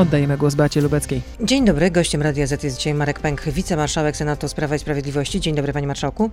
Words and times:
Oddajemy 0.00 0.36
głos 0.36 0.54
Beacie 0.54 0.80
Lubeckiej. 0.80 1.22
Dzień 1.40 1.64
dobry, 1.64 1.90
gościem 1.90 2.22
Radia 2.22 2.46
Z 2.46 2.62
jest 2.64 2.76
dzisiaj 2.76 2.94
Marek 2.94 3.20
Pęk, 3.20 3.44
wicemarszałek 3.44 4.16
Senatu 4.16 4.48
z 4.48 4.54
Prawa 4.54 4.76
i 4.76 4.78
Sprawiedliwości. 4.78 5.40
Dzień 5.40 5.54
dobry, 5.54 5.72
panie 5.72 5.86
marszałku. 5.86 6.30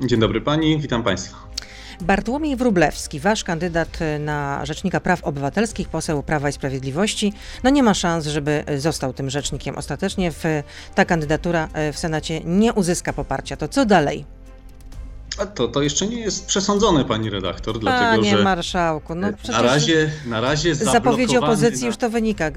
Dzień 0.00 0.20
dobry 0.20 0.40
pani, 0.40 0.78
witam 0.80 1.02
państwa. 1.02 1.36
Bartłomiej 2.00 2.56
Wróblewski, 2.56 3.20
wasz 3.20 3.44
kandydat 3.44 3.98
na 4.20 4.66
Rzecznika 4.66 5.00
Praw 5.00 5.24
Obywatelskich, 5.24 5.88
poseł 5.88 6.22
Prawa 6.22 6.48
i 6.48 6.52
Sprawiedliwości, 6.52 7.32
no 7.64 7.70
nie 7.70 7.82
ma 7.82 7.94
szans, 7.94 8.26
żeby 8.26 8.64
został 8.78 9.12
tym 9.12 9.30
rzecznikiem. 9.30 9.78
Ostatecznie 9.78 10.32
w, 10.32 10.44
ta 10.94 11.04
kandydatura 11.04 11.68
w 11.92 11.98
Senacie 11.98 12.40
nie 12.44 12.72
uzyska 12.72 13.12
poparcia. 13.12 13.56
To 13.56 13.68
co 13.68 13.86
dalej? 13.86 14.24
A 15.38 15.46
to, 15.46 15.68
to 15.68 15.82
jeszcze 15.82 16.06
nie 16.06 16.20
jest 16.20 16.46
przesądzone, 16.46 17.04
pani 17.04 17.30
redaktor, 17.30 17.78
dlatego 17.78 18.22
Panie 18.22 18.36
że 18.36 18.44
marszałku, 18.44 19.14
no 19.14 19.28
na 19.48 19.62
razie, 19.62 20.10
na 20.26 20.40
razie 20.40 20.74
z 20.74 20.78
zapowiedzi 20.78 21.36
opozycji 21.36 21.80
na... 21.80 21.86
już 21.86 21.96
to 21.96 22.10
wynika, 22.10 22.50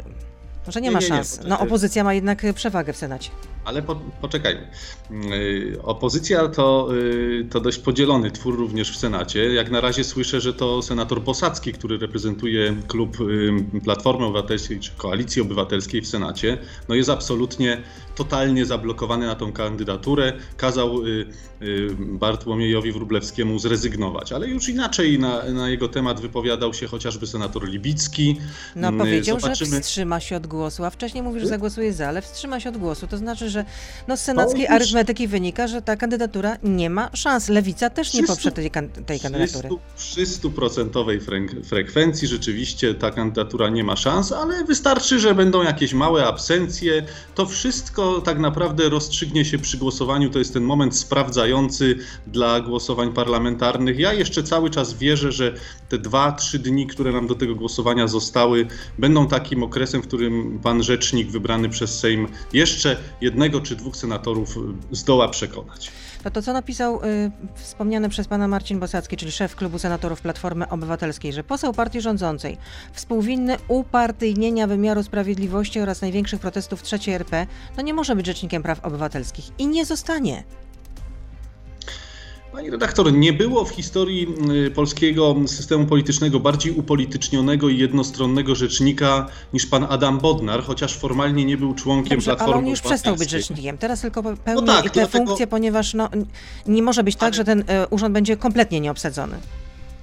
że 0.71 0.81
nie, 0.81 0.87
Nie, 0.87 0.91
ma 0.93 0.99
nie, 0.99 1.05
nie, 1.05 1.09
szans. 1.09 1.29
poczekaj. 1.37 1.49
no 1.49 1.59
opozycja 1.59 2.03
ma 2.03 2.13
jednak 2.13 2.41
przewagę 2.55 2.93
w 2.93 2.97
Senacie. 2.97 3.29
Ale 3.65 3.81
po, 3.81 3.95
poczekajmy. 4.21 4.67
Yy, 5.11 5.77
Opozycja 5.83 6.47
to, 6.47 6.87
yy, 6.93 7.45
to 7.49 7.59
dość 7.59 7.77
podzielony 7.79 8.31
twór 8.31 8.57
również 8.57 8.91
w 8.91 8.97
Senacie. 8.97 9.53
Jak 9.53 9.71
na 9.71 9.81
razie 9.81 10.03
słyszę, 10.03 10.41
że 10.41 10.53
to 10.53 10.81
senator 10.81 11.23
Posadzki, 11.23 11.73
który 11.73 11.97
reprezentuje 11.97 12.75
klub 12.87 13.17
yy, 13.19 13.81
Platformy 13.81 14.25
Obywatelskiej 14.25 14.79
czy 14.79 14.91
Koalicji 14.97 15.41
Obywatelskiej 15.41 16.01
w 16.01 16.07
Senacie, 16.07 16.57
no 16.89 16.95
jest 16.95 17.09
absolutnie, 17.09 17.81
totalnie 18.17 18.65
zablokowany 18.65 19.27
na 19.27 19.35
tą 19.35 19.51
kandydaturę. 19.51 20.33
Kazał 20.57 21.05
yy, 21.05 21.25
yy, 21.61 21.95
Bartłomiejowi 21.99 22.91
Wróblewskiemu 22.91 23.59
zrezygnować. 23.59 24.31
Ale 24.31 24.47
już 24.47 24.69
inaczej 24.69 25.19
na, 25.19 25.43
na 25.43 25.69
jego 25.69 25.87
temat 25.87 26.19
wypowiadał 26.21 26.73
się 26.73 26.87
chociażby 26.87 27.27
senator 27.27 27.67
Libicki. 27.69 28.37
No 28.75 28.91
Yy, 28.91 28.97
powiedział, 28.97 29.39
zobaczymy. 29.39 29.71
że 29.75 29.81
wstrzyma 29.81 30.19
się 30.19 30.35
od 30.35 30.47
głosu, 30.47 30.85
a 30.85 30.89
wcześniej 30.89 31.23
mówił, 31.23 31.39
że 31.41 31.47
zagłosuje 31.47 31.93
za, 31.93 32.07
ale 32.07 32.21
wstrzyma 32.21 32.59
się 32.59 32.69
od 32.69 32.77
głosu. 32.77 33.07
To 33.07 33.17
znaczy, 33.17 33.49
że 33.49 33.65
no 34.07 34.17
z 34.17 34.21
senackiej 34.21 34.61
już- 34.61 34.71
arytmetyki 34.71 35.27
wynika, 35.27 35.67
że 35.67 35.81
ta 35.81 35.95
kandydatura 35.95 36.57
nie 36.63 36.89
ma 36.89 37.09
szans. 37.13 37.49
Lewica 37.49 37.89
też 37.89 38.13
nie 38.13 38.19
Wszyscy- 38.23 38.33
poprze 38.35 38.51
tej, 38.51 38.71
kan- 38.71 38.89
tej 38.89 39.19
kandydatury. 39.19 39.69
Przy 39.97 40.25
100% 40.25 41.19
frek- 41.19 41.65
frekwencji 41.65 42.27
rzeczywiście 42.27 42.93
ta 42.93 43.11
kandydatura 43.11 43.69
nie 43.69 43.83
ma 43.83 43.95
szans, 43.95 44.31
ale 44.31 44.63
wystarczy, 44.63 45.19
że 45.19 45.35
będą 45.35 45.63
jakieś 45.63 45.93
małe 45.93 46.25
absencje. 46.27 47.03
To 47.35 47.45
wszystko 47.45 48.06
tak 48.21 48.39
naprawdę 48.39 48.89
rozstrzygnie 48.89 49.45
się 49.45 49.57
przy 49.57 49.77
głosowaniu. 49.77 50.29
To 50.29 50.39
jest 50.39 50.53
ten 50.53 50.63
moment 50.63 50.95
sprawdzający 50.95 51.95
dla 52.27 52.61
głosowań 52.61 53.13
parlamentarnych. 53.13 53.99
Ja 53.99 54.13
jeszcze 54.13 54.43
cały 54.43 54.69
czas 54.69 54.93
wierzę, 54.93 55.31
że 55.31 55.53
te 55.89 55.97
dwa, 55.97 56.31
trzy 56.31 56.59
dni, 56.59 56.87
które 56.87 57.11
nam 57.11 57.27
do 57.27 57.35
tego 57.35 57.55
głosowania 57.55 58.07
zostały, 58.07 58.67
będą 58.97 59.27
takim 59.27 59.63
okresem, 59.63 60.01
w 60.01 60.07
którym 60.07 60.59
pan 60.63 60.83
rzecznik 60.83 61.31
wybrany 61.31 61.69
przez 61.69 61.99
Sejm 61.99 62.27
jeszcze 62.53 62.97
jednego 63.21 63.61
czy 63.61 63.75
dwóch 63.75 63.97
senatorów 63.97 64.57
zdoła 64.91 65.27
przekonać. 65.27 65.91
No 66.25 66.31
to 66.31 66.41
co 66.41 66.53
napisał 66.53 67.03
y, 67.03 67.31
wspomniany 67.55 68.09
przez 68.09 68.27
pana 68.27 68.47
Marcin 68.47 68.79
Bosacki, 68.79 69.17
czyli 69.17 69.31
szef 69.31 69.55
klubu 69.55 69.79
senatorów 69.79 70.21
Platformy 70.21 70.69
Obywatelskiej, 70.69 71.33
że 71.33 71.43
poseł 71.43 71.73
partii 71.73 72.01
rządzącej, 72.01 72.57
współwinny 72.93 73.57
upartyjnienia 73.67 74.67
wymiaru 74.67 75.03
sprawiedliwości 75.03 75.79
oraz 75.79 76.01
największych 76.01 76.39
protestów 76.39 76.83
III 76.93 77.13
RP, 77.13 77.47
no 77.77 77.83
nie 77.83 77.93
może 77.93 78.15
być 78.15 78.25
rzecznikiem 78.25 78.63
praw 78.63 78.85
obywatelskich 78.85 79.45
i 79.59 79.67
nie 79.67 79.85
zostanie. 79.85 80.43
Pani 82.57 82.69
redaktor, 82.69 83.13
nie 83.13 83.33
było 83.33 83.65
w 83.65 83.69
historii 83.69 84.27
y, 84.67 84.71
polskiego 84.71 85.35
systemu 85.47 85.85
politycznego 85.85 86.39
bardziej 86.39 86.71
upolitycznionego 86.73 87.69
i 87.69 87.77
jednostronnego 87.77 88.55
rzecznika 88.55 89.27
niż 89.53 89.65
pan 89.65 89.87
Adam 89.89 90.17
Bodnar, 90.19 90.63
chociaż 90.63 90.97
formalnie 90.97 91.45
nie 91.45 91.57
był 91.57 91.73
członkiem 91.73 92.17
Dobrze, 92.17 92.31
ale 92.31 92.37
Platformy 92.37 92.63
on 92.63 92.69
już 92.69 92.81
przestał 92.81 93.15
być 93.15 93.29
rzecznikiem. 93.29 93.77
Teraz 93.77 94.01
tylko 94.01 94.23
pełni 94.23 94.61
No 94.61 94.61
tak, 94.61 94.83
te 94.83 94.89
dlatego- 94.89 95.25
funkcje, 95.25 95.47
ponieważ 95.47 95.93
no, 95.93 96.09
nie 96.67 96.81
może 96.83 97.03
być 97.03 97.15
tak, 97.15 97.23
Ale- 97.23 97.33
że 97.33 97.43
ten 97.43 97.59
y, 97.59 97.63
urząd 97.89 98.13
będzie 98.13 98.37
kompletnie 98.37 98.79
nieobsadzony. 98.79 99.37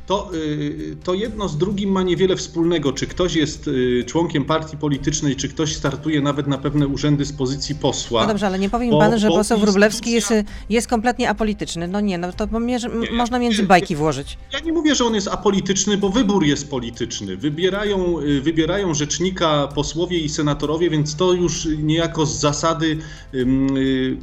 To, 0.06 0.30
y, 0.34 0.96
to 1.04 1.14
jedno 1.14 1.48
z 1.48 1.56
drugim 1.58 1.90
ma 1.90 2.02
niewiele 2.02 2.36
wspólnego. 2.36 2.92
Czy 2.92 3.06
ktoś 3.06 3.34
jest 3.36 3.68
y, 3.68 4.04
członkiem 4.06 4.44
partii 4.44 4.76
politycznej, 4.76 5.36
czy 5.36 5.48
ktoś 5.48 5.76
startuje 5.76 6.20
nawet 6.20 6.46
na 6.46 6.58
pewne 6.58 6.86
urzędy 6.86 7.24
z 7.24 7.32
pozycji 7.32 7.74
posła. 7.74 8.22
No 8.22 8.28
dobrze, 8.28 8.46
ale 8.46 8.58
nie 8.58 8.70
powie 8.70 8.84
mi 8.86 8.90
bo- 8.90 8.98
pan, 8.98 9.18
że 9.18 9.28
poseł 9.28 9.58
Wróblewski 9.58 10.10
jest, 10.10 10.30
instytucja- 10.30 10.40
y, 10.70 10.72
jest 10.72 10.88
kompletnie 10.88 11.28
apolityczny. 11.28 11.88
No 11.88 12.00
nie, 12.00 12.18
no 12.18 12.32
to 12.32 12.48
Nie, 12.60 13.12
można 13.12 13.38
między 13.38 13.62
bajki 13.62 13.96
włożyć. 13.96 14.38
Ja 14.52 14.58
nie 14.60 14.72
mówię, 14.72 14.94
że 14.94 15.04
on 15.04 15.14
jest 15.14 15.28
apolityczny, 15.28 15.96
bo 15.98 16.08
wybór 16.10 16.44
jest 16.44 16.70
polityczny. 16.70 17.36
Wybierają, 17.36 18.16
wybierają 18.42 18.94
rzecznika 18.94 19.68
posłowie 19.74 20.18
i 20.18 20.28
senatorowie, 20.28 20.90
więc 20.90 21.16
to 21.16 21.32
już 21.32 21.68
niejako 21.82 22.26
z 22.26 22.40
zasady 22.40 22.98
ym, 23.34 23.76
y, 23.76 24.16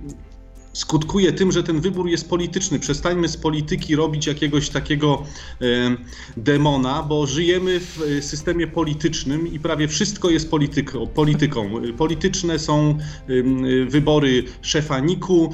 skutkuje 0.73 1.31
tym, 1.33 1.51
że 1.51 1.63
ten 1.63 1.81
wybór 1.81 2.09
jest 2.09 2.29
polityczny. 2.29 2.79
Przestańmy 2.79 3.27
z 3.27 3.37
polityki 3.37 3.95
robić 3.95 4.27
jakiegoś 4.27 4.69
takiego 4.69 5.23
em, 5.59 5.97
demona, 6.37 7.03
bo 7.03 7.27
żyjemy 7.27 7.79
w 7.79 8.01
y, 8.01 8.21
systemie 8.21 8.67
politycznym 8.67 9.53
i 9.53 9.59
prawie 9.59 9.87
wszystko 9.87 10.29
jest 10.29 10.49
polityką. 10.49 11.07
polityką. 11.07 11.69
Polityczne 11.97 12.59
są 12.59 12.97
y, 13.29 13.85
wybory 13.89 14.43
szefa 14.61 14.99
NIK-u, 14.99 15.53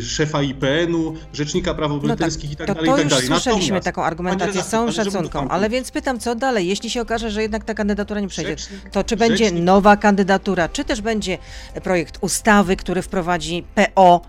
szefa 0.00 0.42
IPN-u, 0.42 1.14
Rzecznika 1.32 1.74
Praw 1.74 1.90
No 1.90 1.96
tak, 1.96 2.04
Obywatelskich 2.04 2.52
i 2.52 2.56
tak 2.56 2.66
dalej. 2.66 2.84
to 2.84 2.90
i 2.90 2.94
tak 2.94 3.04
już 3.04 3.10
dalej. 3.12 3.26
słyszeliśmy 3.26 3.62
Natomiast- 3.74 3.84
taką 3.84 4.02
argumentację 4.04 4.62
z 4.62 4.66
całym 4.66 4.92
szacunką, 4.92 5.48
ale 5.48 5.70
więc 5.70 5.90
pytam, 5.90 6.18
co 6.18 6.34
dalej? 6.34 6.68
Jeśli 6.68 6.90
się 6.90 7.00
okaże, 7.00 7.30
że 7.30 7.42
jednak 7.42 7.64
ta 7.64 7.74
kandydatura 7.74 8.20
nie 8.20 8.28
przejdzie, 8.28 8.52
Rzecznik- 8.56 8.90
to 8.92 9.04
czy 9.04 9.16
będzie 9.16 9.44
rzecznik- 9.44 9.62
nowa 9.64 9.96
kandydatura, 9.96 10.68
czy 10.68 10.84
też 10.84 11.00
będzie 11.00 11.38
projekt 11.84 12.18
ustawy, 12.20 12.76
który 12.76 13.02
wprowadzi 13.02 13.64
PO, 13.74 14.20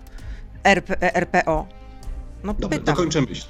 RP, 0.64 0.96
RPO? 1.14 1.66
No 2.44 2.54
Dobra, 2.54 2.78
pytam. 2.78 2.94
dokończę 2.94 3.20
myśl. 3.20 3.46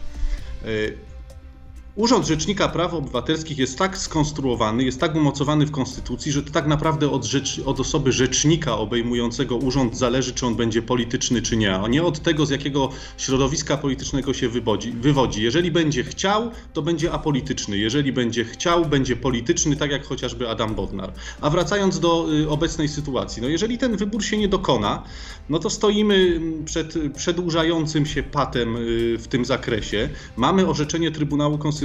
Urząd 1.96 2.26
Rzecznika 2.26 2.68
Praw 2.68 2.94
Obywatelskich 2.94 3.58
jest 3.58 3.78
tak 3.78 3.98
skonstruowany, 3.98 4.84
jest 4.84 5.00
tak 5.00 5.14
umocowany 5.14 5.66
w 5.66 5.70
Konstytucji, 5.70 6.32
że 6.32 6.42
to 6.42 6.50
tak 6.50 6.66
naprawdę 6.66 7.10
od, 7.10 7.24
rzecz, 7.24 7.60
od 7.66 7.80
osoby 7.80 8.12
rzecznika 8.12 8.78
obejmującego 8.78 9.56
urząd 9.56 9.98
zależy, 9.98 10.32
czy 10.32 10.46
on 10.46 10.54
będzie 10.54 10.82
polityczny, 10.82 11.42
czy 11.42 11.56
nie, 11.56 11.74
a 11.74 11.88
nie 11.88 12.02
od 12.02 12.20
tego, 12.20 12.46
z 12.46 12.50
jakiego 12.50 12.88
środowiska 13.18 13.76
politycznego 13.76 14.34
się 14.34 14.48
wywodzi. 14.48 14.92
wywodzi. 14.92 15.42
Jeżeli 15.42 15.70
będzie 15.70 16.04
chciał, 16.04 16.50
to 16.72 16.82
będzie 16.82 17.12
apolityczny. 17.12 17.78
Jeżeli 17.78 18.12
będzie 18.12 18.44
chciał, 18.44 18.84
będzie 18.84 19.16
polityczny, 19.16 19.76
tak 19.76 19.90
jak 19.90 20.04
chociażby 20.04 20.48
Adam 20.48 20.74
Bodnar. 20.74 21.12
A 21.40 21.50
wracając 21.50 22.00
do 22.00 22.26
y, 22.32 22.48
obecnej 22.50 22.88
sytuacji, 22.88 23.42
no 23.42 23.48
jeżeli 23.48 23.78
ten 23.78 23.96
wybór 23.96 24.24
się 24.24 24.38
nie 24.38 24.48
dokona, 24.48 25.02
no 25.48 25.58
to 25.58 25.70
stoimy 25.70 26.14
mm, 26.36 26.64
przed 26.64 26.94
przedłużającym 27.16 28.06
się 28.06 28.22
patem 28.22 28.76
y, 28.76 29.18
w 29.18 29.28
tym 29.28 29.44
zakresie. 29.44 30.08
Mamy 30.36 30.68
orzeczenie 30.68 31.10
Trybunału 31.10 31.58
Konstytucyjnego, 31.58 31.83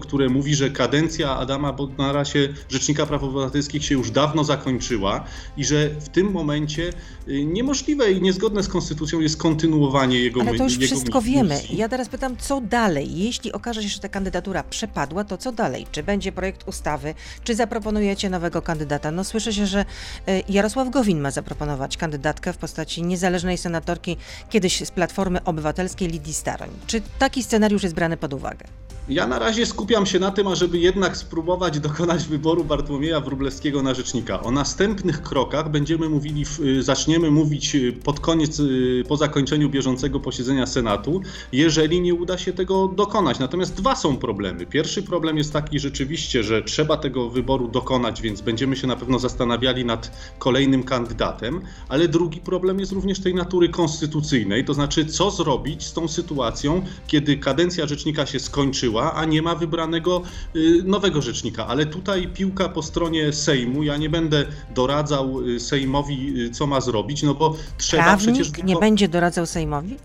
które 0.00 0.28
mówi, 0.28 0.54
że 0.54 0.70
kadencja 0.70 1.36
Adama 1.36 1.72
Bodnara 1.72 2.24
się, 2.24 2.48
Rzecznika 2.68 3.06
Praw 3.06 3.22
Obywatelskich 3.22 3.84
się 3.84 3.94
już 3.94 4.10
dawno 4.10 4.44
zakończyła 4.44 5.24
i 5.56 5.64
że 5.64 5.88
w 5.88 6.08
tym 6.08 6.30
momencie 6.30 6.92
y, 7.28 7.44
niemożliwe 7.44 8.12
i 8.12 8.22
niezgodne 8.22 8.62
z 8.62 8.68
konstytucją 8.68 9.20
jest 9.20 9.36
kontynuowanie 9.36 10.18
jego 10.18 10.40
Ale 10.40 10.58
to 10.58 10.64
już 10.64 10.72
jego 10.72 10.86
wszystko 10.86 11.18
misji. 11.18 11.34
wiemy. 11.34 11.60
Ja 11.70 11.88
teraz 11.88 12.08
pytam, 12.08 12.36
co 12.36 12.60
dalej? 12.60 13.18
Jeśli 13.18 13.52
okaże 13.52 13.82
się, 13.82 13.88
że 13.88 14.00
ta 14.00 14.08
kandydatura 14.08 14.62
przepadła, 14.62 15.24
to 15.24 15.38
co 15.38 15.52
dalej? 15.52 15.86
Czy 15.92 16.02
będzie 16.02 16.32
projekt 16.32 16.68
ustawy? 16.68 17.14
Czy 17.44 17.54
zaproponujecie 17.54 18.30
nowego 18.30 18.62
kandydata? 18.62 19.10
No 19.10 19.24
słyszy 19.24 19.52
się, 19.52 19.66
że 19.66 19.84
e, 20.26 20.42
Jarosław 20.48 20.90
Gowin 20.90 21.20
ma 21.20 21.30
zaproponować 21.30 21.96
kandydatkę 21.96 22.52
w 22.52 22.56
postaci 22.56 23.02
niezależnej 23.02 23.58
senatorki 23.58 24.16
kiedyś 24.50 24.84
z 24.84 24.90
Platformy 24.90 25.44
Obywatelskiej 25.44 26.08
Lidii 26.08 26.34
Staroń. 26.34 26.70
Czy 26.86 27.02
taki 27.18 27.42
scenariusz 27.42 27.82
jest 27.82 27.94
brany 27.94 28.16
pod 28.16 28.34
uwagę? 28.34 28.64
Ja 29.08 29.26
na 29.26 29.38
razie 29.38 29.66
skupiam 29.66 30.06
się 30.06 30.18
na 30.18 30.30
tym, 30.30 30.46
ażeby 30.46 30.78
jednak 30.78 31.16
spróbować 31.16 31.80
dokonać 31.80 32.24
wyboru 32.24 32.64
Bartłomieja 32.64 33.20
Wróblewskiego 33.20 33.82
na 33.82 33.94
rzecznika. 33.94 34.42
O 34.42 34.50
następnych 34.50 35.22
krokach 35.22 35.70
będziemy 35.70 36.08
mówili, 36.08 36.44
y, 36.60 36.82
zaczniemy 36.82 37.30
mówić 37.30 37.74
y, 37.74 37.92
pod 37.92 38.20
koniec, 38.20 38.60
y, 38.60 39.04
po 39.08 39.16
zakończeniu 39.16 39.70
bieżącego 39.70 40.20
posiedzenia 40.20 40.66
Senatu, 40.66 41.20
jeżeli 41.52 42.00
nie 42.00 42.14
uda 42.14 42.38
się 42.38 42.52
tego 42.52 42.88
dokonać. 42.96 43.38
Natomiast 43.38 43.74
dwa 43.74 43.96
są 43.96 44.16
problemy. 44.16 44.66
Pierwszy 44.66 45.02
problem 45.02 45.38
jest 45.38 45.52
taki 45.52 45.78
rzeczywiście, 45.78 46.42
że 46.42 46.62
trzeba 46.62 46.96
tego 46.96 47.30
wyboru 47.30 47.68
dokonać, 47.68 48.22
więc 48.22 48.40
będziemy 48.40 48.76
się 48.76 48.86
na 48.86 48.96
pewno 48.96 49.18
zastanawiali 49.18 49.84
nad 49.84 50.10
kolejnym 50.38 50.82
kandydatem, 50.82 51.60
ale 51.88 52.08
drugi 52.08 52.40
problem 52.40 52.80
jest 52.80 52.92
również 52.92 53.20
tej 53.20 53.34
natury 53.34 53.68
konstytucyjnej, 53.68 54.64
to 54.64 54.74
znaczy 54.74 55.06
co 55.06 55.30
zrobić 55.30 55.86
z 55.86 55.92
tą 55.92 56.08
sytuacją, 56.08 56.82
kiedy 57.06 57.36
kadencja 57.36 57.86
rzecznika 57.86 58.26
się 58.26 58.40
skończyła, 58.40 58.93
a 59.00 59.24
nie 59.24 59.42
ma 59.42 59.54
wybranego 59.54 60.22
y, 60.56 60.82
nowego 60.84 61.22
rzecznika. 61.22 61.66
Ale 61.66 61.86
tutaj 61.86 62.28
piłka 62.28 62.68
po 62.68 62.82
stronie 62.82 63.32
Sejmu. 63.32 63.82
Ja 63.82 63.96
nie 63.96 64.10
będę 64.10 64.44
doradzał 64.74 65.40
y, 65.48 65.60
Sejmowi, 65.60 66.40
y, 66.40 66.50
co 66.50 66.66
ma 66.66 66.80
zrobić, 66.80 67.22
no 67.22 67.34
bo 67.34 67.56
trzeba 67.78 68.02
Prawnik 68.02 68.34
przecież. 68.34 68.64
nie 68.64 68.76
będzie 68.76 69.08
doradzał 69.08 69.46
Sejmowi? 69.46 69.96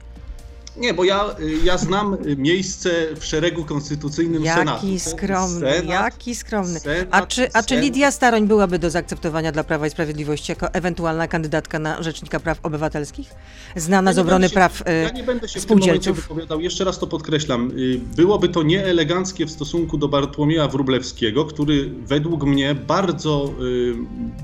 Nie, 0.77 0.93
bo 0.93 1.03
ja, 1.03 1.35
ja 1.63 1.77
znam 1.77 2.17
miejsce 2.37 2.89
w 3.19 3.25
szeregu 3.25 3.65
konstytucyjnym 3.65 4.43
jaki 4.45 4.59
Senatu. 4.99 5.09
Skromny, 5.17 5.59
Senat, 5.59 5.85
jaki 5.85 6.35
skromny. 6.35 6.79
Senat, 6.79 7.07
a, 7.11 7.25
czy, 7.25 7.53
a 7.53 7.63
czy. 7.63 7.79
Lidia 7.79 8.11
Staroń 8.11 8.47
byłaby 8.47 8.79
do 8.79 8.89
zaakceptowania 8.89 9.51
dla 9.51 9.63
Prawa 9.63 9.87
i 9.87 9.89
Sprawiedliwości 9.89 10.51
jako 10.51 10.73
ewentualna 10.73 11.27
kandydatka 11.27 11.79
na 11.79 12.03
Rzecznika 12.03 12.39
Praw 12.39 12.59
Obywatelskich? 12.63 13.29
Znana 13.75 14.09
Ja 14.11 14.15
z 14.15 14.19
obrony 14.19 14.47
się- 14.49 14.53
praw 14.53 14.81
y, 14.81 14.83
Ja 15.03 15.09
nie 15.09 15.23
będę 15.23 15.47
się 15.49 15.59
w 15.59 15.65
tym 15.65 15.79
momencie 15.79 16.13
wypowiadał. 16.13 16.61
Jeszcze 16.61 16.83
raz 16.83 16.99
to 16.99 17.07
podkreślam. 17.07 17.71
Y, 17.71 17.99
Byłoby 18.15 18.49
to 18.49 18.63
nieeleganckie 18.63 19.45
w 19.45 19.51
stosunku 19.51 19.97
do 19.97 20.07
Bartłomieja 20.07 20.67
Wróblewskiego, 20.67 21.45
który 21.45 21.89
według 22.05 22.43
mnie 22.43 22.75
bardzo 22.75 23.53
y, 23.61 23.93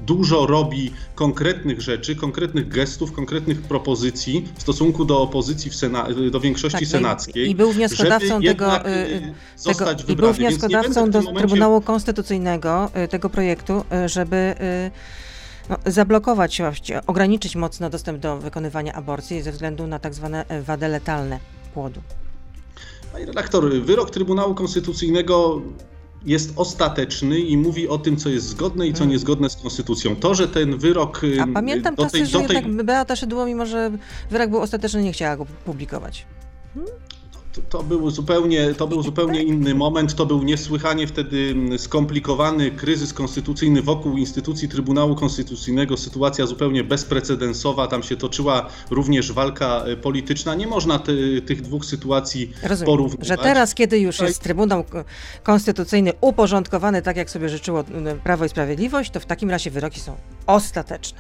dużo 0.06 0.46
robi 0.46 0.92
konkretnych 1.16 1.82
rzeczy, 1.82 2.16
konkretnych 2.16 2.68
gestów, 2.68 3.12
konkretnych 3.12 3.62
propozycji 3.62 4.48
w 4.58 4.62
stosunku 4.62 5.06
do 5.06 5.22
opozycji 5.22 5.72
w 5.72 5.76
Sena- 5.76 6.10
y, 6.10 6.15
do 6.32 6.40
większości 6.40 6.78
Tak, 6.78 6.82
no 6.88 6.90
senackiej. 6.92 7.50
i 7.50 7.56
był 7.56 7.72
wnioskodawcą 7.72 8.42
tego, 8.42 8.88
y, 8.90 9.34
zostać 9.56 10.02
tego 10.02 10.14
i 10.14 10.16
był 10.16 10.34
wnioskodawcą 10.34 11.10
do 11.10 11.22
momencie- 11.22 11.40
Trybunału 11.40 11.82
Konstytucyjnego 11.82 12.92
tego 13.10 13.30
projektu, 13.30 13.84
żeby 14.06 14.56
no, 15.70 15.78
zablokować, 15.86 16.62
ograniczyć 17.08 17.56
mocno 17.56 17.90
dostęp 17.90 18.20
do 18.20 18.38
wykonywania 18.38 18.94
aborcji 18.94 19.42
ze 19.42 19.52
względu 19.52 19.88
na 19.88 20.00
tak 20.00 20.14
zwane 20.14 20.46
wady 20.64 20.88
letalne 20.88 21.40
płodu. 21.74 22.02
Panie 23.14 23.26
redaktor, 23.26 23.74
wyrok 23.82 24.10
Trybunału 24.12 24.56
Konstytucyjnego 24.56 25.62
jest 26.26 26.54
ostateczny 26.56 27.40
i 27.40 27.58
mówi 27.58 27.88
o 27.88 27.98
tym, 27.98 28.18
co 28.18 28.30
jest 28.30 28.48
zgodne 28.48 28.88
i 28.88 28.94
co 28.94 28.98
Hmm. 28.98 29.12
niezgodne 29.12 29.50
z 29.50 29.56
konstytucją. 29.56 30.16
To, 30.16 30.36
że 30.36 30.48
ten 30.48 30.78
wyrok 30.78 31.22
A 31.42 31.48
pamiętam 31.54 31.96
do 31.96 32.04
czasy, 32.04 32.18
tej, 32.18 32.26
że 32.26 32.42
do 32.42 32.48
tej, 32.48 32.56
jednak 32.58 32.86
Beata 32.86 33.16
Szydło, 33.16 33.46
mimo 33.46 33.66
że 33.66 33.92
wyrok 34.32 34.50
był 34.50 34.62
ostateczny, 34.62 35.04
nie 35.04 35.14
chciała 35.14 35.38
go 35.38 35.46
publikować. 35.66 36.26
To, 37.56 37.62
to, 37.62 37.84
był 37.84 38.12
zupełnie, 38.12 38.74
to 38.74 38.88
był 38.88 39.04
zupełnie 39.04 39.44
inny 39.44 39.76
moment. 39.76 40.16
To 40.16 40.26
był 40.26 40.44
niesłychanie 40.44 41.08
wtedy 41.08 41.50
mm, 41.52 41.80
skomplikowany 41.80 42.72
kryzys 42.72 43.14
konstytucyjny 43.14 43.82
wokół 43.82 44.18
instytucji 44.18 44.70
Trybunału 44.70 45.16
Konstytucyjnego. 45.16 45.98
Sytuacja 45.98 46.46
zupełnie 46.46 46.84
bezprecedensowa. 46.84 47.88
Tam 47.88 48.04
się 48.04 48.18
toczyła 48.18 48.70
również 48.92 49.32
walka 49.32 49.84
e, 49.86 49.98
polityczna. 49.98 50.56
Nie 50.56 50.68
można 50.68 51.00
ty, 51.00 51.42
tych 51.42 51.62
dwóch 51.62 51.86
sytuacji 51.86 52.52
Rozumiem, 52.64 52.86
porównywać. 52.86 53.28
że 53.28 53.38
teraz, 53.38 53.76
kiedy 53.76 54.00
już 54.00 54.20
jest 54.20 54.42
Trybunał 54.42 54.84
Konstytucyjny 55.44 56.14
uporządkowany 56.22 57.02
tak, 57.02 57.18
jak 57.18 57.30
sobie 57.30 57.50
życzyło 57.50 57.84
Prawo 58.24 58.46
i 58.46 58.50
Sprawiedliwość, 58.50 59.12
to 59.12 59.20
w 59.20 59.26
takim 59.26 59.50
razie 59.50 59.72
wyroki 59.72 60.00
są 60.00 60.16
ostateczne. 60.48 61.20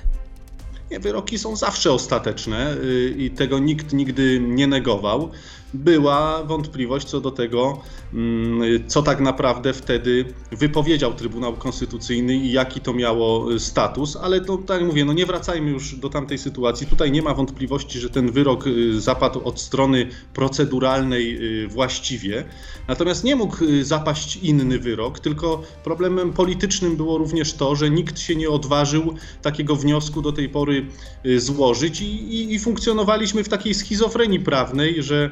Nie, 0.91 0.99
wyroki 0.99 1.39
są 1.39 1.55
zawsze 1.55 1.91
ostateczne 1.91 2.73
y, 2.73 3.15
i 3.17 3.31
tego 3.31 3.59
nikt 3.59 3.93
nigdy 3.93 4.39
nie 4.39 4.67
negował. 4.67 5.31
Była 5.75 6.43
wątpliwość 6.43 7.07
co 7.07 7.21
do 7.21 7.31
tego, 7.31 7.81
mm, 8.13 8.61
co 8.87 9.03
tak 9.03 9.19
naprawdę 9.19 9.73
wtedy 9.73 10.25
wypowiedział 10.51 11.13
Trybunał 11.13 11.53
Konstytucyjny 11.53 12.35
i 12.35 12.51
jaki 12.51 12.81
to 12.81 12.93
miało 12.93 13.53
y, 13.53 13.59
status, 13.59 14.15
ale 14.15 14.41
to, 14.41 14.57
tak 14.57 14.79
jak 14.79 14.87
mówię, 14.87 15.05
no 15.05 15.13
nie 15.13 15.25
wracajmy 15.25 15.71
już 15.71 15.95
do 15.95 16.09
tamtej 16.09 16.37
sytuacji. 16.37 16.87
Tutaj 16.87 17.11
nie 17.11 17.21
ma 17.21 17.33
wątpliwości, 17.33 17.99
że 17.99 18.09
ten 18.09 18.31
wyrok 18.31 18.67
y, 18.67 19.01
zapadł 19.01 19.39
od 19.43 19.59
strony 19.61 20.07
proceduralnej 20.33 21.37
y, 21.63 21.67
właściwie. 21.67 22.45
Natomiast 22.87 23.23
nie 23.23 23.35
mógł 23.35 23.57
zapaść 23.81 24.35
inny 24.35 24.79
wyrok, 24.79 25.19
tylko 25.19 25.61
problemem 25.83 26.33
politycznym 26.33 26.97
było 26.97 27.17
również 27.17 27.53
to, 27.53 27.75
że 27.75 27.89
nikt 27.89 28.19
się 28.19 28.35
nie 28.35 28.49
odważył 28.49 29.15
takiego 29.41 29.75
wniosku 29.75 30.21
do 30.21 30.31
tej 30.31 30.49
pory 30.49 30.85
złożyć 31.37 32.01
i, 32.01 32.05
i, 32.05 32.53
i 32.53 32.59
funkcjonowaliśmy 32.59 33.43
w 33.43 33.49
takiej 33.49 33.73
schizofrenii 33.73 34.39
prawnej, 34.39 35.03
że 35.03 35.31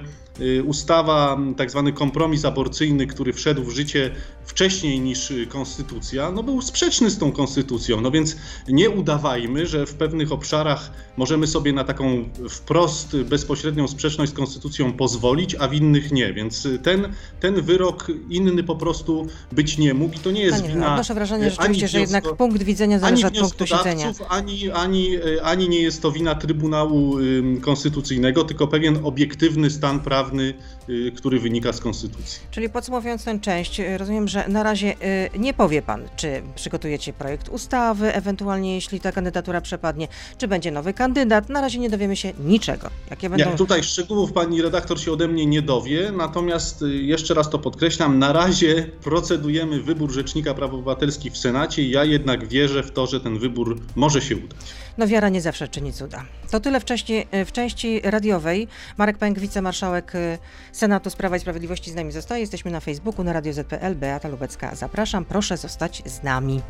ustawa, 0.65 1.33
m, 1.33 1.56
tak 1.56 1.71
zwany 1.71 1.94
kompromis 1.94 2.45
aborcyjny, 2.45 3.07
który 3.07 3.33
wszedł 3.33 3.63
w 3.63 3.69
życie 3.69 4.12
wcześniej 4.45 5.00
niż 5.00 5.31
y, 5.31 5.47
konstytucja, 5.47 6.31
no 6.31 6.44
był 6.44 6.62
sprzeczny 6.62 7.09
z 7.09 7.18
tą 7.18 7.31
konstytucją. 7.31 8.01
No 8.01 8.12
więc 8.12 8.35
nie 8.68 8.89
udawajmy, 8.89 9.68
że 9.68 9.85
w 9.85 9.94
pewnych 9.94 10.31
obszarach 10.31 10.91
możemy 11.18 11.47
sobie 11.47 11.74
na 11.74 11.83
taką 11.83 12.30
wprost 12.50 13.13
y, 13.13 13.25
bezpośrednią 13.25 13.88
sprzeczność 13.88 14.31
z 14.31 14.35
konstytucją 14.35 14.94
pozwolić, 14.94 15.56
a 15.56 15.68
w 15.68 15.74
innych 15.74 16.12
nie. 16.12 16.33
Więc 16.33 16.65
y, 16.65 16.79
ten, 16.79 17.13
ten 17.39 17.62
wyrok 17.62 18.07
inny 18.29 18.63
po 18.63 18.75
prostu 18.75 19.27
być 19.51 19.77
nie 19.77 19.94
mógł 19.94 20.15
i 20.15 20.19
to 20.19 20.31
nie 20.31 20.41
jest 20.41 20.62
Panie, 20.62 20.74
wina 20.74 20.91
odnoszę 20.91 21.13
wrażenie 21.13 21.47
y, 21.47 21.50
rzeczywiście, 21.50 21.88
że 21.88 22.00
jednak 22.00 22.36
punkt 22.36 22.63
widzenia 22.63 23.00
zależy 23.00 23.27
od 23.27 23.39
punktu 23.39 23.68
siedzenia. 23.68 24.13
ani, 24.29 24.71
ani, 24.71 25.09
ani 25.44 25.69
nie 25.69 25.81
jest 25.81 26.01
to 26.01 26.12
wina 26.12 26.36
Trybunału 26.36 27.15
Konstytucyjnego, 27.62 28.44
tylko 28.44 28.68
pewien 28.68 29.00
obiektywny 29.03 29.69
stan 29.69 30.00
prawny, 30.23 30.53
y, 30.89 31.11
który 31.15 31.39
wynika 31.39 31.73
z 31.73 31.79
Konstytucji. 31.79 32.41
Czyli 32.51 32.69
podsumowując 32.69 33.23
tę 33.23 33.39
część, 33.39 33.79
y, 33.79 33.97
rozumiem, 33.97 34.27
że 34.27 34.47
na 34.47 34.63
razie 34.63 34.95
y, 35.35 35.39
nie 35.39 35.53
powie 35.53 35.81
Pan, 35.81 36.01
czy 36.15 36.41
przygotujecie 36.55 37.13
projekt 37.13 37.49
ustawy, 37.49 38.13
ewentualnie 38.13 38.75
jeśli 38.75 38.99
ta 38.99 39.11
kandydatura 39.11 39.61
przepadnie, 39.61 40.07
czy 40.37 40.47
będzie 40.47 40.71
nowy 40.71 40.93
kandydat. 40.93 41.49
Na 41.49 41.61
razie 41.61 41.79
nie 41.79 41.89
dowiemy 41.89 42.15
się 42.15 42.33
niczego. 42.39 42.89
Jakie 43.09 43.29
będą... 43.29 43.51
Nie, 43.51 43.57
tutaj 43.57 43.83
szczegółów 43.83 44.33
pani 44.33 44.61
redaktor 44.61 44.99
się 44.99 45.11
ode 45.11 45.27
mnie 45.27 45.45
nie 45.45 45.61
dowie, 45.61 46.11
natomiast 46.11 46.85
jeszcze 46.87 47.33
raz 47.33 47.49
to 47.49 47.59
podkreślam, 47.59 48.19
na 48.19 48.33
razie 48.33 48.89
procedujemy 49.03 49.81
wybór 49.81 50.11
Rzecznika 50.11 50.53
Praw 50.53 50.73
Obywatelskich 50.73 51.33
w 51.33 51.37
Senacie 51.37 51.89
ja 51.89 52.05
jednak 52.05 52.47
wierzę 52.47 52.83
w 52.83 52.91
to, 52.91 53.07
że 53.07 53.19
ten 53.19 53.39
wybór 53.39 53.79
może 53.95 54.21
się 54.21 54.35
udać. 54.35 54.57
No 54.97 55.07
wiara 55.07 55.29
nie 55.29 55.41
zawsze 55.41 55.67
czyni 55.67 55.93
cuda. 55.93 56.23
To 56.51 56.59
tyle 56.59 56.79
w 56.79 56.85
części, 56.85 57.25
w 57.45 57.51
części 57.51 58.01
radiowej. 58.03 58.67
Marek 58.97 59.17
Pęk, 59.17 59.39
wicemarszałek 59.39 60.15
y, 60.15 60.37
Senatu 60.71 61.09
z 61.09 61.15
i 61.35 61.39
Sprawiedliwości 61.39 61.91
z 61.91 61.95
nami 61.95 62.11
zostaje. 62.11 62.41
Jesteśmy 62.41 62.71
na 62.71 62.79
Facebooku, 62.79 63.23
na 63.25 63.33
Radio 63.33 63.53
ZPL. 63.53 63.95
Beata 63.95 64.27
Lubecka. 64.27 64.75
Zapraszam, 64.75 65.25
proszę 65.25 65.57
zostać 65.57 66.03
z 66.05 66.23
nami. 66.23 66.61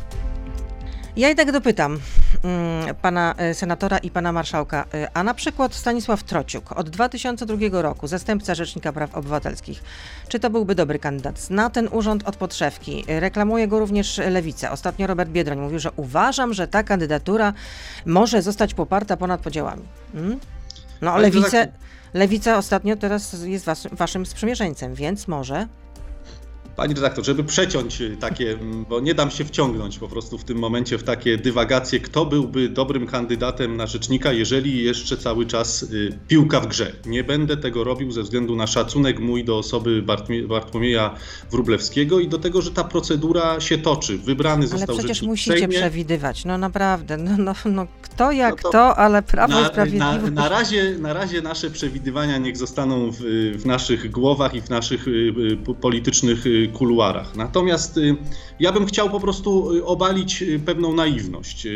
Ja 1.18 1.28
jednak 1.28 1.52
dopytam 1.52 2.00
mm, 2.44 2.96
pana 2.96 3.36
y, 3.52 3.54
senatora 3.54 3.98
i 3.98 4.12
pana 4.12 4.32
marszałka, 4.32 4.86
y, 4.94 5.08
a 5.14 5.24
na 5.24 5.34
przykład 5.34 5.74
Stanisław 5.74 6.24
Trociuk 6.24 6.72
od 6.72 6.90
2002 6.90 7.82
roku, 7.82 8.08
zastępca 8.08 8.56
Rzecznika 8.56 8.94
Praw 8.94 9.16
Obywatelskich, 9.16 9.84
czy 10.28 10.40
to 10.40 10.50
byłby 10.50 10.76
dobry 10.76 11.00
kandydat? 11.00 11.40
Zna 11.40 11.70
ten 11.70 11.90
urząd 11.92 12.28
od 12.28 12.36
podszewki, 12.36 13.06
y, 13.10 13.20
reklamuje 13.20 13.68
go 13.68 13.80
również 13.80 14.18
Lewica. 14.18 14.72
Ostatnio 14.72 15.08
Robert 15.08 15.30
Biedroń 15.30 15.60
mówił, 15.60 15.80
że 15.80 15.92
uważam, 15.96 16.54
że 16.54 16.68
ta 16.68 16.84
kandydatura 16.84 17.54
może 18.06 18.42
zostać 18.42 18.74
poparta 18.74 19.18
ponad 19.18 19.42
podziałami. 19.42 19.84
Mm? 20.14 20.40
No, 21.02 21.18
Lewica, 21.18 21.50
tak- 21.50 21.72
Lewica 22.14 22.58
ostatnio 22.58 22.96
teraz 22.96 23.44
jest 23.44 23.66
was, 23.66 23.88
waszym 23.92 24.26
sprzymierzeńcem, 24.26 24.96
więc 24.96 25.28
może. 25.28 25.68
Pani 26.76 26.94
redaktor, 26.94 27.26
żeby 27.26 27.44
przeciąć 27.44 28.02
y, 28.02 28.18
takie, 28.20 28.58
bo 28.90 29.00
nie 29.00 29.14
dam 29.16 29.32
się 29.32 29.46
wciągnąć 29.46 30.00
po 30.00 30.08
prostu 30.08 30.38
w 30.38 30.44
tym 30.44 30.58
momencie 30.58 30.98
w 30.98 31.04
takie 31.04 31.38
dywagacje, 31.38 32.00
kto 32.00 32.26
byłby 32.26 32.70
dobrym 32.70 33.08
kandydatem 33.08 33.78
na 33.78 33.88
rzecznika, 33.88 34.32
jeżeli 34.32 34.84
jeszcze 34.84 35.18
cały 35.18 35.46
czas 35.46 35.84
y, 35.84 36.18
piłka 36.28 36.60
w 36.60 36.68
grze. 36.68 36.92
Nie 37.06 37.24
będę 37.24 37.58
tego 37.58 37.84
robił 37.84 38.12
ze 38.12 38.24
względu 38.24 38.56
na 38.56 38.68
szacunek 38.68 39.20
mój 39.20 39.44
do 39.46 39.58
osoby 39.58 40.04
Bartmie- 40.04 40.48
Bartłomieja 40.48 41.16
Wróblewskiego 41.52 42.20
i 42.20 42.28
do 42.28 42.38
tego, 42.38 42.62
że 42.62 42.72
ta 42.72 42.84
procedura 42.84 43.60
się 43.60 43.78
toczy. 43.78 44.18
Wybrany 44.18 44.60
Ale 44.62 44.68
został 44.68 44.96
przecież 44.96 45.08
rzecznik 45.18 45.28
w 45.30 45.32
musicie 45.32 45.52
Sejmie. 45.58 45.78
przewidywać. 45.78 46.46
No 46.46 46.58
naprawdę, 46.58 47.18
no, 47.18 47.32
no, 47.38 47.54
no 47.66 47.88
kto 48.02 48.32
jak 48.32 48.56
No 48.56 48.62
to 48.64 48.70
to, 48.72 48.96
ale 48.98 49.22
Prawo 49.24 49.54
i 49.54 49.56
Na, 49.56 49.62
na, 49.62 49.68
Sprawiedliwość. 49.68 50.34
na, 50.34 50.50
razie, 50.50 50.96
na 51.00 51.14
razie 51.14 51.42
nasze 51.42 51.70
przewidywania 51.70 52.38
niech 52.38 52.58
zostaną 52.58 53.12
w, 53.12 53.18
w 53.58 53.66
naszych 53.66 54.12
głowach 54.12 54.56
i 54.56 54.62
w 54.62 54.70
naszych 54.70 55.08
y, 55.08 55.12
y, 55.12 55.58
po- 55.66 55.74
politycznych 55.74 56.46
y, 56.46 56.63
kuluarach. 56.68 57.36
Natomiast 57.36 57.98
y, 57.98 58.16
ja 58.60 58.72
bym 58.72 58.86
chciał 58.86 59.10
po 59.10 59.20
prostu 59.20 59.74
y, 59.74 59.86
obalić 59.86 60.42
y, 60.42 60.60
pewną 60.60 60.94
naiwność, 60.94 61.68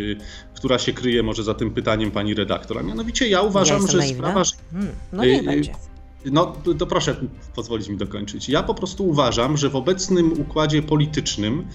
która 0.56 0.80
się 0.80 0.94
kryje 0.94 1.24
może 1.24 1.44
za 1.44 1.54
tym 1.54 1.72
pytaniem 1.72 2.12
pani 2.12 2.34
redaktora. 2.34 2.84
Mianowicie 2.84 3.28
ja 3.28 3.42
uważam, 3.42 3.82
jestem 3.82 3.92
że 3.92 3.98
naiwna? 3.98 4.28
sprawa. 4.30 4.44
Hmm, 4.72 4.92
no 5.14 5.26
y, 5.26 5.44
będzie. 5.44 5.87
No 6.32 6.54
to, 6.78 6.88
proszę 6.88 7.16
pozwolić 7.56 7.90
mi 7.90 7.98
dokończyć. 7.98 8.50
Ja 8.50 8.64
po 8.64 8.74
prostu 8.74 9.08
uważam, 9.08 9.58
że 9.58 9.70
w 9.70 9.76
obecnym 9.76 10.42
układzie 10.42 10.82
politycznym 10.82 11.68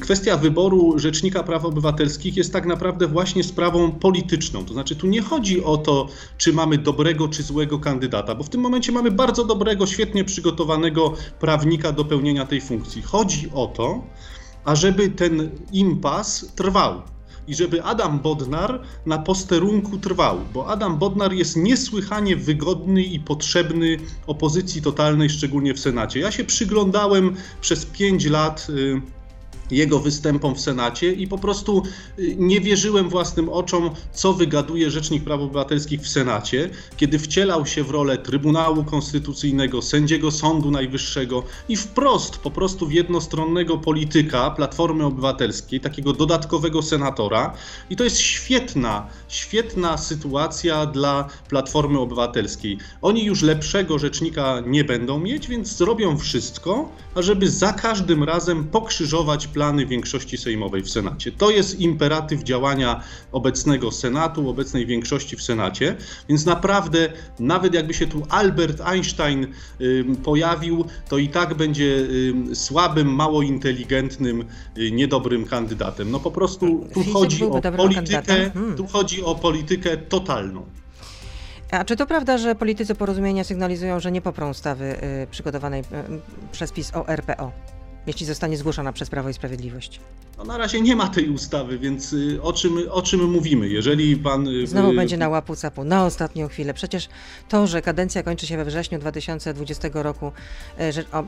kwestia 0.00 0.36
wyboru 0.36 0.98
Rzecznika 0.98 1.42
Praw 1.42 1.64
Obywatelskich 1.64 2.36
jest 2.36 2.52
tak 2.52 2.66
naprawdę 2.66 3.06
właśnie 3.06 3.44
sprawą 3.44 3.92
polityczną. 3.92 4.64
To 4.64 4.72
znaczy 4.72 4.96
tu 4.96 5.06
nie 5.06 5.22
chodzi 5.22 5.64
o 5.64 5.76
to, 5.76 6.08
czy 6.38 6.52
mamy 6.52 6.78
dobrego 6.78 7.28
czy 7.28 7.42
złego 7.42 7.78
kandydata, 7.78 8.34
bo 8.34 8.44
w 8.44 8.48
tym 8.48 8.60
momencie 8.60 8.92
mamy 8.92 9.10
bardzo 9.10 9.44
dobrego, 9.44 9.86
świetnie 9.86 10.24
przygotowanego 10.24 11.12
prawnika 11.40 11.92
do 11.92 12.04
pełnienia 12.04 12.46
tej 12.46 12.60
funkcji. 12.60 13.02
Chodzi 13.02 13.50
o 13.54 13.66
to, 13.66 14.04
ażeby 14.64 15.08
ten 15.08 15.50
impas 15.72 16.52
trwał 16.54 17.02
i 17.48 17.54
żeby 17.54 17.82
Adam 17.82 18.18
Bodnar 18.18 18.82
na 19.06 19.18
posterunku 19.18 19.98
trwał, 19.98 20.40
bo 20.54 20.68
Adam 20.68 20.98
Bodnar 20.98 21.32
jest 21.32 21.56
niesłychanie 21.56 22.36
wygodny 22.36 23.02
i 23.02 23.20
potrzebny 23.20 23.96
opozycji 24.26 24.82
totalnej, 24.82 25.30
szczególnie 25.30 25.74
w 25.74 25.80
Senacie. 25.80 26.20
Ja 26.20 26.32
się 26.32 26.44
przyglądałem 26.44 27.36
przez 27.60 27.86
pięć 27.86 28.24
lat 28.24 28.66
y, 28.70 29.00
jego 29.70 29.98
występom 29.98 30.54
w 30.54 30.60
Senacie 30.60 31.12
i 31.12 31.28
po 31.28 31.38
prostu 31.38 31.82
y, 32.18 32.36
nie 32.38 32.60
wierzyłem 32.60 33.08
własnym 33.08 33.48
oczom, 33.48 33.90
co 34.12 34.32
wygaduje 34.32 34.90
Rzecznik 34.90 35.24
Praw 35.24 35.40
Obywatelskich 35.40 36.00
w 36.00 36.08
Senacie, 36.08 36.70
kiedy 36.96 37.18
wcielał 37.18 37.66
się 37.66 37.84
w 37.84 37.90
rolę 37.90 38.18
Trybunału 38.18 38.84
Konstytucyjnego, 38.84 39.82
sędziego 39.82 40.30
Sądu 40.30 40.70
Najwyższego 40.70 41.42
i 41.68 41.76
wprost 41.76 42.38
po 42.38 42.50
prostu 42.50 42.86
w 42.86 42.92
jednostronnego 42.92 43.78
polityka 43.78 44.50
Platformy 44.50 45.04
Obywatelskiej, 45.04 45.80
takiego 45.80 46.12
dodatkowego 46.12 46.82
senatora. 46.82 47.52
I 47.90 47.96
to 47.96 48.04
jest 48.04 48.18
świetna, 48.18 49.06
świetna 49.28 49.98
sytuacja 49.98 50.86
dla 50.86 51.28
Platformy 51.48 52.00
Obywatelskiej. 52.00 52.78
Oni 53.02 53.24
już 53.24 53.42
lepszego 53.42 53.98
rzecznika 53.98 54.62
nie 54.66 54.84
będą 54.84 55.18
mieć, 55.18 55.48
więc 55.48 55.76
zrobią 55.76 56.18
wszystko, 56.18 56.88
ażeby 57.14 57.50
za 57.50 57.72
każdym 57.72 58.24
razem 58.24 58.64
pokrzyżować 58.64 59.46
plany 59.56 59.86
większości 59.86 60.38
sejmowej 60.38 60.82
w 60.82 60.90
Senacie. 60.90 61.32
To 61.32 61.50
jest 61.50 61.80
imperatyw 61.80 62.42
działania 62.42 63.00
obecnego 63.32 63.92
Senatu, 63.92 64.50
obecnej 64.50 64.86
większości 64.86 65.36
w 65.36 65.42
Senacie, 65.42 65.96
więc 66.28 66.46
naprawdę, 66.46 67.12
nawet 67.40 67.74
jakby 67.74 67.94
się 67.94 68.06
tu 68.06 68.22
Albert 68.28 68.80
Einstein 68.80 69.46
pojawił, 70.24 70.84
to 71.08 71.18
i 71.18 71.28
tak 71.28 71.54
będzie 71.54 72.06
słabym, 72.54 73.14
mało 73.14 73.42
inteligentnym, 73.42 74.44
y, 74.78 74.90
niedobrym 74.90 75.44
kandydatem. 75.44 76.10
No 76.10 76.20
po 76.20 76.30
prostu 76.30 76.86
tu 76.94 77.04
chodzi 77.12 77.44
o 77.44 77.60
politykę, 77.60 78.50
hmm. 78.50 78.76
tu 78.76 78.86
chodzi 78.86 79.22
o 79.22 79.34
politykę 79.34 79.96
totalną. 79.96 80.66
A 81.70 81.84
czy 81.84 81.96
to 81.96 82.06
prawda, 82.06 82.38
że 82.38 82.54
politycy 82.54 82.94
porozumienia 82.94 83.44
sygnalizują, 83.44 84.00
że 84.00 84.12
nie 84.12 84.20
poprą 84.20 84.50
ustawy 84.50 84.96
y, 85.22 85.26
przygotowanej 85.30 85.80
y, 85.80 85.84
przez 86.52 86.72
PiS 86.72 86.92
o 86.94 87.08
RPO? 87.08 87.75
Jeśli 88.06 88.26
zostanie 88.26 88.56
zgłoszona 88.56 88.92
przez 88.92 89.10
Prawo 89.10 89.28
i 89.28 89.34
Sprawiedliwość? 89.34 90.00
No 90.38 90.44
na 90.44 90.58
razie 90.58 90.80
nie 90.80 90.96
ma 90.96 91.08
tej 91.08 91.28
ustawy, 91.28 91.78
więc 91.78 92.12
y, 92.12 92.42
o 92.42 92.52
czym, 92.52 92.78
o 92.90 93.02
czym 93.02 93.30
mówimy? 93.30 93.68
Jeżeli 93.68 94.16
pan. 94.16 94.48
Y, 94.48 94.66
Znowu 94.66 94.90
y, 94.90 94.94
będzie 94.94 95.16
na 95.16 95.28
łapu 95.28 95.56
capu, 95.56 95.84
na 95.84 96.04
ostatnią 96.04 96.48
chwilę. 96.48 96.74
Przecież 96.74 97.08
to, 97.48 97.66
że 97.66 97.82
kadencja 97.82 98.22
kończy 98.22 98.46
się 98.46 98.56
we 98.56 98.64
wrześniu 98.64 98.98
2020 98.98 99.88
roku 99.92 100.32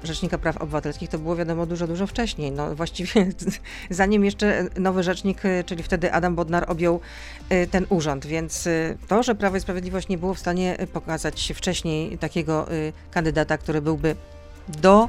Rzecznika 0.05 0.39
Praw 0.39 0.57
Obywatelskich, 0.57 1.11
to 1.11 1.19
było 1.19 1.37
wiadomo 1.37 1.67
dużo, 1.67 1.87
dużo 1.87 2.07
wcześniej. 2.07 2.53
No 2.53 2.75
właściwie 2.75 3.27
zanim 3.91 4.25
jeszcze 4.25 4.67
nowy 4.79 5.03
rzecznik, 5.03 5.43
czyli 5.67 5.83
wtedy 5.83 6.13
Adam 6.13 6.35
Bodnar 6.35 6.65
objął 6.69 7.01
ten 7.71 7.87
urząd, 7.89 8.27
więc 8.27 8.69
to, 9.09 9.23
że 9.23 9.35
Prawo 9.35 9.57
i 9.57 9.61
Sprawiedliwość 9.61 10.09
nie 10.09 10.19
było 10.19 10.35
w 10.35 10.39
stanie 10.39 10.77
pokazać 10.93 11.53
wcześniej 11.57 12.19
takiego 12.19 12.67
kandydata, 13.11 13.59
który 13.59 13.83
byłby 13.83 14.17
do 14.69 15.09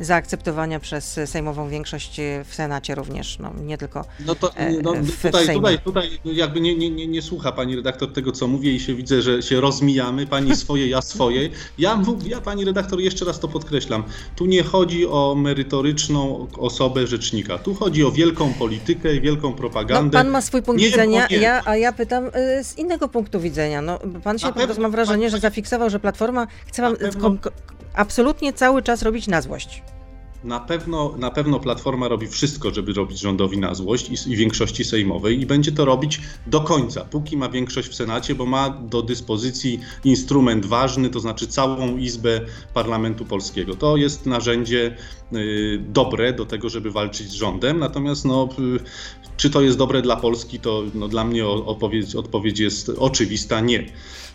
zaakceptowania 0.00 0.80
przez 0.80 1.20
sejmową 1.26 1.68
większość 1.68 2.20
w 2.44 2.54
Senacie 2.54 2.94
również, 2.94 3.38
no, 3.38 3.52
nie 3.64 3.78
tylko 3.78 4.04
no 4.26 4.34
to, 4.34 4.54
e, 4.54 4.72
no, 4.82 4.92
w, 4.92 5.22
tutaj, 5.22 5.46
w 5.46 5.52
tutaj, 5.54 5.78
tutaj 5.78 6.20
jakby 6.24 6.60
nie, 6.60 6.76
nie, 6.76 6.90
nie, 6.90 7.06
nie 7.06 7.22
słucha 7.22 7.52
pani 7.52 7.76
redaktor 7.76 8.12
tego, 8.12 8.32
co 8.32 8.46
mówię 8.46 8.72
i 8.72 8.80
się 8.80 8.94
widzę, 8.94 9.22
że 9.22 9.42
się 9.42 9.60
rozmijamy, 9.60 10.26
pani 10.26 10.56
swoje, 10.56 10.88
ja 10.88 11.02
swoje. 11.02 11.50
Ja, 11.78 12.02
ja 12.26 12.40
pani 12.40 12.64
redaktor 12.64 13.00
jeszcze 13.00 13.24
raz 13.24 13.40
to 13.40 13.48
podkreślam, 13.48 14.04
tu 14.36 14.46
nie 14.46 14.62
chodzi 14.62 15.06
o 15.06 15.34
merytoryczną 15.34 16.46
osobę 16.58 17.06
rzecznika, 17.06 17.58
tu 17.58 17.74
chodzi 17.74 18.04
o 18.04 18.12
wielką 18.12 18.54
politykę 18.54 19.14
i 19.14 19.20
wielką 19.20 19.52
propagandę. 19.52 20.18
No, 20.18 20.24
pan 20.24 20.32
ma 20.32 20.40
swój 20.40 20.62
punkt 20.62 20.82
nie, 20.82 20.88
widzenia, 20.88 21.26
ja, 21.30 21.62
a 21.64 21.76
ja 21.76 21.92
pytam 21.92 22.26
y, 22.26 22.64
z 22.64 22.78
innego 22.78 23.08
punktu 23.08 23.40
widzenia. 23.40 23.82
No, 23.82 23.98
pan 24.24 24.38
się 24.38 24.46
po 24.46 24.52
prostu 24.52 24.82
mam 24.82 24.90
wrażenie, 24.90 25.30
że 25.30 25.38
zafiksował, 25.38 25.90
że 25.90 26.00
Platforma 26.00 26.46
chce 26.66 26.82
wam 26.82 26.96
absolutnie 27.98 28.52
cały 28.52 28.82
czas 28.82 29.02
robić 29.02 29.26
na 29.26 29.42
złość. 29.42 29.82
Na 30.44 30.60
pewno, 30.60 31.14
na 31.16 31.30
pewno 31.30 31.60
Platforma 31.60 32.08
robi 32.08 32.28
wszystko, 32.28 32.74
żeby 32.74 32.92
robić 32.92 33.20
rządowi 33.20 33.58
na 33.58 33.74
złość 33.74 34.10
i, 34.10 34.32
i, 34.32 34.36
większości 34.36 34.84
sejmowej 34.84 35.40
i 35.40 35.46
będzie 35.46 35.72
to 35.72 35.84
robić 35.84 36.20
do 36.46 36.60
końca, 36.60 37.04
póki 37.04 37.36
ma 37.36 37.48
większość 37.48 37.88
w 37.88 37.94
Senacie, 37.94 38.34
bo 38.34 38.46
ma 38.46 38.70
do 38.70 39.02
dyspozycji 39.02 39.80
instrument 40.04 40.66
ważny, 40.66 41.10
to 41.10 41.20
znaczy 41.20 41.46
całą 41.46 41.96
Izbę 41.96 42.40
Parlamentu 42.74 43.24
Polskiego. 43.24 43.74
To 43.74 43.96
jest 43.96 44.26
narzędzie 44.26 44.96
y, 45.32 45.84
dobre 45.88 46.32
do 46.32 46.46
tego, 46.46 46.68
żeby 46.68 46.90
walczyć 46.90 47.28
z 47.28 47.32
rządem, 47.32 47.78
natomiast 47.78 48.24
no, 48.24 48.48
y, 48.58 48.80
czy 49.36 49.50
to 49.50 49.60
jest 49.60 49.78
dobre 49.78 50.02
dla 50.02 50.16
Polski, 50.16 50.60
to 50.60 50.82
no, 50.94 51.08
dla 51.08 51.24
mnie 51.24 51.46
odpowiedź, 51.46 52.14
odpowiedź 52.14 52.58
jest 52.58 52.88
oczywista, 52.88 53.60
nie. 53.60 53.86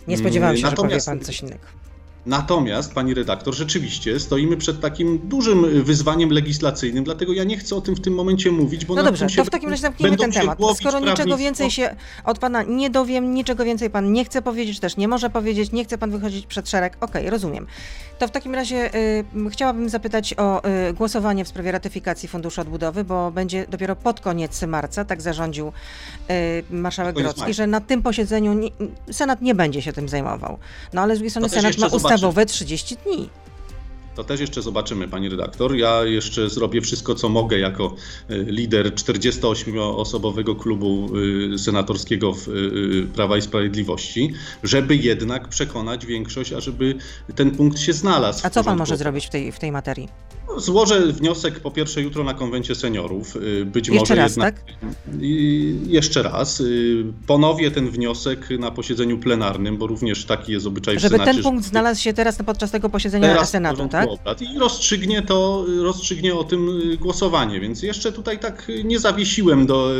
Nie 0.08 0.18
spodziewałam 0.18 0.56
się, 0.56 0.62
natomiast, 0.62 1.06
że 1.06 1.10
powie 1.10 1.18
pan 1.18 1.26
coś 1.26 1.42
innego. 1.42 1.93
Natomiast, 2.26 2.94
pani 2.94 3.14
redaktor, 3.14 3.54
rzeczywiście 3.54 4.20
stoimy 4.20 4.56
przed 4.56 4.80
takim 4.80 5.18
dużym 5.18 5.84
wyzwaniem 5.84 6.30
legislacyjnym, 6.30 7.04
dlatego 7.04 7.32
ja 7.32 7.44
nie 7.44 7.56
chcę 7.58 7.76
o 7.76 7.80
tym 7.80 7.96
w 7.96 8.00
tym 8.00 8.14
momencie 8.14 8.50
mówić, 8.50 8.84
bo 8.84 8.94
No 8.94 9.02
dobrze, 9.02 9.26
to 9.36 9.44
w 9.44 9.50
takim 9.50 9.70
razie 9.70 9.82
zamknijmy 9.82 10.16
ten 10.16 10.32
temat. 10.32 10.58
Skoro 10.76 11.00
niczego 11.00 11.36
więcej 11.36 11.70
się 11.70 11.96
od 12.24 12.38
pana 12.38 12.62
nie 12.62 12.90
dowiem, 12.90 13.34
niczego 13.34 13.64
więcej 13.64 13.90
pan 13.90 14.12
nie 14.12 14.24
chce 14.24 14.42
powiedzieć, 14.42 14.80
też 14.80 14.96
nie 14.96 15.08
może 15.08 15.30
powiedzieć, 15.30 15.72
nie 15.72 15.84
chce 15.84 15.98
pan 15.98 16.10
wychodzić 16.10 16.46
przed 16.46 16.68
szereg, 16.68 16.96
okej, 17.00 17.22
okay, 17.22 17.30
rozumiem. 17.30 17.66
To 18.18 18.28
w 18.28 18.30
takim 18.30 18.54
razie 18.54 18.94
y, 18.94 19.24
chciałabym 19.50 19.88
zapytać 19.88 20.34
o 20.34 20.68
y, 20.88 20.92
głosowanie 20.92 21.44
w 21.44 21.48
sprawie 21.48 21.72
ratyfikacji 21.72 22.28
Funduszu 22.28 22.60
Odbudowy, 22.60 23.04
bo 23.04 23.30
będzie 23.30 23.66
dopiero 23.68 23.96
pod 23.96 24.20
koniec 24.20 24.62
marca, 24.62 25.04
tak 25.04 25.22
zarządził 25.22 25.72
y, 26.30 26.64
marszałek 26.70 27.16
Grodzki, 27.16 27.54
że 27.54 27.66
na 27.66 27.80
tym 27.80 28.02
posiedzeniu 28.02 28.52
nie, 28.52 28.70
Senat 29.10 29.42
nie 29.42 29.54
będzie 29.54 29.82
się 29.82 29.92
tym 29.92 30.08
zajmował. 30.08 30.58
No 30.92 31.02
ale 31.02 31.14
z 31.14 31.18
drugiej 31.18 31.30
strony 31.30 31.48
Senat 31.48 31.78
ma 31.78 31.90
ustawowe 32.14 32.46
30 32.46 32.96
dni. 32.96 33.28
To 34.14 34.24
też 34.24 34.40
jeszcze 34.40 34.62
zobaczymy, 34.62 35.08
pani 35.08 35.28
redaktor. 35.28 35.76
Ja 35.76 36.04
jeszcze 36.04 36.50
zrobię 36.50 36.80
wszystko, 36.80 37.14
co 37.14 37.28
mogę 37.28 37.58
jako 37.58 37.94
y, 38.30 38.44
lider 38.48 38.94
48-osobowego 38.94 40.58
klubu 40.58 41.08
y, 41.54 41.58
senatorskiego 41.58 42.32
w 42.32 42.48
y, 42.48 43.06
Prawa 43.14 43.36
i 43.36 43.42
Sprawiedliwości, 43.42 44.32
żeby 44.62 44.96
jednak 44.96 45.48
przekonać 45.48 46.06
większość, 46.06 46.52
ażeby 46.52 46.94
ten 47.34 47.50
punkt 47.50 47.78
się 47.78 47.92
znalazł. 47.92 48.46
A 48.46 48.50
co 48.50 48.64
pan 48.64 48.78
może 48.78 48.96
zrobić 48.96 49.26
w 49.26 49.30
tej, 49.30 49.52
w 49.52 49.58
tej 49.58 49.72
materii? 49.72 50.08
Złożę 50.56 51.00
wniosek 51.00 51.60
po 51.60 51.70
pierwsze 51.70 52.02
jutro 52.02 52.24
na 52.24 52.34
konwencie 52.34 52.74
seniorów. 52.74 53.34
Być 53.66 53.88
jeszcze 53.88 54.00
może 54.00 54.14
raz, 54.14 54.30
jednak. 54.30 54.62
Tak? 54.62 54.74
Jeszcze 55.86 56.22
raz. 56.22 56.62
Ponowię 57.26 57.70
ten 57.70 57.90
wniosek 57.90 58.48
na 58.58 58.70
posiedzeniu 58.70 59.18
plenarnym, 59.18 59.76
bo 59.76 59.86
również 59.86 60.24
taki 60.24 60.52
jest 60.52 60.66
obyczaj 60.66 60.98
Żeby 60.98 61.08
w 61.08 61.18
Senacie. 61.18 61.34
ten 61.34 61.42
punkt 61.42 61.64
znalazł 61.64 62.02
się 62.02 62.12
teraz 62.12 62.38
podczas 62.46 62.70
tego 62.70 62.88
posiedzenia 62.88 63.28
teraz 63.28 63.50
Senatu, 63.50 63.88
tak? 63.88 64.03
Obrad. 64.08 64.42
I 64.42 64.58
rozstrzygnie 64.58 65.22
to, 65.22 65.64
rozstrzygnie 65.82 66.34
o 66.34 66.44
tym 66.44 66.80
y, 66.92 66.96
głosowanie, 66.96 67.60
więc 67.60 67.82
jeszcze 67.82 68.12
tutaj 68.12 68.38
tak 68.38 68.72
nie 68.84 68.98
zawiesiłem 68.98 69.66
do 69.66 69.90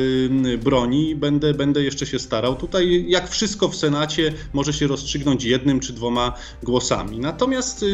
broni, 0.65 1.17
będę, 1.17 1.55
będę 1.55 1.83
jeszcze 1.83 2.07
się 2.07 2.19
starał. 2.19 2.57
Tutaj 2.57 3.05
jak 3.09 3.31
wszystko 3.31 3.69
w 3.69 3.77
Senacie 3.77 4.33
może 4.53 4.73
się 4.73 4.87
rozstrzygnąć 4.87 5.45
jednym 5.45 5.81
czy 5.81 5.93
dwoma 5.93 6.33
głosami. 6.63 7.19
Natomiast 7.19 7.85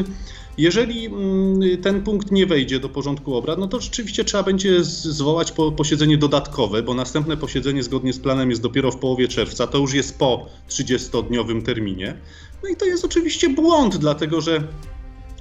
jeżeli 0.58 1.06
mm, 1.06 1.82
ten 1.82 2.02
punkt 2.02 2.32
nie 2.32 2.46
wejdzie 2.46 2.80
do 2.80 2.88
porządku 2.88 3.34
obrad, 3.34 3.58
no 3.58 3.68
to 3.68 3.80
rzeczywiście 3.80 4.24
trzeba 4.24 4.42
będzie 4.42 4.84
zwołać 4.84 5.52
posiedzenie 5.76 6.18
dodatkowe, 6.18 6.82
bo 6.82 6.94
następne 6.94 7.36
posiedzenie 7.36 7.82
zgodnie 7.82 8.12
z 8.12 8.18
planem 8.18 8.50
jest 8.50 8.62
dopiero 8.62 8.90
w 8.90 8.96
połowie 8.96 9.28
czerwca, 9.28 9.66
to 9.66 9.78
już 9.78 9.92
jest 9.92 10.18
po 10.18 10.46
30-dniowym 10.68 11.62
terminie. 11.62 12.16
No 12.62 12.68
i 12.68 12.76
to 12.76 12.84
jest 12.84 13.04
oczywiście 13.04 13.48
błąd, 13.48 13.96
dlatego 13.96 14.40
że 14.40 14.62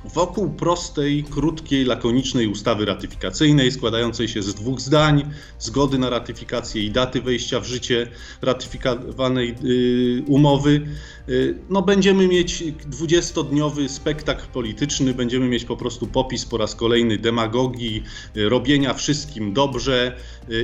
Wokół 0.05 0.49
prostej, 0.49 1.23
krótkiej, 1.23 1.85
lakonicznej 1.85 2.47
ustawy 2.47 2.85
ratyfikacyjnej, 2.85 3.71
składającej 3.71 4.27
się 4.27 4.41
z 4.43 4.53
dwóch 4.53 4.79
zdań, 4.79 5.31
zgody 5.59 5.97
na 5.97 6.09
ratyfikację 6.09 6.83
i 6.83 6.91
daty 6.91 7.21
wejścia 7.21 7.59
w 7.59 7.65
życie 7.65 8.07
ratyfikowanej 8.41 9.55
y, 9.63 10.23
umowy, 10.27 10.81
y, 11.29 11.55
no 11.69 11.81
będziemy 11.81 12.27
mieć 12.27 12.63
20-dniowy 12.91 13.89
spektakl 13.89 14.47
polityczny, 14.53 15.13
będziemy 15.13 15.47
mieć 15.47 15.65
po 15.65 15.77
prostu 15.77 16.07
popis 16.07 16.45
po 16.45 16.57
raz 16.57 16.75
kolejny 16.75 17.17
demagogii, 17.17 18.03
y, 18.37 18.49
robienia 18.49 18.93
wszystkim 18.93 19.53
dobrze 19.53 20.15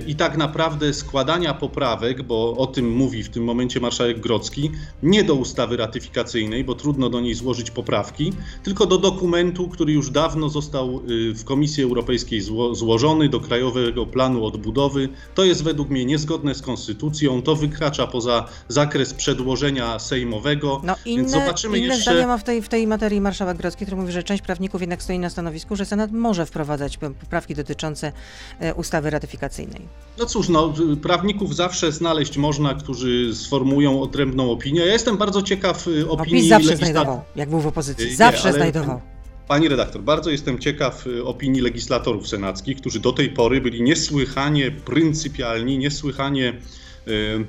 i 0.07 0.15
tak 0.15 0.37
naprawdę 0.37 0.93
składania 0.93 1.53
poprawek, 1.53 2.23
bo 2.23 2.57
o 2.57 2.67
tym 2.67 2.91
mówi 2.91 3.23
w 3.23 3.29
tym 3.29 3.43
momencie 3.43 3.79
marszałek 3.79 4.19
Grocki, 4.19 4.71
nie 5.03 5.23
do 5.23 5.35
ustawy 5.35 5.77
ratyfikacyjnej, 5.77 6.63
bo 6.63 6.75
trudno 6.75 7.09
do 7.09 7.21
niej 7.21 7.33
złożyć 7.33 7.71
poprawki, 7.71 8.33
tylko 8.63 8.85
do 8.85 8.97
dokumentu, 8.97 9.24
dokumentu, 9.25 9.69
który 9.69 9.93
już 9.93 10.09
dawno 10.09 10.49
został 10.49 11.01
y, 11.09 11.33
w 11.33 11.43
Komisji 11.43 11.83
Europejskiej 11.83 12.41
zło 12.41 12.75
złożony 12.75 13.29
do 13.29 13.39
Krajowego 13.39 14.05
Planu 14.05 14.45
Odbudowy. 14.45 15.09
To 15.35 15.43
jest 15.43 15.63
według 15.63 15.89
mnie 15.89 16.05
niezgodne 16.05 16.55
z 16.55 16.61
konstytucją, 16.61 17.41
to 17.41 17.55
wykracza 17.55 18.07
poza 18.07 18.45
zakres 18.67 19.13
przedłożenia 19.13 19.99
sejmowego. 19.99 20.81
No 20.83 20.95
inne, 21.05 21.17
więc 21.17 21.31
zobaczymy 21.31 21.77
inne 21.77 21.87
jeszcze... 21.87 22.11
zdania 22.11 22.27
ma 22.27 22.37
w 22.37 22.43
tej, 22.43 22.61
w 22.61 22.69
tej 22.69 22.87
materii 22.87 23.21
marszałek 23.21 23.57
Grodzki, 23.57 23.85
który 23.85 24.01
mówi, 24.01 24.13
że 24.13 24.23
część 24.23 24.43
prawników 24.43 24.81
jednak 24.81 25.03
stoi 25.03 25.19
na 25.19 25.29
stanowisku, 25.29 25.75
że 25.75 25.85
Senat 25.85 26.11
może 26.11 26.45
wprowadzać 26.45 26.97
poprawki 26.97 27.55
dotyczące 27.55 28.11
e, 28.59 28.73
ustawy 28.73 29.09
ratyfikacyjnej. 29.09 29.81
No 30.19 30.25
cóż, 30.25 30.49
no, 30.49 30.73
prawników 31.01 31.55
zawsze 31.55 31.91
znaleźć 31.91 32.37
można, 32.37 32.73
którzy 32.73 33.35
sformułują 33.35 34.01
odrębną 34.01 34.51
opinię. 34.51 34.85
Ja 34.85 34.93
jestem 34.93 35.17
bardzo 35.17 35.41
ciekaw 35.41 35.87
y, 35.87 36.09
opinii... 36.09 36.33
No, 36.33 36.41
PiS 36.41 36.49
zawsze 36.49 36.77
znajdował, 36.77 37.21
jak 37.35 37.49
był 37.49 37.59
w 37.59 37.67
opozycji. 37.67 38.15
Zawsze 38.15 38.47
Nie, 38.47 38.53
znajdował 38.53 39.14
Pani 39.47 39.67
redaktor, 39.67 40.01
bardzo 40.01 40.29
jestem 40.29 40.59
ciekaw 40.59 41.07
y, 41.07 41.25
opinii 41.25 41.61
legislatorów 41.61 42.27
senackich, 42.27 42.77
którzy 42.77 42.99
do 42.99 43.13
tej 43.13 43.29
pory 43.29 43.61
byli 43.61 43.81
niesłychanie 43.81 44.71
pryncypialni, 44.71 45.77
niesłychanie 45.77 46.53
y, 47.07 47.45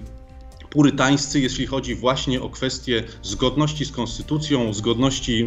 purytańscy, 0.71 1.41
jeśli 1.41 1.67
chodzi 1.67 1.95
właśnie 1.95 2.43
o 2.43 2.51
kwestie 2.51 3.05
zgodności 3.23 3.85
z 3.85 3.93
konstytucją, 3.93 4.75
zgodności 4.75 5.45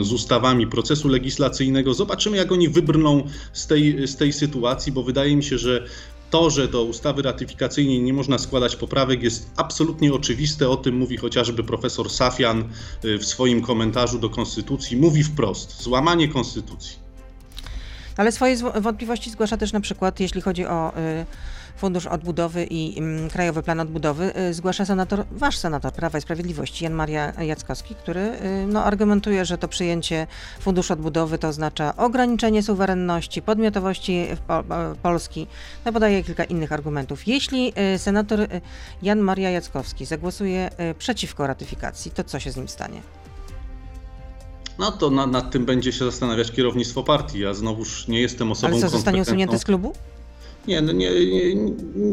y, 0.00 0.04
z 0.04 0.12
ustawami 0.12 0.66
procesu 0.66 1.08
legislacyjnego. 1.08 1.94
Zobaczymy, 1.94 2.36
jak 2.36 2.52
oni 2.52 2.68
wybrną 2.68 3.26
z 3.52 3.66
tej, 3.66 4.08
z 4.08 4.16
tej 4.16 4.32
sytuacji, 4.32 4.92
bo 4.92 5.02
wydaje 5.02 5.36
mi 5.36 5.44
się, 5.44 5.58
że 5.58 5.86
to, 6.30 6.50
że 6.50 6.68
do 6.68 6.84
ustawy 6.84 7.22
ratyfikacyjnej 7.22 8.02
nie 8.02 8.12
można 8.12 8.38
składać 8.38 8.76
poprawek, 8.76 9.22
jest 9.22 9.50
absolutnie 9.56 10.12
oczywiste. 10.14 10.68
O 10.68 10.76
tym 10.76 10.96
mówi 10.96 11.16
chociażby 11.16 11.64
profesor 11.64 12.10
Safian 12.10 12.64
y, 13.04 13.18
w 13.18 13.26
swoim 13.26 13.62
komentarzu 13.62 14.18
do 14.18 14.30
Konstytucji. 14.30 14.96
Mówi 14.96 15.22
wprost: 15.22 15.82
złamanie 15.82 16.28
Konstytucji. 16.28 16.98
Ale 18.16 18.32
swoje 18.32 18.56
wątpliwości 18.56 19.30
zgłasza 19.30 19.56
też 19.56 19.72
na 19.72 19.80
przykład, 19.80 20.20
jeśli 20.20 20.40
chodzi 20.40 20.66
o. 20.66 20.92
Y 20.98 21.59
Fundusz 21.80 22.06
Odbudowy 22.06 22.64
i 22.64 22.98
mm, 22.98 23.30
Krajowy 23.30 23.62
Plan 23.62 23.80
Odbudowy 23.80 24.32
y, 24.36 24.54
zgłasza 24.54 24.84
senator, 24.84 25.24
wasz 25.30 25.58
senator 25.58 25.92
Prawa 25.92 26.18
i 26.18 26.20
Sprawiedliwości, 26.20 26.84
Jan 26.84 26.92
Maria 26.92 27.32
Jackowski, 27.42 27.94
który 27.94 28.20
y, 28.20 28.66
no, 28.66 28.84
argumentuje, 28.84 29.44
że 29.44 29.58
to 29.58 29.68
przyjęcie 29.68 30.26
Funduszu 30.60 30.92
Odbudowy 30.92 31.38
to 31.38 31.48
oznacza 31.48 31.96
ograniczenie 31.96 32.62
suwerenności, 32.62 33.42
podmiotowości 33.42 34.26
Polski. 35.02 35.46
No, 35.84 35.92
podaje 35.92 36.24
kilka 36.24 36.44
innych 36.44 36.72
argumentów. 36.72 37.28
Jeśli 37.28 37.72
y, 37.94 37.98
senator 37.98 38.46
Jan 39.02 39.18
Maria 39.18 39.50
Jackowski 39.50 40.06
zagłosuje 40.06 40.70
przeciwko 40.98 41.46
ratyfikacji, 41.46 42.10
to 42.10 42.24
co 42.24 42.40
się 42.40 42.52
z 42.52 42.56
nim 42.56 42.68
stanie? 42.68 43.00
No 44.78 44.92
to 44.92 45.10
na, 45.10 45.26
nad 45.26 45.50
tym 45.50 45.64
będzie 45.64 45.92
się 45.92 46.04
zastanawiać 46.04 46.52
kierownictwo 46.52 47.02
partii. 47.02 47.38
Ja 47.38 47.54
znowuż 47.54 48.08
nie 48.08 48.20
jestem 48.20 48.52
osobą 48.52 48.72
Ale 48.72 48.82
co, 48.82 48.88
zostanie 48.88 49.22
usunięty 49.22 49.58
z 49.58 49.64
klubu? 49.64 49.92
Nie, 50.70 50.80
no 50.80 50.92
nie, 50.92 51.10
nie, 51.10 51.54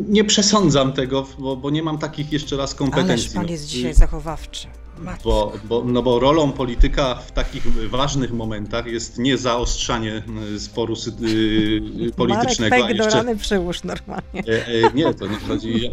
nie 0.10 0.24
przesądzam 0.24 0.94
tego, 0.94 1.28
bo, 1.40 1.58
bo, 1.58 1.70
nie 1.70 1.84
mam 1.84 1.98
takich 1.98 2.32
jeszcze 2.32 2.58
raz 2.58 2.76
kompetencji. 2.76 3.14
Ależ 3.14 3.34
pan 3.34 3.48
jest 3.48 3.66
dzisiaj 3.66 3.94
zachowawczy. 3.94 4.68
Bo, 5.24 5.54
bo, 5.64 5.84
no 5.86 6.04
bo 6.04 6.20
rolą 6.20 6.52
polityka 6.52 7.16
w 7.16 7.32
takich 7.32 7.90
ważnych 7.90 8.34
momentach 8.34 8.86
jest 8.86 9.20
nie 9.20 9.38
zaostrzanie 9.38 10.24
y, 10.56 10.60
sporu 10.60 10.94
yy, 11.22 12.12
politycznego. 12.12 12.76
Marek, 12.76 12.86
a 12.86 13.04
jeszcze... 13.04 13.12
do 13.12 13.18
rany 13.18 13.38
przyłóż 13.38 13.84
normalnie. 13.84 14.44
E, 14.48 14.68
e, 14.68 14.94
nie, 14.94 15.14
to 15.14 15.28
nie 15.28 15.36
chodzi. 15.36 15.92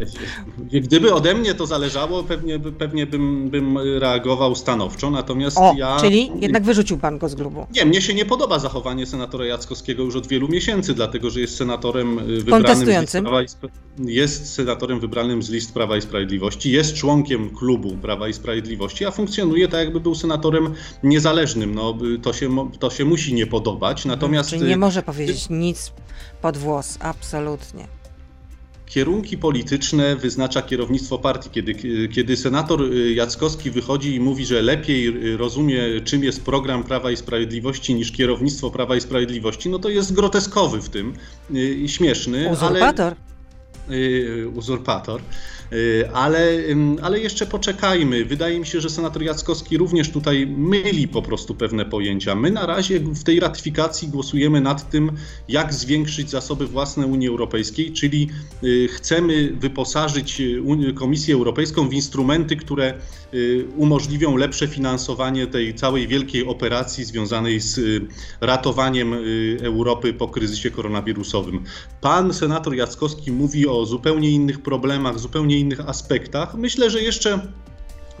Gdyby 0.71 1.13
ode 1.13 1.33
mnie 1.33 1.53
to 1.53 1.65
zależało, 1.65 2.23
pewnie, 2.23 2.59
pewnie 2.59 3.05
bym, 3.05 3.49
bym 3.49 3.77
reagował 3.99 4.55
stanowczo, 4.55 5.09
natomiast 5.11 5.57
o, 5.57 5.73
ja... 5.77 5.97
Czyli 5.99 6.31
jednak 6.39 6.63
wyrzucił 6.63 6.97
pan 6.97 7.17
go 7.17 7.29
z 7.29 7.35
klubu. 7.35 7.67
Nie, 7.75 7.85
mnie 7.85 8.01
się 8.01 8.13
nie 8.13 8.25
podoba 8.25 8.59
zachowanie 8.59 9.05
senatora 9.05 9.45
Jackowskiego 9.45 10.03
już 10.03 10.15
od 10.15 10.27
wielu 10.27 10.47
miesięcy, 10.47 10.93
dlatego 10.93 11.29
że 11.29 11.39
jest 11.39 11.57
senatorem 11.57 12.19
y, 12.19 12.43
wybranym 12.43 12.75
z 12.75 13.01
list 13.01 13.17
Prawa 13.21 13.41
i, 13.41 13.45
jest 13.99 14.53
senatorem 14.53 14.99
wybranym 14.99 15.43
z 15.43 15.49
list 15.49 15.73
Prawa 15.73 15.97
i 15.97 16.01
Sprawiedliwości, 16.01 16.71
jest 16.71 16.93
członkiem 16.93 17.49
klubu 17.49 17.97
Prawa 17.97 18.27
i 18.27 18.33
Sprawiedliwości 18.33 18.94
a 19.03 19.11
funkcjonuje 19.11 19.67
tak, 19.67 19.79
jakby 19.79 19.99
był 19.99 20.15
senatorem 20.15 20.73
niezależnym. 21.03 21.75
No, 21.75 21.97
to, 22.21 22.33
się, 22.33 22.69
to 22.79 22.89
się 22.89 23.05
musi 23.05 23.33
nie 23.33 23.47
podobać. 23.47 24.05
Natomiast. 24.05 24.49
Czyli 24.49 24.63
nie 24.63 24.77
może 24.77 25.03
powiedzieć 25.03 25.49
nic 25.49 25.91
pod 26.41 26.57
włos, 26.57 26.97
absolutnie. 26.99 27.87
Kierunki 28.85 29.37
polityczne 29.37 30.15
wyznacza 30.15 30.61
kierownictwo 30.61 31.17
partii. 31.17 31.49
Kiedy, 31.49 31.75
kiedy 32.09 32.37
senator 32.37 32.81
Jackowski 33.15 33.71
wychodzi 33.71 34.15
i 34.15 34.19
mówi, 34.19 34.45
że 34.45 34.61
lepiej 34.61 35.13
rozumie, 35.37 35.81
czym 36.03 36.23
jest 36.23 36.45
program 36.45 36.83
Prawa 36.83 37.11
i 37.11 37.17
Sprawiedliwości 37.17 37.95
niż 37.95 38.11
kierownictwo 38.11 38.71
Prawa 38.71 38.95
i 38.95 39.01
Sprawiedliwości, 39.01 39.69
no 39.69 39.79
to 39.79 39.89
jest 39.89 40.13
groteskowy 40.13 40.81
w 40.81 40.89
tym 40.89 41.13
i 41.53 41.89
śmieszny. 41.89 42.49
Uzurpator. 42.51 43.15
Ale, 43.87 44.47
uzurpator. 44.55 45.21
Y, 45.73 46.09
ale, 46.13 46.57
ale 47.01 47.19
jeszcze 47.19 47.45
poczekajmy. 47.45 48.25
Wydaje 48.25 48.59
mi 48.59 48.65
się, 48.65 48.81
że 48.81 48.89
senator 48.89 49.23
Jackowski 49.23 49.77
również 49.77 50.09
tutaj 50.11 50.47
myli 50.47 51.07
po 51.07 51.21
prostu 51.21 51.55
pewne 51.55 51.85
pojęcia. 51.85 52.35
My 52.35 52.51
na 52.51 52.65
razie 52.65 52.99
w 52.99 53.23
tej 53.23 53.39
ratyfikacji 53.39 54.07
głosujemy 54.07 54.61
nad 54.61 54.89
tym, 54.89 55.11
jak 55.47 55.73
zwiększyć 55.73 56.29
zasoby 56.29 56.67
własne 56.67 57.07
Unii 57.07 57.27
Europejskiej, 57.27 57.93
czyli 57.93 58.29
y, 58.63 58.87
chcemy 58.87 59.53
wyposażyć 59.59 60.41
y, 60.41 60.93
Komisję 60.95 61.35
Europejską 61.35 61.89
w 61.89 61.93
instrumenty, 61.93 62.55
które 62.55 62.93
umożliwią 63.77 64.37
lepsze 64.37 64.67
finansowanie 64.67 65.47
tej 65.47 65.75
całej 65.75 66.07
wielkiej 66.07 66.47
operacji 66.47 67.03
związanej 67.03 67.59
z 67.59 68.03
ratowaniem 68.41 69.15
Europy 69.61 70.13
po 70.13 70.27
kryzysie 70.27 70.71
koronawirusowym. 70.71 71.63
Pan 72.01 72.33
senator 72.33 72.75
Jackowski 72.75 73.31
mówi 73.31 73.67
o 73.67 73.85
zupełnie 73.85 74.29
innych 74.29 74.61
problemach, 74.61 75.19
zupełnie 75.19 75.54
zupełnie 75.55 75.59
innych 75.59 75.89
aspektach. 75.89 76.55
Myślę, 76.55 76.89
że 76.89 77.01
jeszcze 77.01 77.39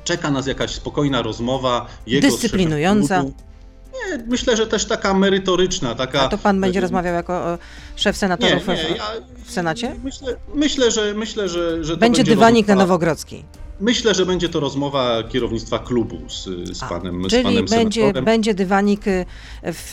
czeka 0.03 0.31
nas 0.31 0.47
jakaś 0.47 0.71
spokojna 0.71 1.21
rozmowa. 1.21 1.87
Jego 2.07 2.27
Dyscyplinująca. 2.27 3.23
Nie, 3.23 4.23
myślę, 4.27 4.57
że 4.57 4.67
też 4.67 4.85
taka 4.85 5.13
merytoryczna. 5.13 5.95
Taka... 5.95 6.21
A 6.21 6.27
to 6.27 6.37
pan 6.37 6.61
będzie 6.61 6.81
rozmawiał 6.81 7.13
jako 7.13 7.57
szef 7.95 8.17
senatorów 8.17 8.67
nie, 8.67 8.73
nie, 8.73 8.95
ja, 8.95 9.03
w 9.45 9.51
Senacie? 9.51 9.95
Myślę, 10.03 10.35
myślę, 10.53 10.91
że 10.91 11.13
myślę, 11.13 11.49
że, 11.49 11.83
że 11.83 11.97
będzie, 11.97 11.97
będzie 11.97 12.23
dywanik 12.23 12.67
rozmowa... 12.67 12.75
na 12.75 12.83
Nowogrodzkiej. 12.83 13.43
Myślę, 13.79 14.13
że 14.13 14.25
będzie 14.25 14.49
to 14.49 14.59
rozmowa 14.59 15.23
kierownictwa 15.23 15.79
klubu 15.79 16.29
z, 16.29 16.43
z 16.77 16.83
A, 16.83 16.87
panem 16.87 17.23
Czyli 17.29 17.41
z 17.41 17.43
panem 17.43 17.65
będzie, 17.65 18.01
senatorem. 18.01 18.25
będzie 18.25 18.53
dywanik 18.53 19.07
y, 19.07 19.25
w, 19.63 19.91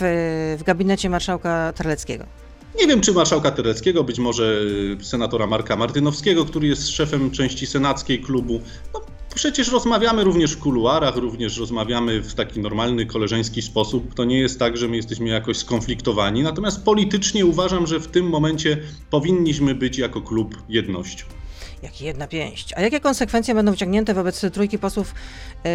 w 0.59 0.63
gabinecie 0.63 1.11
marszałka 1.11 1.73
Terleckiego. 1.73 2.25
Nie 2.81 2.87
wiem, 2.87 3.01
czy 3.01 3.13
marszałka 3.13 3.51
Tereckiego, 3.51 4.05
być 4.05 4.19
może 4.19 4.61
senatora 5.03 5.47
Marka 5.47 5.77
Martynowskiego, 5.77 6.45
który 6.45 6.67
jest 6.67 6.89
szefem 6.89 7.31
części 7.31 7.67
senackiej 7.67 8.21
klubu. 8.21 8.61
No, 8.95 9.01
przecież 9.35 9.73
rozmawiamy 9.73 10.25
również 10.25 10.53
w 10.53 10.59
kuluarach, 10.59 11.17
również 11.17 11.59
rozmawiamy 11.59 12.23
w 12.23 12.35
taki 12.35 12.61
normalny, 12.61 13.07
koleżeński 13.07 13.63
sposób. 13.63 14.15
To 14.15 14.25
nie 14.25 14.39
jest 14.39 14.59
tak, 14.59 14.77
że 14.77 14.89
my 14.89 14.97
jesteśmy 14.97 15.29
jakoś 15.29 15.57
skonfliktowani. 15.57 16.43
Natomiast 16.43 16.85
politycznie 16.85 17.47
uważam, 17.47 17.87
że 17.87 18.01
w 18.01 18.09
tym 18.09 18.29
momencie 18.29 18.79
powinniśmy 19.11 19.75
być 19.75 19.99
jako 19.99 20.21
klub 20.21 20.63
jednością. 20.69 21.27
Jak 21.83 22.01
jedna 22.01 22.27
pięść. 22.27 22.75
A 22.77 22.81
jakie 22.81 23.01
konsekwencje 23.01 23.55
będą 23.55 23.73
wyciągnięte 23.73 24.15
wobec 24.15 24.41
trójki 24.53 24.79
posłów, 24.79 25.15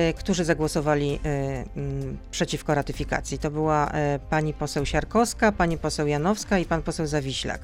y, 0.10 0.14
którzy 0.14 0.46
zagłosowali 0.46 1.20
y, 1.26 1.80
y, 1.80 2.18
przeciwko 2.32 2.76
ratyfikacji? 2.76 3.38
To 3.40 3.52
była 3.52 3.92
e, 3.92 4.20
pani 4.30 4.54
poseł 4.54 4.86
Siarkowska, 4.86 5.52
pani 5.52 5.78
poseł 5.78 6.08
Janowska 6.08 6.60
i 6.60 6.66
pan 6.66 6.82
poseł 6.82 7.08
Zawiślak. 7.08 7.62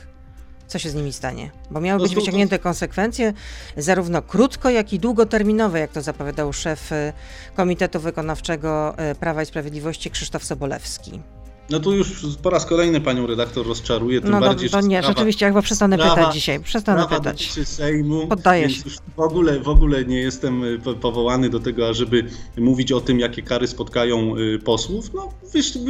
Co 0.67 0.79
się 0.79 0.89
z 0.89 0.95
nimi 0.95 1.13
stanie? 1.13 1.51
Bo 1.71 1.81
miały 1.81 2.01
być 2.01 2.15
wyciągnięte 2.15 2.59
konsekwencje 2.59 3.33
zarówno 3.77 4.21
krótko, 4.21 4.69
jak 4.69 4.93
i 4.93 4.99
długoterminowe, 4.99 5.79
jak 5.79 5.91
to 5.91 6.01
zapowiadał 6.01 6.53
szef 6.53 6.91
Komitetu 7.55 7.99
Wykonawczego 7.99 8.95
Prawa 9.19 9.43
i 9.43 9.45
Sprawiedliwości 9.45 10.11
Krzysztof 10.11 10.43
Sobolewski. 10.43 11.21
No 11.69 11.79
tu 11.79 11.95
już 11.95 12.21
po 12.41 12.49
raz 12.49 12.65
kolejny 12.65 13.01
panią 13.01 13.27
redaktor 13.27 13.67
rozczaruje, 13.67 14.21
tym 14.21 14.31
no, 14.31 14.39
bardziej, 14.39 14.69
to, 14.69 14.81
to 14.81 14.87
nie, 14.87 14.97
sprawa, 14.97 15.13
rzeczywiście, 15.13 15.45
ja 15.45 15.51
chyba 15.51 15.61
przestanę 15.61 15.97
pytać 15.97 16.33
dzisiaj, 16.33 16.59
przestanę 16.59 17.07
pytać. 17.07 17.51
Sejmu, 17.63 18.27
Poddaję 18.27 18.69
się. 18.69 18.83
w 19.17 19.19
ogóle, 19.19 19.59
w 19.59 19.69
ogóle 19.69 20.05
nie 20.05 20.19
jestem 20.19 20.63
y, 20.63 20.79
powołany 21.01 21.49
do 21.49 21.59
tego, 21.59 21.89
ażeby 21.89 22.25
mówić 22.57 22.91
o 22.91 23.01
tym, 23.01 23.19
jakie 23.19 23.41
kary 23.41 23.67
spotkają 23.67 24.37
y, 24.37 24.59
posłów. 24.59 25.13
No, 25.13 25.29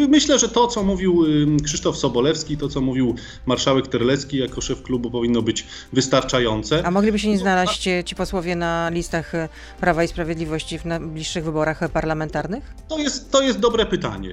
myślę, 0.08 0.40
że 0.40 0.50
to, 0.50 0.68
co 0.68 0.84
mówił 0.84 1.26
y, 1.26 1.64
Krzysztof 1.64 1.98
Sobolewski, 1.98 2.58
to, 2.58 2.70
co 2.70 2.82
mówił 2.82 3.16
marszałek 3.46 3.88
Terlecki 3.88 4.38
jako 4.38 4.62
szef 4.62 4.84
klubu, 4.84 5.12
powinno 5.12 5.42
być 5.42 5.68
wystarczające. 5.94 6.86
A 6.86 6.92
mogliby 6.92 7.20
się 7.20 7.30
nie 7.30 7.38
znaleźć 7.38 7.90
ci 8.06 8.16
posłowie 8.16 8.56
na 8.56 8.90
listach 8.90 9.32
Prawa 9.80 10.04
i 10.04 10.08
Sprawiedliwości 10.08 10.80
w 10.80 10.86
najbliższych 10.86 11.44
wyborach 11.44 11.92
parlamentarnych? 11.92 12.74
To 12.88 12.98
jest, 12.98 13.32
to 13.32 13.42
jest 13.42 13.60
dobre 13.60 13.86
pytanie. 13.86 14.32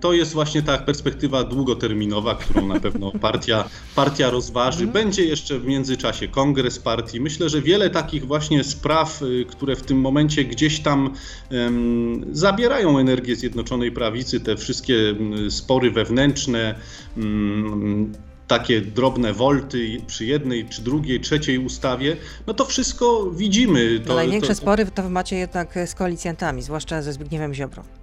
To 0.00 0.12
jest 0.12 0.32
właśnie 0.32 0.62
perspektywa 0.76 1.44
długoterminowa, 1.44 2.34
którą 2.34 2.66
na 2.66 2.80
pewno 2.80 3.12
partia, 3.12 3.68
partia 3.94 4.30
rozważy. 4.30 4.84
Mhm. 4.84 4.92
Będzie 4.92 5.24
jeszcze 5.24 5.58
w 5.58 5.66
międzyczasie 5.66 6.28
kongres 6.28 6.78
partii. 6.78 7.20
Myślę, 7.20 7.48
że 7.48 7.62
wiele 7.62 7.90
takich 7.90 8.26
właśnie 8.26 8.64
spraw, 8.64 9.22
y, 9.22 9.44
które 9.48 9.76
w 9.76 9.82
tym 9.82 10.00
momencie 10.00 10.44
gdzieś 10.44 10.80
tam 10.80 11.14
um, 11.50 12.24
zabierają 12.32 12.98
energię 12.98 13.36
Zjednoczonej 13.36 13.92
Prawicy, 13.92 14.40
te 14.40 14.56
wszystkie 14.56 15.14
spory 15.48 15.90
wewnętrzne, 15.90 16.74
um, 17.16 18.12
takie 18.48 18.80
drobne 18.80 19.32
wolty 19.32 20.00
przy 20.06 20.26
jednej, 20.26 20.68
czy 20.68 20.82
drugiej, 20.82 21.20
trzeciej 21.20 21.58
ustawie, 21.58 22.16
no 22.46 22.54
to 22.54 22.64
wszystko 22.64 23.30
widzimy. 23.30 24.00
To, 24.00 24.08
no 24.08 24.14
największe 24.14 24.48
to, 24.48 24.54
spory 24.54 24.86
to 24.86 25.10
macie 25.10 25.36
jednak 25.36 25.78
z 25.86 25.94
koalicjantami, 25.94 26.62
zwłaszcza 26.62 27.02
ze 27.02 27.12
Zbigniewem 27.12 27.54
Ziobro. 27.54 27.97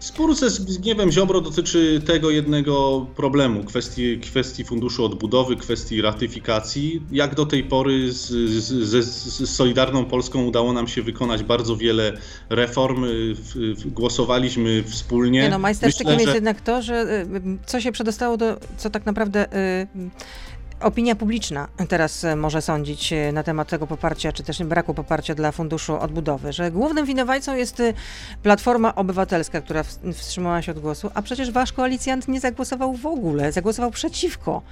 Spór 0.00 0.34
ze 0.34 0.50
Zbigniewem 0.50 1.12
Ziobro 1.12 1.40
dotyczy 1.40 2.02
tego 2.06 2.30
jednego 2.30 3.06
problemu, 3.16 3.64
kwestii, 3.64 4.20
kwestii 4.20 4.64
Funduszu 4.64 5.04
Odbudowy, 5.04 5.56
kwestii 5.56 6.02
ratyfikacji. 6.02 7.02
Jak 7.12 7.34
do 7.34 7.46
tej 7.46 7.64
pory 7.64 8.12
z, 8.12 8.28
z, 8.50 9.04
z 9.04 9.50
Solidarną 9.50 10.04
Polską 10.04 10.44
udało 10.44 10.72
nam 10.72 10.88
się 10.88 11.02
wykonać 11.02 11.42
bardzo 11.42 11.76
wiele 11.76 12.12
reform. 12.50 13.04
Głosowaliśmy 13.86 14.82
wspólnie. 14.82 15.42
Nie 15.42 15.50
no, 15.50 15.58
majstersztykiem 15.58 16.12
Myślę, 16.12 16.22
jest 16.22 16.32
że... 16.32 16.36
jednak 16.36 16.60
to, 16.60 16.82
że 16.82 17.24
y, 17.24 17.58
co 17.66 17.80
się 17.80 17.92
przedostało 17.92 18.36
do, 18.36 18.56
co 18.76 18.90
tak 18.90 19.06
naprawdę... 19.06 19.46
Opinia 20.80 21.14
publiczna 21.14 21.68
teraz 21.88 22.24
e, 22.24 22.36
może 22.36 22.62
sądzić 22.62 23.12
e, 23.12 23.32
na 23.32 23.42
temat 23.42 23.68
tego 23.68 23.86
poparcia, 23.86 24.32
czy 24.32 24.42
też 24.42 24.62
braku 24.62 24.94
poparcia 24.94 25.34
dla 25.34 25.52
Funduszu 25.52 25.98
Odbudowy, 26.00 26.52
że 26.52 26.70
głównym 26.70 27.06
winowajcą 27.06 27.56
jest 27.56 27.80
e, 27.80 27.92
Platforma 28.42 28.94
Obywatelska, 28.94 29.60
która 29.60 29.82
wstrzymała 30.14 30.62
się 30.62 30.72
od 30.72 30.78
głosu, 30.78 31.10
a 31.14 31.22
przecież 31.22 31.50
wasz 31.50 31.72
koalicjant 31.72 32.28
nie 32.28 32.40
zagłosował 32.40 32.94
w 32.94 33.06
ogóle, 33.06 33.52
zagłosował 33.52 33.90
przeciwko. 33.90 34.62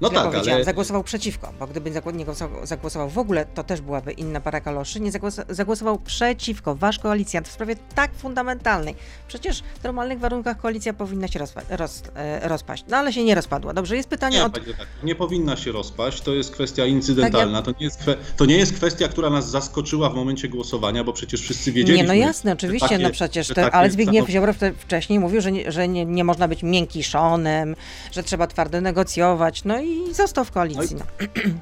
No 0.00 0.10
tak, 0.10 0.34
ale... 0.34 0.64
Zagłosował 0.64 1.04
przeciwko, 1.04 1.52
bo 1.60 1.66
gdyby 1.66 1.90
nie 1.90 2.26
zagłosował 2.64 3.10
w 3.10 3.18
ogóle, 3.18 3.46
to 3.46 3.64
też 3.64 3.80
byłaby 3.80 4.12
inna 4.12 4.40
para 4.40 4.60
kaloszy. 4.60 5.00
Nie 5.00 5.12
zagłosował, 5.12 5.54
zagłosował 5.54 5.98
przeciwko, 5.98 6.74
wasz 6.74 6.98
koalicjant 6.98 7.48
w 7.48 7.52
sprawie 7.52 7.76
tak 7.94 8.14
fundamentalnej. 8.14 8.94
Przecież 9.28 9.62
w 9.80 9.84
normalnych 9.84 10.18
warunkach 10.18 10.60
koalicja 10.60 10.92
powinna 10.92 11.28
się 11.28 11.38
rozpa 11.38 11.60
roz, 11.70 12.02
e, 12.14 12.48
rozpaść. 12.48 12.84
No 12.88 12.96
ale 12.96 13.12
się 13.12 13.24
nie 13.24 13.34
rozpadła. 13.34 13.74
Dobrze, 13.74 13.96
jest 13.96 14.08
pytanie 14.08 14.38
nie, 14.38 14.44
od... 14.44 14.54
Tak, 14.54 14.64
nie 15.02 15.14
powinna 15.14 15.56
się 15.56 15.72
rozpaść, 15.72 16.20
to 16.20 16.34
jest 16.34 16.50
kwestia 16.50 16.86
incydentalna. 16.86 17.62
Tak, 17.62 17.66
ja... 17.66 17.72
to, 17.72 17.80
nie 17.80 17.84
jest 17.84 18.04
to 18.36 18.44
nie 18.46 18.56
jest 18.56 18.72
kwestia, 18.72 19.08
która 19.08 19.30
nas 19.30 19.50
zaskoczyła 19.50 20.10
w 20.10 20.14
momencie 20.14 20.48
głosowania, 20.48 21.04
bo 21.04 21.12
przecież 21.12 21.40
wszyscy 21.40 21.72
wiedzieli. 21.72 21.98
Nie, 21.98 22.04
no 22.04 22.14
jasne, 22.14 22.52
oczywiście, 22.52 22.88
takie, 22.88 23.02
no 23.02 23.10
przecież, 23.10 23.48
te, 23.48 23.70
ale 23.70 23.90
Zbigniew 23.90 24.28
Ziobro 24.28 24.52
wcześniej 24.78 25.18
mówił, 25.18 25.40
że, 25.40 25.52
nie, 25.52 25.72
że 25.72 25.88
nie, 25.88 26.04
nie 26.04 26.24
można 26.24 26.48
być 26.48 26.62
miękiszonem, 26.62 27.76
że 28.12 28.22
trzeba 28.22 28.46
twardo 28.46 28.80
negocjować, 28.80 29.64
no 29.64 29.80
i 29.80 29.83
i 29.84 30.14
został 30.14 30.44
w 30.44 30.50
koalicji. 30.50 30.96
No. 30.96 31.04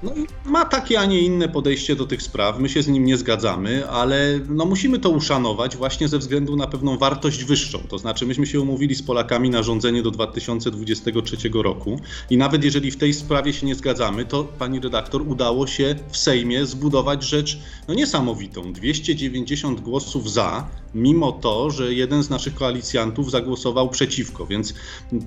no 0.03 0.13
ma 0.45 0.65
takie, 0.65 1.01
a 1.01 1.05
nie 1.05 1.21
inne 1.21 1.49
podejście 1.49 1.97
do 1.97 2.07
tych 2.07 2.23
spraw. 2.23 2.59
My 2.59 2.69
się 2.69 2.83
z 2.83 2.89
nim 2.89 3.05
nie 3.05 3.17
zgadzamy, 3.17 3.89
ale 3.89 4.41
no 4.49 4.65
musimy 4.65 4.99
to 4.99 5.11
uszanować 5.11 5.77
właśnie 5.77 6.09
ze 6.09 6.19
względu 6.19 6.57
na 6.57 6.67
pewną 6.67 6.99
wartość 6.99 7.45
wyższą. 7.45 7.79
To 7.79 7.99
znaczy, 7.99 8.27
myśmy 8.27 8.47
się 8.47 8.61
umówili 8.61 8.95
z 8.95 9.03
Polakami 9.03 9.51
na 9.51 9.63
rządzenie 9.63 10.03
do 10.03 10.11
2023 10.11 11.37
roku 11.55 12.01
i 12.31 12.37
nawet 12.37 12.65
jeżeli 12.65 12.91
w 12.91 12.97
tej 12.97 13.15
sprawie 13.15 13.53
się 13.53 13.67
nie 13.67 13.75
zgadzamy, 13.75 14.25
to 14.25 14.45
pani 14.45 14.81
redaktor 14.81 15.23
udało 15.29 15.67
się 15.67 15.95
w 16.11 16.17
Sejmie 16.17 16.67
zbudować 16.67 17.23
rzecz 17.23 17.59
no 17.89 17.95
niesamowitą. 17.95 18.73
290 18.73 19.81
głosów 19.81 20.31
za, 20.33 20.69
mimo 20.95 21.33
to, 21.33 21.71
że 21.71 21.95
jeden 21.95 22.23
z 22.23 22.31
naszych 22.31 22.55
koalicjantów 22.55 23.31
zagłosował 23.31 23.89
przeciwko. 23.89 24.47
Więc 24.47 24.75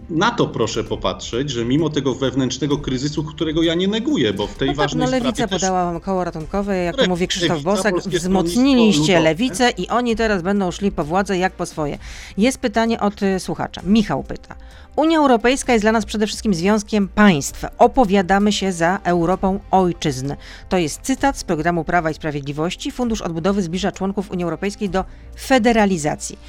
na 0.09 0.31
to 0.31 0.47
proszę 0.47 0.83
popatrzeć, 0.83 1.49
że 1.49 1.65
mimo 1.65 1.89
tego 1.89 2.15
wewnętrznego 2.15 2.77
kryzysu, 2.77 3.23
którego 3.23 3.63
ja 3.63 3.73
nie 3.75 3.87
neguję, 3.87 4.33
bo 4.33 4.47
w 4.47 4.55
tej 4.55 4.67
no 4.67 4.73
tak, 4.73 4.77
ważnej 4.77 5.05
no 5.05 5.11
Lewica 5.11 5.47
też... 5.47 5.61
podała 5.61 5.85
wam 5.85 6.01
koło 6.01 6.23
ratunkowe, 6.23 6.77
jak 6.77 7.07
mówi 7.07 7.27
Krzysztof 7.27 7.49
Lewica, 7.49 7.71
Bosak, 7.71 7.95
wzmocniliście 7.95 9.19
Lewicę 9.19 9.69
i 9.69 9.87
oni 9.87 10.15
teraz 10.15 10.41
będą 10.41 10.71
szli 10.71 10.91
po 10.91 11.03
władzę 11.03 11.37
jak 11.37 11.53
po 11.53 11.65
swoje. 11.65 11.97
Jest 12.37 12.57
pytanie 12.57 12.99
od 12.99 13.23
y, 13.23 13.39
słuchacza. 13.39 13.81
Michał 13.83 14.23
pyta. 14.23 14.55
Unia 14.95 15.17
Europejska 15.17 15.73
jest 15.73 15.83
dla 15.83 15.91
nas 15.91 16.05
przede 16.05 16.27
wszystkim 16.27 16.53
związkiem 16.53 17.07
państw. 17.07 17.65
Opowiadamy 17.77 18.51
się 18.51 18.71
za 18.71 18.99
Europą 19.03 19.59
ojczyzn. 19.71 20.33
To 20.69 20.77
jest 20.77 21.01
cytat 21.01 21.37
z 21.37 21.43
programu 21.43 21.83
Prawa 21.83 22.11
i 22.11 22.13
Sprawiedliwości. 22.13 22.91
Fundusz 22.91 23.21
Odbudowy 23.21 23.61
zbliża 23.61 23.91
członków 23.91 24.31
Unii 24.31 24.43
Europejskiej 24.43 24.89
do 24.89 25.05
federalizacji. 25.39 26.39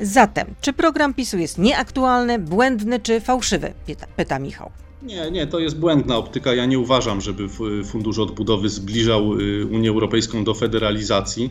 Zatem, 0.00 0.46
czy 0.60 0.72
program 0.72 1.14
PiSu 1.14 1.38
jest 1.38 1.58
nieaktualny, 1.58 2.38
błędny 2.38 3.00
czy 3.00 3.20
fałszywy? 3.20 3.72
Pyta, 3.86 4.06
pyta 4.16 4.38
Michał. 4.38 4.70
Nie, 5.02 5.30
nie, 5.30 5.46
to 5.46 5.58
jest 5.58 5.78
błędna 5.78 6.16
optyka. 6.16 6.54
Ja 6.54 6.66
nie 6.66 6.78
uważam, 6.78 7.20
żeby 7.20 7.48
Fundusz 7.84 8.18
Odbudowy 8.18 8.68
zbliżał 8.68 9.40
y, 9.40 9.66
Unię 9.66 9.90
Europejską 9.90 10.44
do 10.44 10.54
federalizacji. 10.54 11.50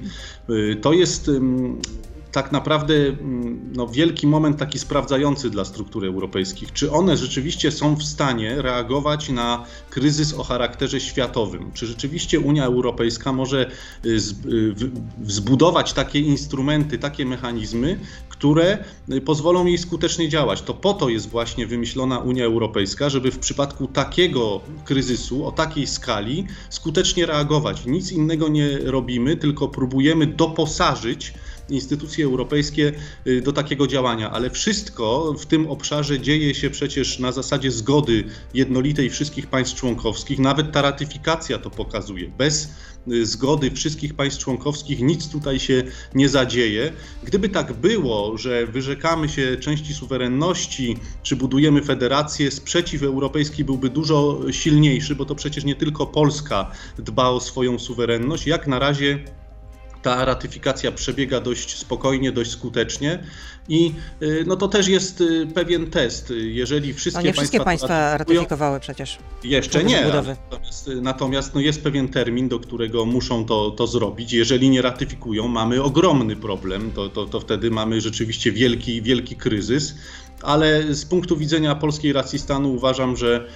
Y, 0.49 0.77
to 0.81 0.93
jest 0.93 1.31
tak 2.33 2.51
naprawdę 2.51 2.93
mm, 2.95 3.73
no, 3.75 3.87
wielki 3.87 4.27
moment 4.27 4.57
taki 4.57 4.79
sprawdzający 4.79 5.49
dla 5.49 5.65
struktur 5.65 6.05
europejskich. 6.05 6.73
Czy 6.73 6.91
one 6.91 7.17
rzeczywiście 7.17 7.71
są 7.71 7.95
w 7.95 8.03
stanie 8.03 8.61
reagować 8.61 9.29
na 9.29 9.65
kryzys 9.89 10.33
o 10.33 10.43
charakterze 10.43 10.99
światowym? 10.99 11.71
Czy 11.73 11.85
rzeczywiście 11.85 12.39
Unia 12.39 12.65
Europejska 12.65 13.33
może 13.33 13.71
y, 14.05 14.09
y, 14.09 14.19
zbudować 15.23 15.93
takie 15.93 16.19
instrumenty, 16.19 16.97
takie 16.97 17.25
mechanizmy, 17.25 17.99
które 18.43 18.83
y, 19.11 19.21
pozwolą 19.21 19.65
jej 19.65 19.77
skutecznie 19.77 20.29
działać? 20.29 20.61
To 20.61 20.73
po 20.73 20.93
to 20.93 21.09
jest 21.09 21.29
właśnie 21.29 21.67
wymyślona 21.67 22.19
Unia 22.19 22.45
Europejska, 22.45 23.09
żeby 23.09 23.31
w 23.31 23.39
przypadku 23.39 23.87
takiego 23.87 24.61
kryzysu, 24.85 25.45
o 25.45 25.51
takiej 25.51 25.87
skali, 25.87 26.47
skutecznie 26.69 27.25
reagować. 27.25 27.85
Nic 27.85 28.11
innego 28.11 28.47
nie 28.47 28.77
robimy, 28.77 29.37
tylko 29.37 29.67
próbujemy 29.67 30.27
doposażyć 30.27 31.33
instytucje 31.69 32.25
europejskie 32.25 32.91
y, 33.27 33.41
do 33.41 33.53
takiego 33.53 33.87
działania, 33.87 34.31
ale 34.31 34.49
wszystko 34.49 35.33
w 35.39 35.45
tym 35.45 35.67
obszarze 35.67 36.19
dzieje 36.19 36.55
się 36.55 36.69
przecież 36.69 37.19
na 37.19 37.31
zasadzie 37.31 37.71
zgody 37.71 38.23
jednolitej 38.53 39.09
wszystkich 39.09 39.47
państw 39.47 39.75
członkowskich. 39.75 40.39
Nawet 40.39 40.71
ta 40.71 40.81
ratyfikacja 40.81 41.57
to 41.57 41.69
pokazuje. 41.69 42.29
Bez 42.37 42.69
zgody 43.23 43.71
wszystkich 43.71 44.13
państw 44.13 44.39
członkowskich 44.39 44.99
nic 44.99 45.29
tutaj 45.29 45.59
się 45.59 45.83
nie 46.15 46.29
zadzieje. 46.29 46.93
Gdyby 47.23 47.49
tak 47.49 47.73
było, 47.73 48.37
że 48.37 48.67
wyrzekamy 48.67 49.29
się 49.29 49.57
części 49.57 49.93
suwerenności, 49.93 50.97
czy 51.23 51.35
budujemy 51.35 51.81
federację, 51.81 52.51
sprzeciw 52.51 53.03
europejski 53.03 53.63
byłby 53.63 53.89
dużo 53.89 54.39
silniejszy, 54.51 55.15
bo 55.15 55.25
to 55.25 55.35
przecież 55.35 55.63
nie 55.63 55.75
tylko 55.75 56.05
Polska 56.05 56.71
dba 56.97 57.29
o 57.29 57.39
swoją 57.39 57.79
suwerenność. 57.79 58.47
Jak 58.47 58.67
na 58.67 58.79
razie 58.79 59.19
ta 60.03 60.25
ratyfikacja 60.25 60.91
przebiega 60.91 61.41
dość 61.41 61.77
spokojnie, 61.77 62.31
dość 62.31 62.51
skutecznie 62.51 63.19
i 63.69 63.93
y, 64.21 64.43
no 64.47 64.55
to 64.55 64.67
też 64.67 64.87
jest 64.87 65.21
y, 65.21 65.47
pewien 65.53 65.91
test. 65.91 66.33
Jeżeli 66.37 66.93
wszystkie, 66.93 67.21
no 67.21 67.27
nie 67.27 67.33
wszystkie 67.33 67.59
państwa, 67.59 67.87
państwa 67.87 68.17
ratyfikowały 68.17 68.79
przecież. 68.79 69.17
Jeszcze 69.43 69.83
nie. 69.83 70.05
Natomiast, 70.05 70.89
natomiast 71.01 71.55
no 71.55 71.61
jest 71.61 71.83
pewien 71.83 72.07
termin, 72.07 72.49
do 72.49 72.59
którego 72.59 73.05
muszą 73.05 73.45
to, 73.45 73.71
to 73.71 73.87
zrobić. 73.87 74.33
Jeżeli 74.33 74.69
nie 74.69 74.81
ratyfikują, 74.81 75.47
mamy 75.47 75.83
ogromny 75.83 76.35
problem. 76.35 76.91
To, 76.91 77.09
to, 77.09 77.25
to 77.25 77.39
wtedy 77.39 77.71
mamy 77.71 78.01
rzeczywiście 78.01 78.51
wielki, 78.51 79.01
wielki 79.01 79.35
kryzys 79.35 79.95
ale 80.43 80.93
z 80.93 81.05
punktu 81.05 81.37
widzenia 81.37 81.75
polskiej 81.75 82.13
racji 82.13 82.39
stanu 82.39 82.73
uważam, 82.73 83.17
że 83.17 83.47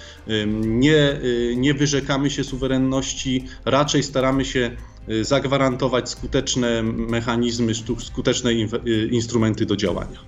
nie, 0.58 1.12
y, 1.24 1.54
nie 1.58 1.74
wyrzekamy 1.74 2.30
się 2.30 2.44
suwerenności, 2.44 3.46
raczej 3.66 4.04
staramy 4.04 4.46
się 4.46 4.72
Y, 4.72 4.97
zagwarantować 5.22 6.10
skuteczne 6.10 6.84
mechanizmy, 6.84 7.74
skuteczne 8.00 8.52
y, 8.52 9.08
instrumenty 9.12 9.65
do 9.65 9.76
działania. 9.76 10.20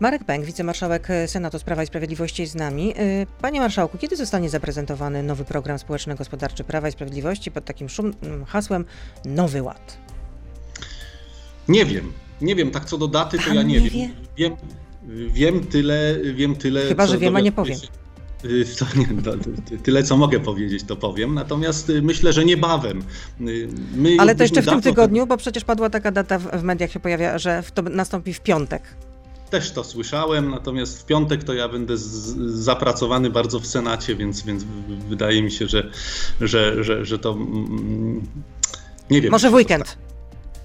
Marek 0.00 0.24
Pęk, 0.24 0.44
wicemarszałek 0.44 1.08
Senatu 1.26 1.58
Sprawa 1.58 1.82
i 1.82 1.86
Sprawiedliwości 1.86 2.42
jest 2.42 2.52
z 2.52 2.56
nami. 2.56 2.94
Y, 3.00 3.26
panie 3.40 3.60
marszałku, 3.60 3.98
kiedy 3.98 4.16
zostanie 4.16 4.50
zaprezentowany 4.50 5.22
nowy 5.22 5.44
program 5.44 5.78
społeczno-gospodarczy 5.78 6.64
Prawa 6.64 6.88
i 6.88 6.92
Sprawiedliwości 6.92 7.50
pod 7.50 7.64
takim 7.64 7.88
szumnym 7.88 8.44
hasłem 8.44 8.84
Nowy 9.24 9.62
Ład? 9.62 9.98
Nie 11.68 11.84
wiem. 11.84 12.12
Nie 12.40 12.54
wiem, 12.54 12.70
tak 12.70 12.84
co 12.84 12.98
do 12.98 13.08
daty 13.08 13.38
to 13.38 13.54
ja 13.54 13.62
nie, 13.62 13.80
nie 13.80 13.90
wiem. 13.90 14.10
wiem. 14.36 14.56
Wiem 15.28 15.66
tyle, 15.66 16.16
wiem 16.34 16.56
tyle. 16.56 16.88
Chyba, 16.88 17.06
że 17.06 17.18
wiem, 17.18 17.36
a 17.36 17.40
nie 17.40 17.52
powiem. 17.52 17.78
Y, 17.78 18.01
to 18.78 18.86
nie, 18.98 19.22
to, 19.22 19.32
tyle, 19.82 20.02
co 20.02 20.16
mogę 20.16 20.40
powiedzieć, 20.40 20.84
to 20.84 20.96
powiem. 20.96 21.34
Natomiast 21.34 21.90
y, 21.90 22.02
myślę, 22.02 22.32
że 22.32 22.44
niebawem. 22.44 23.02
Y, 23.40 23.68
my 23.96 24.16
Ale 24.18 24.34
to 24.34 24.42
jeszcze 24.42 24.62
w 24.62 24.66
tym 24.66 24.82
tygodniu, 24.82 25.26
bo 25.26 25.36
przecież 25.36 25.64
padła 25.64 25.90
taka 25.90 26.10
data 26.10 26.38
w 26.38 26.62
mediach 26.62 26.92
się 26.92 27.00
pojawia, 27.00 27.38
że 27.38 27.62
to 27.74 27.82
nastąpi 27.82 28.34
w 28.34 28.40
piątek. 28.40 28.82
Też 29.50 29.70
to 29.70 29.84
słyszałem, 29.84 30.50
natomiast 30.50 31.02
w 31.02 31.06
piątek 31.06 31.44
to 31.44 31.54
ja 31.54 31.68
będę 31.68 31.96
z, 31.96 32.02
zapracowany 32.64 33.30
bardzo 33.30 33.60
w 33.60 33.66
Senacie, 33.66 34.16
więc, 34.16 34.42
więc 34.42 34.64
wydaje 35.08 35.42
mi 35.42 35.50
się, 35.50 35.66
że, 35.66 35.90
że, 36.40 36.84
że, 36.84 37.04
że 37.04 37.18
to. 37.18 37.32
Mm, 37.32 38.26
nie 39.10 39.20
wiem. 39.20 39.30
Może 39.30 39.50
w 39.50 39.54
weekend. 39.54 39.98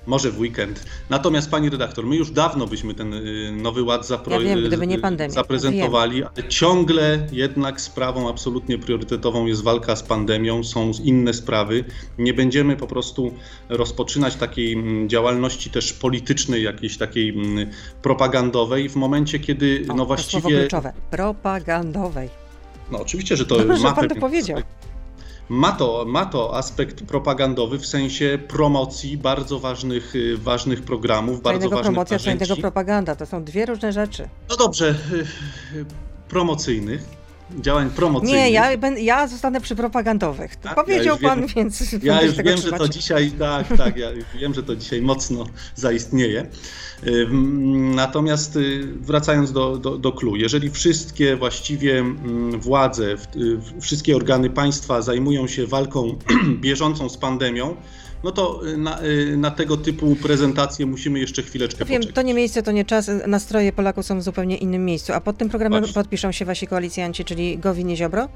Może 0.08 0.32
w 0.32 0.40
weekend. 0.40 0.86
Natomiast 1.10 1.52
pani 1.52 1.70
redaktor, 1.70 2.06
my 2.06 2.16
już 2.16 2.32
dawno 2.32 2.68
byśmy 2.68 2.94
ten 2.94 3.14
y, 3.14 3.52
nowy 3.52 3.84
ład 3.84 4.02
zapro- 4.02 4.32
ja 4.32 4.40
wiem, 4.40 4.64
gdyby 4.64 4.88
nie 4.88 5.00
pandemia, 5.00 5.34
zaprezentowali, 5.34 6.24
ale 6.24 6.48
ciągle 6.50 7.28
jednak 7.32 7.82
sprawą 7.82 8.30
absolutnie 8.30 8.78
priorytetową 8.78 9.46
jest 9.46 9.64
walka 9.64 9.96
z 9.96 10.04
pandemią, 10.04 10.64
są 10.64 10.92
inne 11.04 11.34
sprawy. 11.34 11.84
Nie 12.18 12.34
będziemy 12.34 12.76
po 12.76 12.88
prostu 12.88 13.34
rozpoczynać 13.70 14.36
takiej 14.36 14.74
mm, 14.74 15.10
działalności 15.10 15.70
też 15.70 15.94
politycznej, 15.94 16.64
jakiejś 16.64 16.98
takiej 16.98 17.30
mm, 17.30 17.70
propagandowej 18.02 18.90
w 18.90 18.96
momencie, 18.96 19.40
kiedy 19.40 19.86
o, 19.90 19.94
no 19.94 20.06
właściwie... 20.06 20.68
To 20.68 20.82
Propagandowej. 21.12 22.30
No 22.92 23.00
oczywiście, 23.00 23.38
że 23.38 23.46
to 23.46 23.58
Dobrze, 23.58 23.84
ma 23.84 23.94
pan 23.94 24.10
to 24.10 24.16
powiedział 24.16 24.62
ma 25.50 25.72
to, 25.72 26.06
ma 26.08 26.26
to 26.26 26.56
aspekt 26.58 27.04
propagandowy 27.04 27.80
w 27.80 27.86
sensie 27.86 28.40
promocji 28.48 29.18
bardzo 29.18 29.60
ważnych, 29.60 30.16
y, 30.16 30.38
ważnych 30.38 30.82
programów, 30.82 31.42
bardzo 31.42 31.70
ważnych 31.70 31.84
promocja, 31.84 32.16
narzędzi. 32.16 32.40
fajnego 32.46 32.62
propaganda. 32.62 33.16
To 33.16 33.26
są 33.26 33.44
dwie 33.44 33.66
różne 33.66 33.94
rzeczy. 33.94 34.30
No 34.50 34.56
dobrze, 34.56 34.96
y, 35.14 35.78
y, 35.78 35.86
promocyjnych, 36.30 37.04
działań 37.62 37.90
promocyjnych. 37.90 38.40
Nie, 38.40 38.52
ja, 38.52 38.78
ben, 38.78 38.98
ja 38.98 39.28
zostanę 39.28 39.62
przy 39.62 39.76
propagandowych. 39.76 40.56
Tak, 40.56 40.78
ja 40.78 40.84
powiedział 40.84 41.18
wiem- 41.18 41.30
pan, 41.30 41.48
więc 41.56 41.96
Ja 42.04 42.22
już 42.22 42.36
wiem, 42.36 42.58
że 42.58 42.64
to 42.64 42.76
trzymać. 42.76 42.94
dzisiaj, 42.94 43.32
tak, 43.32 43.78
tak, 43.78 43.98
ja 43.98 44.08
wiem, 44.40 44.54
że 44.54 44.64
to 44.64 44.76
dzisiaj 44.76 45.02
mocno 45.02 45.46
zaistnieje. 45.76 46.48
Natomiast 47.96 48.56
y, 48.56 48.88
wracając 49.02 49.52
do, 49.52 49.78
do, 49.78 49.98
do 49.98 50.12
clue, 50.12 50.36
jeżeli 50.36 50.70
wszystkie 50.70 51.36
właściwie 51.36 52.00
mm, 52.00 52.60
władze, 52.62 53.16
y, 53.36 53.82
wszystkie 53.82 54.16
organy 54.16 54.50
państwa 54.50 55.02
zajmują 55.02 55.48
się 55.48 55.68
walką 55.68 56.18
bieżącą 56.62 57.10
z 57.10 57.18
pandemią, 57.18 57.76
no 58.24 58.32
to 58.32 58.68
y, 58.68 58.78
na, 58.78 59.04
y, 59.04 59.38
na 59.38 59.52
tego 59.52 59.78
typu 59.78 60.16
prezentacje 60.16 60.86
musimy 60.86 61.20
jeszcze 61.20 61.44
chwileczkę 61.44 61.86
wiem, 61.86 62.02
poczekać. 62.02 62.16
to 62.16 62.22
nie 62.22 62.34
miejsce, 62.34 62.64
to 62.64 62.72
nie 62.72 62.86
czas. 62.86 63.12
Nastroje 63.28 63.72
Polaków 63.72 64.06
są 64.06 64.20
w 64.20 64.24
zupełnie 64.24 64.58
innym 64.58 64.86
miejscu. 64.86 65.14
A 65.14 65.22
pod 65.22 65.38
tym 65.38 65.50
programem 65.50 65.80
Właśnie. 65.80 65.94
podpiszą 66.02 66.32
się 66.32 66.46
wasi 66.46 66.68
koalicjanci, 66.68 67.26
czyli 67.26 67.58
Gowin 67.58 67.90
i 67.90 67.98
Ziobro? 67.98 68.28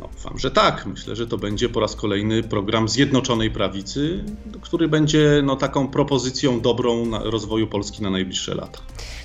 No, 0.00 0.08
wam, 0.24 0.38
że 0.38 0.50
tak. 0.50 0.86
Myślę, 0.86 1.16
że 1.16 1.26
to 1.26 1.38
będzie 1.38 1.68
po 1.68 1.80
raz 1.80 1.96
kolejny 1.96 2.42
program 2.42 2.88
Zjednoczonej 2.88 3.50
Prawicy, 3.50 4.24
który 4.60 4.88
będzie 4.88 5.42
no, 5.44 5.56
taką 5.56 5.88
propozycją 5.88 6.60
dobrą 6.60 7.10
rozwoju 7.10 7.66
Polski 7.66 8.02
na 8.02 8.10
najbliższe 8.10 8.54
lata. 8.54 8.80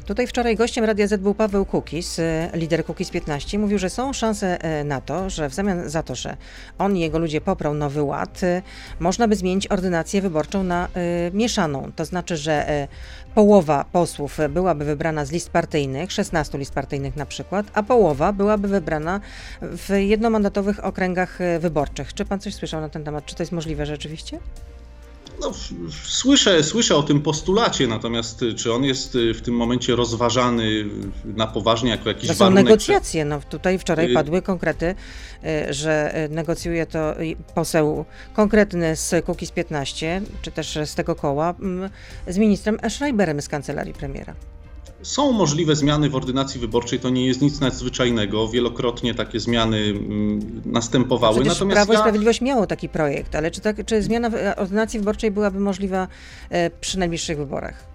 Tutaj 0.05 0.27
wczoraj 0.27 0.55
gościem 0.55 0.85
Radia 0.85 1.07
Z 1.07 1.21
był 1.21 1.33
Paweł 1.33 1.65
Kukis, 1.65 2.19
e, 2.19 2.49
lider 2.53 2.85
Kukis 2.85 3.09
15. 3.09 3.59
Mówił, 3.59 3.77
że 3.77 3.89
są 3.89 4.13
szanse 4.13 4.61
e, 4.61 4.83
na 4.83 5.01
to, 5.01 5.29
że 5.29 5.49
w 5.49 5.53
zamian 5.53 5.89
za 5.89 6.03
to, 6.03 6.15
że 6.15 6.37
on 6.77 6.97
i 6.97 6.99
jego 6.99 7.19
ludzie 7.19 7.41
poprą 7.41 7.73
nowy 7.73 8.03
ład, 8.03 8.43
e, 8.43 8.61
można 8.99 9.27
by 9.27 9.35
zmienić 9.35 9.67
ordynację 9.67 10.21
wyborczą 10.21 10.63
na 10.63 10.87
mieszaną. 11.33 11.91
To 11.95 12.05
znaczy, 12.05 12.37
że 12.37 12.87
połowa 13.35 13.85
posłów 13.91 14.37
byłaby 14.49 14.85
wybrana 14.85 15.25
z 15.25 15.31
list 15.31 15.49
partyjnych, 15.49 16.11
16 16.11 16.57
list 16.57 16.73
partyjnych 16.73 17.15
na 17.15 17.25
przykład, 17.25 17.65
a 17.73 17.83
połowa 17.83 18.33
byłaby 18.33 18.67
wybrana 18.67 19.21
w 19.61 19.89
jednomandatowych 19.97 20.85
okręgach 20.85 21.39
wyborczych. 21.59 22.13
Czy 22.13 22.25
pan 22.25 22.39
coś 22.39 22.55
słyszał 22.55 22.81
na 22.81 22.89
ten 22.89 23.03
temat? 23.03 23.25
Czy 23.25 23.35
to 23.35 23.43
jest 23.43 23.51
możliwe 23.51 23.85
rzeczywiście? 23.85 24.39
No, 25.41 25.51
słyszę, 26.07 26.63
słyszę 26.63 26.95
o 26.95 27.03
tym 27.03 27.21
postulacie, 27.21 27.87
natomiast 27.87 28.41
y, 28.43 28.53
czy 28.53 28.73
on 28.73 28.83
jest 28.83 29.15
y, 29.15 29.33
w 29.33 29.41
tym 29.41 29.53
momencie 29.55 29.95
rozważany 29.95 30.85
na 31.25 31.47
poważnie 31.47 31.89
jako 31.89 32.09
jakiś 32.09 32.27
To 32.27 32.33
są 32.35 32.39
warunek? 32.45 32.65
negocjacje. 32.65 33.25
No, 33.25 33.39
tutaj 33.49 33.79
wczoraj 33.79 34.11
Y- 34.11 34.13
padły 34.13 34.41
konkrety, 34.41 34.95
że 35.69 36.13
negocjuje 36.29 36.85
to 36.85 37.13
poseł 37.55 38.05
konkretny 38.33 38.95
z 38.95 39.25
Kukiz 39.25 39.51
15, 39.51 40.21
czy 40.41 40.51
też 40.51 40.79
z 40.85 40.95
tego 40.95 41.15
koła, 41.15 41.53
mm, 41.59 41.89
z 42.27 42.37
ministrem 42.37 42.77
Schreiberem 42.89 43.41
z 43.41 43.49
kancelarii 43.49 43.93
premiera. 43.93 44.33
Są 45.01 45.31
możliwe 45.31 45.75
zmiany 45.75 46.09
w 46.09 46.15
ordynacji 46.15 46.59
wyborczej, 46.59 46.99
to 46.99 47.09
nie 47.09 47.27
jest 47.27 47.41
nic 47.41 47.59
nadzwyczajnego. 47.59 48.47
Wielokrotnie 48.47 49.15
takie 49.15 49.39
zmiany 49.39 49.77
mm, 49.77 50.61
następowały. 50.65 51.35
Przecież 51.35 51.53
Natomiast 51.53 51.75
Prawo 51.75 51.93
i 51.93 51.95
ja... 51.95 51.99
Sprawiedliwość 51.99 52.41
miało 52.41 52.67
taki 52.67 52.89
projekt, 52.89 53.35
ale 53.35 53.51
czy, 53.51 53.61
tak, 53.61 53.85
czy 53.85 54.01
zmiana 54.01 54.29
w 54.29 54.35
e, 54.35 54.55
ordynacji 54.55 54.99
wyborczej 54.99 55.31
byłaby 55.31 55.59
możliwa 55.59 56.07
e, 56.49 56.69
przy 56.69 56.99
najbliższych 56.99 57.37
wyborach? 57.37 57.94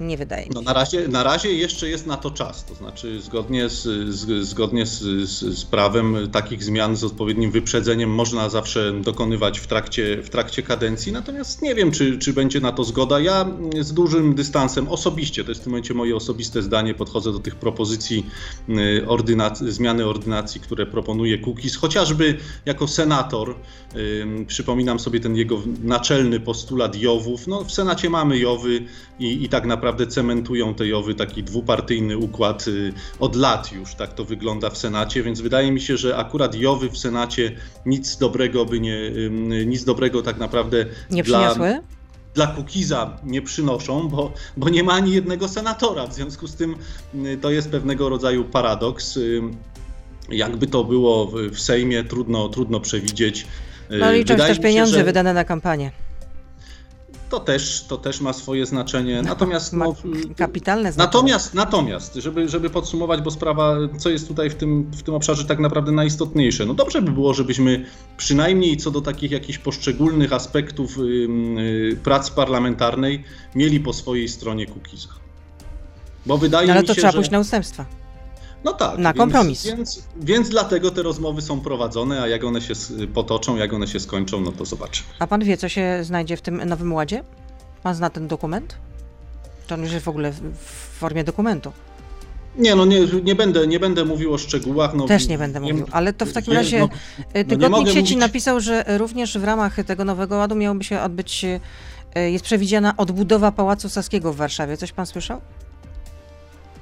Nie 0.00 0.16
wydaje 0.16 0.44
mi 0.46 0.50
No, 0.54 0.60
się. 0.60 0.64
na, 0.66 0.72
razie, 0.72 1.08
na 1.08 1.22
razie 1.22 1.52
jeszcze 1.52 1.88
jest 1.88 2.06
na 2.06 2.16
to 2.16 2.30
czas, 2.30 2.64
to 2.64 2.74
znaczy 2.74 3.20
zgodnie 3.20 3.68
z, 3.68 3.82
z, 4.14 4.48
zgodnie 4.48 4.86
z, 4.86 4.98
z, 5.28 5.58
z 5.58 5.64
prawem 5.64 6.16
takich 6.32 6.64
zmian 6.64 6.96
z 6.96 7.04
odpowiednim 7.04 7.50
wyprzedzeniem 7.50 8.10
można 8.10 8.48
zawsze 8.48 8.92
dokonywać 9.00 9.58
w 9.58 9.66
trakcie, 9.66 10.22
w 10.22 10.30
trakcie 10.30 10.62
kadencji, 10.62 11.12
natomiast 11.12 11.62
nie 11.62 11.74
wiem, 11.74 11.90
czy, 11.90 12.18
czy 12.18 12.32
będzie 12.32 12.60
na 12.60 12.72
to 12.72 12.84
zgoda. 12.84 13.20
Ja 13.20 13.46
z 13.80 13.92
dużym 13.92 14.34
dystansem 14.34 14.88
osobiście, 14.88 15.44
to 15.44 15.50
jest 15.50 15.60
w 15.60 15.64
tym 15.64 15.70
momencie 15.72 15.94
moje 15.94 16.16
osobiste 16.16 16.62
zdanie, 16.62 16.94
podchodzę 16.94 17.32
do 17.32 17.38
tych 17.38 17.54
propozycji 17.56 18.26
y, 18.68 19.72
zmiany 19.72 20.06
ordynacji, 20.06 20.60
które 20.60 20.86
proponuje 20.86 21.38
Kukiz, 21.38 21.76
chociażby 21.76 22.38
jako 22.66 22.88
senator, 22.88 23.54
y, 23.96 24.26
przypominam 24.46 25.00
sobie 25.00 25.20
ten 25.20 25.36
jego 25.36 25.62
naczelny 25.82 26.40
postulat 26.40 26.96
Jowów, 26.96 27.46
no 27.46 27.64
w 27.64 27.72
Senacie 27.72 28.10
mamy 28.10 28.38
Jowy 28.38 28.84
i, 29.18 29.44
i 29.44 29.48
tak 29.48 29.66
naprawdę 29.66 29.83
cementują 29.92 30.74
te 30.74 30.86
Jowy 30.86 31.14
taki 31.14 31.42
dwupartyjny 31.42 32.18
układ 32.18 32.68
y, 32.68 32.92
od 33.20 33.36
lat 33.36 33.72
już, 33.72 33.94
tak 33.94 34.14
to 34.14 34.24
wygląda 34.24 34.70
w 34.70 34.78
Senacie, 34.78 35.22
więc 35.22 35.40
wydaje 35.40 35.72
mi 35.72 35.80
się, 35.80 35.96
że 35.96 36.16
akurat 36.16 36.54
Jowy 36.54 36.90
w 36.90 36.98
Senacie 36.98 37.52
nic 37.86 38.16
dobrego 38.16 38.64
by 38.64 38.80
nie, 38.80 38.98
nic 39.66 39.84
dobrego 39.84 40.22
tak 40.22 40.38
naprawdę 40.38 40.86
Nie 41.10 41.22
dla, 41.22 41.38
przyniosły? 41.38 41.80
dla 42.34 42.46
Kukiza 42.46 43.16
nie 43.24 43.42
przynoszą, 43.42 44.08
bo, 44.08 44.32
bo 44.56 44.68
nie 44.68 44.82
ma 44.82 44.92
ani 44.92 45.12
jednego 45.12 45.48
senatora. 45.48 46.06
W 46.06 46.14
związku 46.14 46.46
z 46.46 46.54
tym 46.54 46.76
y, 47.14 47.38
to 47.40 47.50
jest 47.50 47.70
pewnego 47.70 48.08
rodzaju 48.08 48.44
paradoks. 48.44 49.16
Y, 49.16 49.42
Jakby 50.28 50.66
to 50.66 50.84
było 50.84 51.26
w, 51.26 51.60
Sejmie, 51.60 52.04
trudno, 52.04 52.48
trudno 52.48 52.80
przewidzieć. 52.80 53.46
No 53.90 54.12
liczą 54.12 54.34
się 54.34 54.42
też 54.42 54.60
pieniądze 54.60 54.98
że 54.98 55.04
wydane 55.04 55.34
na 55.34 55.44
kampanię. 55.44 55.92
To 57.34 57.40
też, 57.40 57.84
to 57.88 57.96
też 57.98 58.20
ma 58.20 58.32
swoje 58.32 58.66
znaczenie. 58.66 59.22
Natomiast 59.22 59.72
Ma 59.72 59.84
no, 59.84 59.94
kapitalne 60.36 60.92
znaczenie. 60.92 61.22
Natomiast, 61.22 61.54
natomiast 61.54 62.14
żeby, 62.14 62.48
żeby 62.48 62.70
podsumować, 62.70 63.20
bo 63.20 63.30
sprawa, 63.30 63.76
co 63.98 64.10
jest 64.10 64.28
tutaj 64.28 64.50
w 64.50 64.54
tym, 64.54 64.90
w 64.90 65.02
tym 65.02 65.14
obszarze 65.14 65.44
tak 65.44 65.58
naprawdę 65.58 65.92
najistotniejsze, 65.92 66.66
no 66.66 66.74
dobrze 66.74 67.02
by 67.02 67.12
było, 67.12 67.34
żebyśmy 67.34 67.86
przynajmniej 68.16 68.76
co 68.76 68.90
do 68.90 69.00
takich 69.00 69.30
jakichś 69.30 69.58
poszczególnych 69.58 70.32
aspektów 70.32 70.98
ym, 70.98 71.58
y, 71.58 71.98
prac 72.02 72.30
parlamentarnej 72.30 73.24
mieli 73.54 73.80
po 73.80 73.92
swojej 73.92 74.28
stronie 74.28 74.66
Kukiza. 74.66 75.08
Bo 76.26 76.38
wydaje 76.38 76.66
No, 76.66 76.72
ale 76.72 76.82
mi 76.82 76.88
to 76.88 76.94
się, 76.94 77.00
trzeba 77.00 77.12
że... 77.12 77.18
pójść 77.18 77.30
na 77.30 77.38
ustępstwa. 77.38 78.03
No 78.64 78.72
tak. 78.72 78.98
na 78.98 79.12
kompromis. 79.12 79.64
Więc, 79.66 79.76
więc, 79.78 80.02
więc 80.16 80.48
dlatego 80.48 80.90
te 80.90 81.02
rozmowy 81.02 81.42
są 81.42 81.60
prowadzone, 81.60 82.22
a 82.22 82.28
jak 82.28 82.44
one 82.44 82.60
się 82.60 82.74
potoczą, 83.14 83.56
jak 83.56 83.72
one 83.72 83.88
się 83.88 84.00
skończą, 84.00 84.40
no 84.40 84.52
to 84.52 84.64
zobaczymy. 84.64 85.08
A 85.18 85.26
pan 85.26 85.44
wie, 85.44 85.56
co 85.56 85.68
się 85.68 85.98
znajdzie 86.02 86.36
w 86.36 86.40
tym 86.42 86.64
nowym 86.68 86.92
ładzie? 86.92 87.24
Pan 87.82 87.94
zna 87.94 88.10
ten 88.10 88.28
dokument? 88.28 88.76
To 89.66 89.74
on 89.74 89.82
już 89.82 89.92
jest 89.92 90.04
w 90.04 90.08
ogóle 90.08 90.32
w, 90.32 90.40
formie 90.98 91.24
dokumentu. 91.24 91.72
Nie, 92.58 92.74
no 92.74 92.84
nie, 92.84 93.00
nie, 93.24 93.34
będę, 93.34 93.66
nie 93.66 93.80
będę 93.80 94.04
mówił 94.04 94.34
o 94.34 94.38
szczegółach. 94.38 94.94
No, 94.94 95.06
Też 95.06 95.28
nie 95.28 95.38
będę 95.38 95.60
wiem- 95.60 95.70
mówił, 95.70 95.86
ale 95.90 96.12
to 96.12 96.26
w 96.26 96.32
takim 96.32 96.52
nie, 96.52 96.58
razie 96.58 96.78
no, 96.80 96.84
y, 96.86 96.90
nie 97.34 97.44
Tygodnik 97.44 97.88
sieci 97.88 98.00
mówić- 98.00 98.16
napisał, 98.16 98.60
że 98.60 98.84
również 98.98 99.38
w 99.38 99.44
ramach 99.44 99.76
tego 99.86 100.04
nowego 100.04 100.36
ładu 100.36 100.54
miałoby 100.54 100.84
się 100.84 101.00
odbyć, 101.00 101.44
y, 101.44 101.60
jest 102.30 102.44
przewidziana 102.44 102.96
odbudowa 102.96 103.52
Pałacu 103.52 103.88
Saskiego 103.88 104.32
w 104.32 104.36
Warszawie. 104.36 104.76
Coś 104.76 104.92
pan 104.92 105.06
słyszał? 105.06 105.40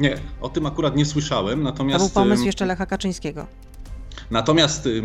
Nie, 0.02 0.16
o 0.40 0.48
tym 0.48 0.66
akurat 0.66 0.96
nie 0.96 1.04
słyszałem, 1.06 1.58
To 1.58 1.64
natomiast... 1.64 2.04
był 2.04 2.08
pomysł 2.14 2.44
jeszcze 2.44 2.66
Lecha 2.66 2.86
Kaczyńskiego. 2.86 3.46
Natomiast 4.30 4.86
y, 4.86 5.02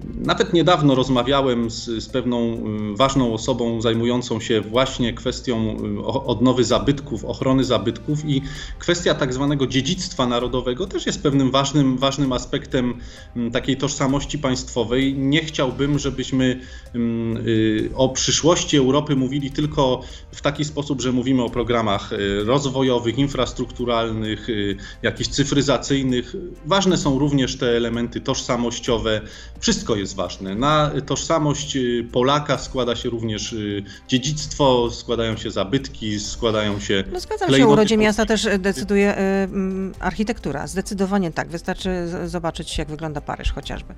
nawet 0.00 0.52
niedawno 0.52 0.94
rozmawiałem 0.94 1.70
z, 1.70 1.84
z 1.84 2.08
pewną 2.08 2.66
y, 2.92 2.96
ważną 2.96 3.34
osobą 3.34 3.80
zajmującą 3.80 4.40
się 4.40 4.60
właśnie 4.60 5.12
kwestią 5.12 5.76
o- 6.04 6.24
odnowy 6.24 6.64
zabytków, 6.64 7.24
ochrony 7.24 7.64
zabytków 7.64 8.24
i 8.24 8.42
kwestia 8.78 9.14
tak 9.14 9.34
zwanego 9.34 9.66
dziedzictwa 9.66 10.26
narodowego 10.26 10.86
też 10.86 11.06
jest 11.06 11.22
pewnym 11.22 11.50
ważnym, 11.50 11.98
ważnym 11.98 12.32
aspektem 12.32 12.94
mm, 13.36 13.50
takiej 13.50 13.76
tożsamości 13.76 14.38
państwowej. 14.38 15.14
Nie 15.18 15.44
chciałbym, 15.44 15.98
żebyśmy 15.98 16.60
y, 16.94 17.90
o 17.94 18.08
przyszłości 18.08 18.76
Europy 18.76 19.16
mówili 19.16 19.50
tylko 19.50 20.00
w 20.32 20.40
taki 20.40 20.64
sposób, 20.64 21.00
że 21.00 21.12
mówimy 21.12 21.42
o 21.42 21.50
programach 21.50 22.12
y, 22.12 22.44
rozwojowych, 22.44 23.18
infrastrukturalnych, 23.18 24.48
y, 24.48 24.76
jakichś 25.02 25.30
cyfryzacyjnych. 25.30 26.36
Ważne 26.66 26.96
są 26.96 27.18
również 27.18 27.58
te 27.58 27.76
elementy 27.76 28.20
tożsamościowe. 28.20 29.20
Wszystko 29.60 29.83
jest 29.96 30.14
ważne. 30.16 30.54
Na 30.54 30.90
tożsamość 31.06 31.76
y, 31.76 32.08
Polaka 32.12 32.58
składa 32.58 32.96
się 32.96 33.10
również 33.10 33.52
y, 33.52 33.84
dziedzictwo, 34.08 34.90
składają 34.90 35.36
się 35.36 35.50
zabytki, 35.50 36.20
składają 36.20 36.80
się. 36.80 37.04
No 37.12 37.20
zgadzam 37.20 37.54
się, 37.54 37.66
o 37.66 37.70
urodzie 37.70 37.96
miasta 37.96 38.26
też 38.26 38.48
decyduje 38.58 39.12
y, 39.12 39.20
mm, 39.20 39.92
architektura. 40.00 40.66
Zdecydowanie 40.66 41.30
tak. 41.32 41.48
Wystarczy 41.48 42.08
zobaczyć, 42.26 42.78
jak 42.78 42.88
wygląda 42.88 43.20
Paryż 43.20 43.52
chociażby. 43.52 43.94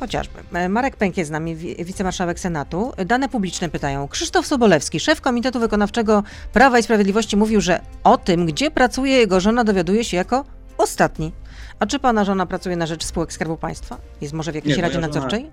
Chociażby. 0.00 0.34
E, 0.52 0.68
Marek 0.68 0.96
Pęk 0.96 1.16
jest 1.16 1.28
z 1.28 1.30
nami, 1.30 1.56
wi- 1.56 1.84
wicemarszałek 1.84 2.40
Senatu. 2.40 2.92
Dane 3.06 3.28
publiczne 3.28 3.68
pytają. 3.68 4.08
Krzysztof 4.08 4.46
Sobolewski, 4.46 5.00
szef 5.00 5.20
Komitetu 5.20 5.60
Wykonawczego 5.60 6.22
Prawa 6.52 6.78
i 6.78 6.82
Sprawiedliwości, 6.82 7.36
mówił, 7.36 7.60
że 7.60 7.80
o 8.04 8.18
tym, 8.18 8.46
gdzie 8.46 8.70
pracuje 8.70 9.16
jego 9.16 9.40
żona, 9.40 9.64
dowiaduje 9.64 10.04
się 10.04 10.16
jako 10.16 10.44
ostatni. 10.78 11.32
A 11.78 11.86
czy 11.86 11.98
pana 11.98 12.24
żona 12.24 12.46
pracuje 12.46 12.76
na 12.76 12.86
rzecz 12.86 13.04
spółek 13.04 13.32
Skarbu 13.32 13.56
Państwa? 13.56 13.98
Jest 14.20 14.34
może 14.34 14.52
w 14.52 14.54
jakiejś 14.54 14.76
Nie, 14.76 14.82
moja 14.82 14.88
radzie 14.88 14.94
żona- 15.00 15.06
nadzorczej? 15.06 15.50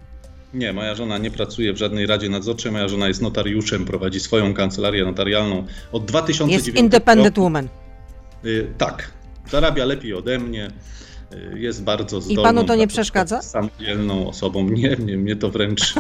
Nie, 0.54 0.74
moja 0.74 0.96
żona 0.96 1.18
nie 1.18 1.32
pracuje 1.32 1.74
w 1.74 1.78
żadnej 1.78 2.06
radzie 2.06 2.30
nadzorczej. 2.30 2.72
Moja 2.72 2.88
żona 2.88 3.08
jest 3.08 3.22
notariuszem, 3.22 3.86
prowadzi 3.86 4.20
swoją 4.20 4.54
kancelarię 4.54 5.06
notarialną 5.06 5.66
od 5.92 6.06
2009 6.06 6.66
Jest 6.68 6.78
independent 6.80 7.38
woman. 7.40 7.68
Y, 8.46 8.68
Tak, 8.78 9.12
zarabia 9.50 9.86
lepiej 9.86 10.14
ode 10.14 10.40
mnie. 10.40 10.72
Y, 11.34 11.60
jest 11.60 11.84
bardzo 11.84 12.22
zdolną. 12.22 12.42
I 12.42 12.46
panu 12.46 12.64
to 12.64 12.76
nie 12.76 12.88
przeszkadza? 12.88 13.42
Samodzielną 13.42 14.30
osobą. 14.30 14.70
Nie, 14.70 14.96
nie, 15.06 15.18
mnie 15.18 15.36
to 15.36 15.50
wręcz... 15.50 15.94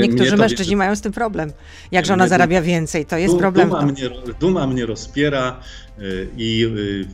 Niektórzy 0.00 0.36
mężczyźni 0.36 0.76
mają 0.76 0.96
z 0.96 1.00
tym 1.00 1.12
problem. 1.12 1.52
Jak 1.92 2.06
żona 2.06 2.28
zarabia 2.28 2.62
więcej, 2.62 3.06
to 3.06 3.18
jest 3.18 3.36
problem. 3.36 3.68
Duma 3.68 3.82
mnie, 3.82 4.10
duma 4.40 4.66
mnie 4.66 4.86
rozpiera 4.86 5.60
i 6.36 6.68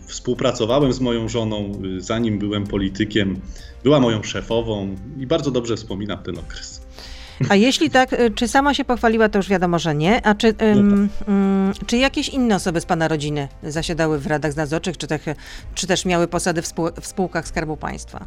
współpracowałem 0.07 0.93
z 0.93 1.01
moją 1.01 1.29
żoną, 1.29 1.83
zanim 1.99 2.39
byłem 2.39 2.67
politykiem. 2.67 3.41
Była 3.85 4.01
moją 4.01 4.23
szefową 4.23 4.97
i 5.19 5.27
bardzo 5.27 5.51
dobrze 5.51 5.77
wspominam 5.77 6.19
ten 6.19 6.39
okres. 6.39 6.86
A 7.49 7.55
jeśli 7.55 7.90
tak, 7.90 8.12
y, 8.12 8.31
czy 8.31 8.49
sama 8.49 8.75
się 8.75 8.85
pochwaliła, 8.85 9.29
to 9.29 9.38
już 9.38 9.49
wiadomo, 9.49 9.79
że 9.79 9.94
nie. 9.94 10.27
A 10.27 10.35
czy, 10.35 10.55
um, 10.61 11.09
um, 11.29 11.72
czy 11.87 11.96
jakieś 11.96 12.29
inne 12.29 12.55
osoby 12.55 12.81
z 12.81 12.87
pana 12.87 13.09
rodziny 13.09 13.49
zasiadały 13.62 14.18
w 14.18 14.27
radach 14.27 14.57
nadzorczych, 14.57 14.99
czy, 14.99 15.07
te, 15.07 15.18
czy 15.75 15.87
też 15.87 16.05
miały 16.05 16.29
posady 16.29 16.62
w, 16.62 16.66
spół 16.66 16.88
w 17.01 17.07
spółkach 17.07 17.49
Skarbu 17.49 17.77
Państwa? 17.77 18.27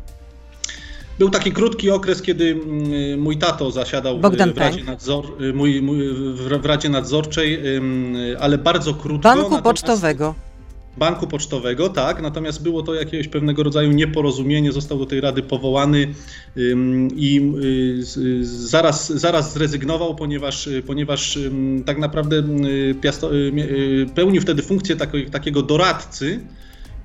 Był 1.20 1.30
taki 1.30 1.52
krótki 1.52 1.90
okres, 1.92 2.22
kiedy 2.22 2.52
mm, 2.52 3.20
mój 3.20 3.38
tato 3.38 3.72
zasiadał 3.72 4.20
Bogdan 4.20 4.54
w, 4.54 4.58
Radzie 4.58 4.84
Nadzor, 4.84 5.26
mój, 5.54 5.82
mój, 5.82 5.98
w 6.34 6.66
Radzie 6.66 6.90
Nadzorczej, 6.90 7.64
ale 8.40 8.58
bardzo 8.58 8.94
krótko. 8.94 9.36
Banku 9.36 9.62
Pocztowego. 9.62 10.36
Banku 11.00 11.28
Pocztowego, 11.28 11.90
tak, 11.90 12.22
natomiast 12.22 12.64
było 12.64 12.84
to 12.84 12.94
jakiegoś 12.94 13.28
pewnego 13.28 13.64
rodzaju 13.64 13.92
nieporozumienie, 13.92 14.72
został 14.72 14.98
do 15.00 15.06
tej 15.06 15.22
rady 15.22 15.44
powołany 15.44 16.14
i 17.16 17.54
y, 18.18 18.46
zaraz, 18.46 19.14
zaraz 19.14 19.54
zrezygnował, 19.54 20.16
ponieważ, 20.16 20.70
ponieważ 20.88 21.40
tak 21.86 21.98
naprawdę 21.98 22.44
piasto, 23.02 23.36
y, 23.36 23.38
y, 23.38 24.06
pełnił 24.16 24.42
wtedy 24.42 24.62
funkcję 24.62 24.96
takiego 25.32 25.64
doradcy. 25.64 26.40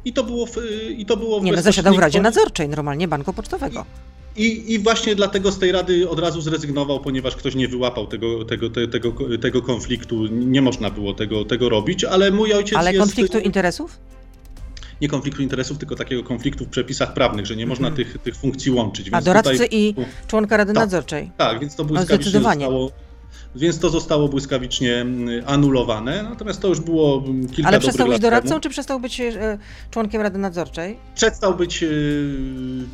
I 0.05 0.13
to 0.13 0.25
było. 0.25 0.47
W, 0.47 0.57
i 0.97 1.07
to 1.07 1.17
było 1.17 1.41
w 1.41 1.45
Nie, 1.45 1.53
no 1.53 1.63
zasiadał 1.63 1.95
w 1.95 1.99
Radzie 1.99 2.21
Nadzorczej 2.21 2.69
normalnie 2.69 3.09
Banku 3.09 3.33
Pocztowego. 3.33 3.81
I, 3.81 4.24
I, 4.37 4.79
właśnie 4.79 5.15
dlatego 5.15 5.53
z 5.53 5.59
tej 5.59 5.73
rady 5.73 6.09
od 6.09 6.19
razu 6.19 6.41
zrezygnował, 6.41 7.01
ponieważ 7.01 7.37
ktoś 7.37 7.55
nie 7.55 7.69
wyłapał 7.69 8.07
tego, 8.07 8.45
tego, 8.45 8.71
te, 8.71 8.89
tego, 8.89 9.13
tego 9.41 9.63
konfliktu. 9.63 10.27
Nie 10.27 10.63
można 10.63 10.91
było 10.91 11.15
tego, 11.15 11.45
tego 11.45 11.69
robić, 11.69 12.05
ale 12.05 12.31
mój 12.31 12.53
ojciec. 12.53 12.79
Ale 12.79 12.93
jest... 12.93 13.07
konfliktu 13.07 13.39
interesów? 13.39 13.99
Nie 15.01 15.09
konfliktu 15.09 15.43
interesów, 15.43 15.79
tylko 15.79 15.97
takiego 15.97 16.23
konfliktu 16.23 16.65
w 16.65 16.69
przepisach 16.69 17.15
prawnych, 17.15 17.47
że 17.47 17.57
nie 17.57 17.67
można 17.67 17.89
mhm. 17.89 18.07
tych, 18.07 18.23
tych 18.23 18.37
funkcji 18.37 18.73
łączyć. 18.73 19.09
A 19.13 19.21
doradcy 19.21 19.53
tutaj... 19.53 19.69
i 19.71 19.95
członka 20.29 20.57
Rady 20.57 20.73
tak, 20.73 20.83
Nadzorczej. 20.83 21.31
Tak, 21.37 21.61
więc 21.61 21.77
to 21.77 21.85
błyskawicznie 21.85 22.33
zostało 22.33 22.91
więc 23.57 23.79
to 23.79 23.91
zostało 23.91 24.29
błyskawicznie 24.29 25.01
mm, 25.01 25.45
anulowane. 25.47 26.23
Natomiast 26.23 26.61
to 26.61 26.69
już 26.69 26.81
było 26.81 27.23
mm, 27.27 27.49
kilka 27.49 27.69
Ale 27.69 27.81
przestał 27.81 28.09
być 28.09 28.19
doradcą, 28.19 28.49
temu. 28.49 28.61
czy 28.61 28.69
przestał 28.69 29.01
być 29.01 29.21
e, 29.21 29.59
członkiem 29.91 30.23
Rady 30.23 30.39
Nadzorczej? 30.39 30.97
Przestał 31.15 31.57
być 31.57 31.83
e, 31.83 31.89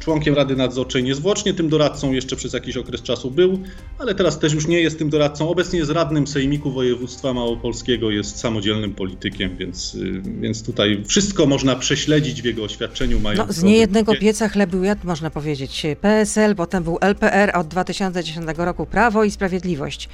członkiem 0.01 0.35
Rady 0.35 0.57
Nadzorczej 0.57 1.03
niezwłocznie, 1.03 1.55
tym 1.55 1.69
doradcą 1.69 2.13
jeszcze 2.13 2.37
przez 2.37 2.53
jakiś 2.53 2.77
okres 2.77 3.03
czasu 3.03 3.31
był, 3.31 3.59
ale 3.99 4.15
teraz 4.15 4.39
też 4.39 4.53
już 4.53 4.67
nie 4.67 4.81
jest 4.81 4.99
tym 4.99 5.11
doradcą. 5.11 5.49
Obecnie 5.49 5.79
jest 5.79 5.91
radnym 5.91 6.27
Sejmiku 6.27 6.71
Województwa 6.71 7.35
Małopolskiego, 7.35 8.11
jest 8.11 8.39
samodzielnym 8.39 8.95
politykiem, 8.95 9.57
więc, 9.57 9.97
e, 10.17 10.41
więc 10.41 10.63
tutaj 10.63 11.03
wszystko 11.07 11.47
można 11.47 11.77
prześledzić 11.77 12.43
w 12.43 12.45
jego 12.45 12.65
oświadczeniu. 12.65 13.21
No, 13.37 13.47
z 13.49 13.63
niejednego 13.63 14.15
pieca 14.15 14.49
chleb 14.49 14.71
był 14.71 14.85
jad, 14.85 15.05
można 15.05 15.31
powiedzieć. 15.31 15.87
PSL, 16.01 16.57
potem 16.57 16.85
był 16.85 16.99
LPR, 17.01 17.51
a 17.55 17.59
od 17.59 17.69
2010 17.69 18.47
roku 18.57 18.87
Prawo 18.87 19.25
i 19.25 19.31
Sprawiedliwość. 19.31 20.09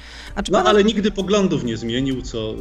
No 0.51 0.59
ale 0.59 0.83
nigdy 0.83 1.11
poglądów 1.11 1.63
nie 1.63 1.77
zmienił, 1.77 2.21
co, 2.21 2.55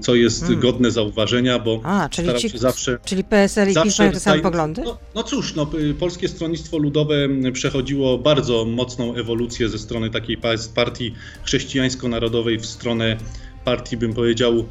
co 0.00 0.14
jest 0.14 0.40
hmm. 0.40 0.60
godne 0.60 0.90
zauważenia, 0.90 1.58
bo 1.58 1.80
A, 1.84 2.08
czyli 2.08 2.34
ci, 2.34 2.58
zawsze... 2.58 2.98
Czyli 3.04 3.24
PSL 3.24 3.70
i 3.70 3.74
PiS 3.82 3.98
mają 3.98 4.12
te 4.12 4.20
same 4.20 4.42
poglądy? 4.42 4.82
No, 4.84 4.98
no 5.14 5.22
cóż, 5.22 5.54
no, 5.54 5.70
Polskie 5.98 6.28
Stronnictwo 6.28 6.78
Ludowe 6.78 7.28
przechodziło 7.52 8.18
bardzo 8.18 8.64
mocną 8.64 9.14
ewolucję 9.14 9.68
ze 9.68 9.78
strony 9.78 10.10
takiej 10.10 10.38
partii 10.74 11.14
chrześcijańsko-narodowej 11.44 12.58
w 12.58 12.66
stronę 12.66 13.16
partii, 13.64 13.96
bym 13.96 14.14
powiedział, 14.14 14.64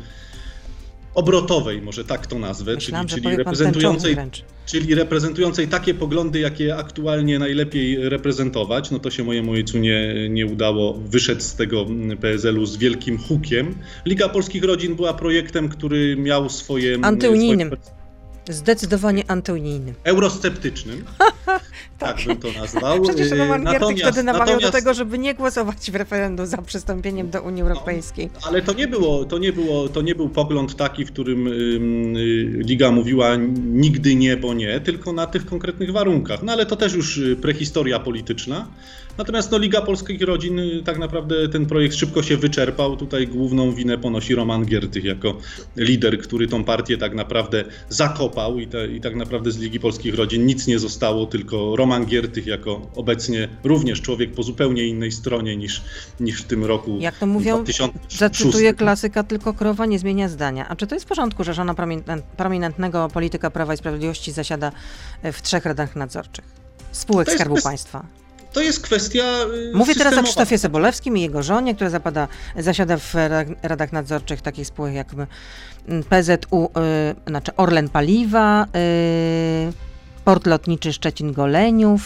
obrotowej, 1.17 1.81
może 1.81 2.05
tak 2.05 2.27
to 2.27 2.39
nazwę, 2.39 2.75
Myślałam, 2.75 3.07
czyli, 3.07 3.21
czyli 3.21 3.35
reprezentującej, 3.35 4.17
czyli 4.65 4.95
reprezentującej 4.95 5.67
takie 5.67 5.93
poglądy, 5.93 6.39
jakie 6.39 6.75
aktualnie 6.75 7.39
najlepiej 7.39 8.09
reprezentować. 8.09 8.91
No 8.91 8.99
to 8.99 9.11
się 9.11 9.23
mojemu 9.23 9.51
ojcu 9.51 9.77
nie, 9.77 10.29
nie 10.29 10.45
udało. 10.45 10.93
Wyszedł 10.93 11.41
z 11.41 11.55
tego 11.55 11.85
PSL-u 12.21 12.65
z 12.65 12.77
wielkim 12.77 13.17
hukiem. 13.17 13.75
Liga 14.05 14.29
Polskich 14.29 14.63
Rodzin 14.63 14.95
była 14.95 15.13
projektem, 15.13 15.69
który 15.69 16.15
miał 16.15 16.49
swoje... 16.49 16.97
Antyunijnym. 17.01 17.67
Swoje 17.67 17.97
Zdecydowanie 18.49 19.23
antyunijnym. 19.31 19.95
Eurosceptycznym. 20.03 21.05
tak. 21.97 22.17
tak 22.17 22.25
bym 22.27 22.37
to 22.37 22.59
nazwał. 22.59 23.01
Przecież 23.01 23.31
Roman 23.31 23.65
Giertych 23.65 23.97
wtedy 23.97 24.23
namawiał 24.23 24.47
natomiast... 24.47 24.73
do 24.73 24.79
tego, 24.79 24.93
żeby 24.93 25.17
nie 25.17 25.35
głosować 25.35 25.91
w 25.91 25.95
referendum 25.95 26.45
za 26.45 26.57
przystąpieniem 26.57 27.29
do 27.29 27.41
Unii 27.41 27.61
Europejskiej. 27.61 28.29
No, 28.33 28.39
ale 28.47 28.61
to 28.61 28.73
nie, 28.73 28.87
było, 28.87 29.25
to, 29.25 29.37
nie 29.37 29.53
było, 29.53 29.89
to 29.89 30.01
nie 30.01 30.15
był 30.15 30.29
pogląd 30.29 30.75
taki, 30.75 31.05
w 31.05 31.11
którym 31.11 31.47
y, 31.47 31.51
Liga 32.63 32.91
mówiła 32.91 33.35
nigdy 33.65 34.15
nie, 34.15 34.37
bo 34.37 34.53
nie, 34.53 34.79
tylko 34.79 35.13
na 35.13 35.27
tych 35.27 35.45
konkretnych 35.45 35.91
warunkach. 35.91 36.43
No 36.43 36.51
ale 36.51 36.65
to 36.65 36.75
też 36.75 36.93
już 36.93 37.17
y, 37.17 37.35
prehistoria 37.35 37.99
polityczna. 37.99 38.67
Natomiast 39.17 39.51
no, 39.51 39.57
Liga 39.57 39.81
Polskich 39.81 40.21
Rodzin, 40.21 40.59
y, 40.59 40.83
tak 40.85 40.97
naprawdę 40.97 41.49
ten 41.49 41.65
projekt 41.65 41.95
szybko 41.95 42.23
się 42.23 42.37
wyczerpał. 42.37 42.97
Tutaj 42.97 43.27
główną 43.27 43.71
winę 43.71 43.97
ponosi 43.97 44.35
Roman 44.35 44.65
Giertych 44.65 45.03
jako 45.03 45.37
lider, 45.77 46.19
który 46.19 46.47
tą 46.47 46.63
partię 46.63 46.97
tak 46.97 47.15
naprawdę 47.15 47.63
zakopał 47.89 48.59
i, 48.59 48.67
te, 48.67 48.87
i 48.87 49.01
tak 49.01 49.15
naprawdę 49.15 49.51
z 49.51 49.57
Ligi 49.57 49.79
Polskich 49.79 50.15
Rodzin 50.15 50.45
nic 50.45 50.67
nie 50.67 50.79
zostało, 50.79 51.25
tylko 51.25 51.75
Roman 51.75 51.86
Giertych 52.05 52.47
jako 52.47 52.81
obecnie 52.95 53.49
również 53.63 54.01
człowiek 54.01 54.33
po 54.33 54.43
zupełnie 54.43 54.87
innej 54.87 55.11
stronie 55.11 55.57
niż, 55.57 55.81
niż 56.19 56.41
w 56.41 56.45
tym 56.45 56.65
roku 56.65 56.97
Jak 56.99 57.17
to 57.17 57.25
mówią, 57.25 57.55
2006. 57.63 58.17
zacytuję 58.19 58.73
klasyka, 58.73 59.23
tylko 59.23 59.53
krowa 59.53 59.85
nie 59.85 59.99
zmienia 59.99 60.29
zdania. 60.29 60.67
A 60.69 60.75
czy 60.75 60.87
to 60.87 60.95
jest 60.95 61.05
w 61.05 61.09
porządku, 61.09 61.43
że 61.43 61.53
żona 61.53 61.75
prominentnego 62.37 63.07
polityka 63.13 63.49
Prawa 63.49 63.73
i 63.73 63.77
Sprawiedliwości 63.77 64.31
zasiada 64.31 64.71
w 65.23 65.41
trzech 65.41 65.65
radach 65.65 65.95
nadzorczych 65.95 66.45
spółek 66.91 67.31
Skarbu 67.31 67.61
Państwa? 67.63 68.05
To 68.53 68.61
jest 68.61 68.81
kwestia. 68.81 69.23
Y, 69.23 69.71
Mówię 69.73 69.93
systemowa. 69.93 70.09
teraz 70.09 70.19
o 70.19 70.23
Krzysztofie 70.23 70.57
Sobolewskim 70.57 71.17
i 71.17 71.21
jego 71.21 71.43
żonie, 71.43 71.75
która 71.75 71.89
zapada, 71.89 72.27
zasiada 72.57 72.97
w 72.97 73.13
radach 73.63 73.91
nadzorczych 73.91 74.41
takich 74.41 74.67
spółek 74.67 74.93
jak 74.93 75.07
PZU, 76.09 76.69
yy, 76.75 77.15
znaczy 77.27 77.55
Orlen 77.55 77.89
Paliwa, 77.89 78.65
yy, 79.65 79.86
Port 80.27 80.47
Lotniczy 80.47 80.89
Szczecin-Goleniów. 80.89 81.99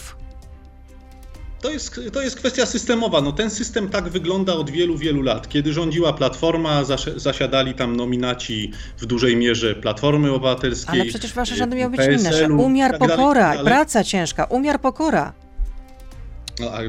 To 1.62 1.71
jest, 1.71 1.99
to 2.13 2.21
jest 2.21 2.36
kwestia 2.36 2.65
systemowa. 2.65 3.21
No, 3.21 3.31
ten 3.31 3.49
system 3.49 3.89
tak 3.89 4.10
wygląda 4.10 4.53
od 4.53 4.69
wielu, 4.69 4.97
wielu 4.97 5.21
lat. 5.21 5.49
Kiedy 5.49 5.73
rządziła 5.73 6.13
Platforma, 6.13 6.84
zasiadali 7.15 7.73
tam 7.73 7.95
nominaci 7.95 8.71
w 8.97 9.05
dużej 9.05 9.36
mierze 9.36 9.75
Platformy 9.75 10.31
Obywatelskiej. 10.31 11.01
Ale 11.01 11.10
przecież 11.10 11.34
wasze 11.34 11.55
rządy 11.55 11.75
miały 11.75 11.97
być 11.97 12.19
inne, 12.19 12.53
umiar, 12.53 12.91
tak 12.91 13.10
pokora, 13.10 13.53
tak 13.53 13.63
praca 13.63 14.03
ciężka, 14.03 14.43
umiar, 14.43 14.81
pokora. 14.81 15.34
No, 16.60 16.71
a 16.71 16.79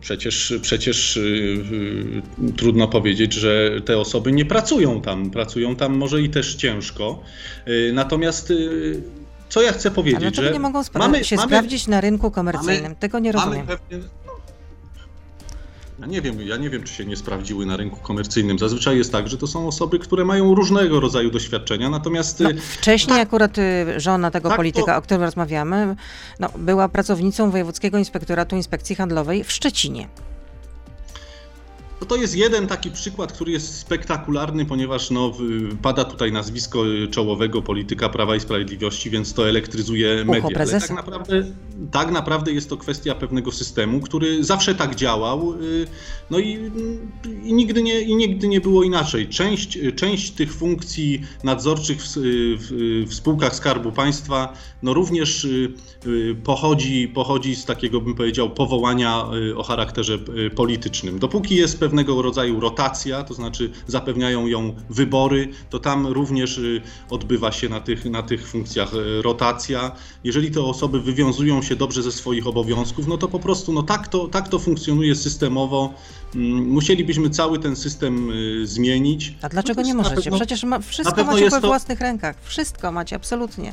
przecież, 0.00 0.54
przecież 0.62 1.16
yy, 1.16 2.52
trudno 2.56 2.88
powiedzieć, 2.88 3.32
że 3.32 3.70
te 3.84 3.98
osoby 3.98 4.32
nie 4.32 4.44
pracują 4.44 5.00
tam. 5.00 5.30
Pracują 5.30 5.76
tam 5.76 5.96
może 5.96 6.22
i 6.22 6.30
też 6.30 6.54
ciężko. 6.54 7.22
Yy, 7.66 7.92
natomiast 7.92 8.50
yy, 8.50 9.02
co 9.48 9.62
ja 9.62 9.72
chcę 9.72 9.90
powiedzieć, 9.90 10.38
Ale 10.38 10.48
że 10.48 10.52
nie 10.52 10.60
mogą 10.60 10.82
mamy, 10.94 11.24
się 11.24 11.36
mamy, 11.36 11.48
sprawdzić 11.48 11.86
na 11.86 12.00
rynku 12.00 12.30
komercyjnym. 12.30 12.82
Mamy, 12.82 12.96
Tego 12.96 13.18
nie 13.18 13.32
rozumiem. 13.32 13.66
Pewien, 13.66 14.08
ja 15.98 16.06
nie 16.06 16.22
wiem, 16.22 16.42
ja 16.42 16.56
nie 16.56 16.70
wiem, 16.70 16.82
czy 16.82 16.94
się 16.94 17.04
nie 17.04 17.16
sprawdziły 17.16 17.66
na 17.66 17.76
rynku 17.76 17.96
komercyjnym. 17.96 18.58
Zazwyczaj 18.58 18.98
jest 18.98 19.12
tak, 19.12 19.28
że 19.28 19.38
to 19.38 19.46
są 19.46 19.68
osoby, 19.68 19.98
które 19.98 20.24
mają 20.24 20.54
różnego 20.54 21.00
rodzaju 21.00 21.30
doświadczenia, 21.30 21.90
natomiast... 21.90 22.40
No, 22.40 22.50
wcześniej 22.60 23.18
tak, 23.18 23.28
akurat 23.28 23.58
y, 23.58 24.00
żona 24.00 24.30
tego 24.30 24.48
tak, 24.48 24.56
polityka, 24.56 24.92
to... 24.92 24.98
o 24.98 25.02
którym 25.02 25.22
rozmawiamy, 25.22 25.96
no, 26.40 26.48
była 26.58 26.88
pracownicą 26.88 27.50
Wojewódzkiego 27.50 27.98
Inspektoratu 27.98 28.56
Inspekcji 28.56 28.96
Handlowej 28.96 29.44
w 29.44 29.52
Szczecinie. 29.52 30.08
No 32.00 32.06
to 32.06 32.16
jest 32.16 32.36
jeden 32.36 32.66
taki 32.66 32.90
przykład, 32.90 33.32
który 33.32 33.52
jest 33.52 33.78
spektakularny, 33.78 34.64
ponieważ 34.64 35.10
no, 35.10 35.32
pada 35.82 36.04
tutaj 36.04 36.32
nazwisko 36.32 36.82
czołowego 37.10 37.62
polityka 37.62 38.08
Prawa 38.08 38.36
i 38.36 38.40
Sprawiedliwości, 38.40 39.10
więc 39.10 39.34
to 39.34 39.48
elektryzuje 39.48 40.24
media. 40.24 40.58
Ale 40.60 40.80
tak 40.80 40.90
naprawdę, 40.90 41.44
tak 41.90 42.10
naprawdę 42.10 42.52
jest 42.52 42.68
to 42.68 42.76
kwestia 42.76 43.14
pewnego 43.14 43.52
systemu, 43.52 44.00
który 44.00 44.44
zawsze 44.44 44.74
tak 44.74 44.94
działał 44.94 45.54
y, 45.62 45.86
no 46.30 46.38
i, 46.38 46.70
i, 47.44 47.52
nigdy, 47.52 47.82
nie, 47.82 48.00
i 48.00 48.16
nigdy 48.16 48.48
nie 48.48 48.60
było 48.60 48.82
inaczej. 48.82 49.28
Część, 49.28 49.78
część 49.96 50.30
tych 50.30 50.54
funkcji 50.54 51.22
nadzorczych 51.44 52.02
w, 52.02 52.06
w, 52.06 53.04
w 53.08 53.14
spółkach 53.14 53.54
Skarbu 53.54 53.92
Państwa 53.92 54.52
no 54.82 54.94
również 54.94 55.44
y, 55.44 55.72
y, 56.06 56.36
pochodzi, 56.44 57.08
pochodzi 57.08 57.56
z 57.56 57.64
takiego, 57.64 58.00
bym 58.00 58.14
powiedział, 58.14 58.50
powołania 58.50 59.24
o 59.56 59.62
charakterze 59.62 60.18
politycznym. 60.54 61.18
Dopóki 61.18 61.56
jest 61.56 61.80
pewnego 61.88 62.22
rodzaju 62.22 62.60
rotacja, 62.60 63.24
to 63.24 63.34
znaczy 63.34 63.70
zapewniają 63.86 64.46
ją 64.46 64.74
wybory, 64.90 65.48
to 65.70 65.78
tam 65.78 66.06
również 66.06 66.58
y, 66.58 66.80
odbywa 67.10 67.52
się 67.52 67.68
na 67.68 67.80
tych, 67.80 68.04
na 68.04 68.22
tych 68.22 68.48
funkcjach 68.48 68.94
y, 68.94 69.22
rotacja. 69.22 69.92
Jeżeli 70.24 70.50
te 70.50 70.60
osoby 70.62 71.00
wywiązują 71.00 71.62
się 71.62 71.76
dobrze 71.76 72.02
ze 72.02 72.12
swoich 72.12 72.46
obowiązków, 72.46 73.06
no 73.06 73.18
to 73.18 73.28
po 73.28 73.38
prostu 73.38 73.72
no 73.72 73.82
tak, 73.82 74.08
to, 74.08 74.28
tak 74.28 74.48
to 74.48 74.58
funkcjonuje 74.58 75.14
systemowo. 75.16 75.94
Mm, 76.34 76.68
Musielibyśmy 76.68 77.30
cały 77.30 77.58
ten 77.58 77.76
system 77.76 78.30
y, 78.30 78.66
zmienić. 78.66 79.34
A 79.42 79.48
dlaczego 79.48 79.80
No 79.80 79.86
nie 79.86 79.94
możecie? 79.94 80.22
pewno- 80.22 80.36
Przecież 80.38 80.64
ma, 80.64 80.78
wszystko 80.80 81.24
macie 81.24 81.50
we 81.50 81.60
to- 81.60 81.66
własnych 81.66 82.00
rękach. 82.00 82.36
Wszystko 82.42 82.92
macie, 82.92 83.16
absolutnie. 83.16 83.72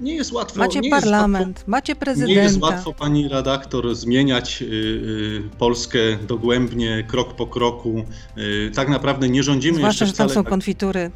Nie 0.00 0.14
jest 0.14 0.32
łatwo. 0.32 0.58
Macie 0.58 0.80
nie 0.80 0.88
jest 0.88 0.94
łatwo- 1.06 1.10
parlament, 1.10 1.64
macie 1.66 1.92
Nie 1.92 1.96
prezydenta. 1.96 2.42
jest 2.42 2.60
łatwo, 2.60 2.92
pani 2.94 3.28
redaktor, 3.28 3.94
zmieniać 3.94 4.62
y, 4.62 4.64
y, 4.66 5.42
Polskę 5.58 5.98
dogłębnie, 6.28 7.04
krok 7.08 7.34
po 7.34 7.46
kroku. 7.46 8.04
Y, 8.38 8.70
tak 8.74 8.88
naprawdę 8.88 9.28
nie 9.28 9.42
rządzimy 9.42 9.78
Zwłaszcza, 9.78 10.04
jeszcze 10.04 10.14
że 10.14 10.18
tam 10.18 10.26
wcale 10.28 10.34
są 10.34 10.42
tak, 10.44 10.50
konfitury. 10.50 11.10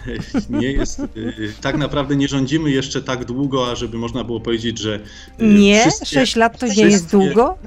nie 0.60 0.72
jest, 0.72 0.98
y, 1.00 1.54
tak 1.60 1.76
naprawdę 1.76 2.16
nie 2.16 2.28
rządzimy 2.28 2.70
jeszcze 2.70 3.02
tak 3.02 3.24
długo, 3.24 3.70
ażeby 3.70 3.98
można 3.98 4.24
było 4.24 4.40
powiedzieć, 4.40 4.78
że 4.78 4.94
y, 5.40 5.46
Nie? 5.46 5.80
wszystkie- 5.80 6.06
Sześć 6.06 6.36
lat 6.36 6.58
to 6.58 6.66
nie 6.66 6.72
wszystkie- 6.72 6.90
jest 6.92 7.10
długo? 7.10 7.58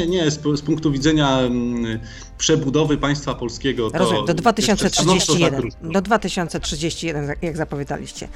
Nie, 0.00 0.06
nie, 0.06 0.30
z, 0.30 0.42
z 0.58 0.62
punktu 0.62 0.92
widzenia 0.92 1.38
mm, 1.38 1.98
przebudowy 2.38 2.96
państwa 2.98 3.34
polskiego 3.34 3.90
to 3.90 3.98
Rozumiem, 3.98 4.26
do 4.26 4.32
jeszcze 4.58 4.90
stanowczo 4.90 5.32
za 5.32 5.38
2031. 5.38 5.60
krótko. 5.60 5.92
Do 5.92 6.00
2031, 6.00 7.34
jak- 7.42 7.56
zapowiadaliście. 7.56 8.28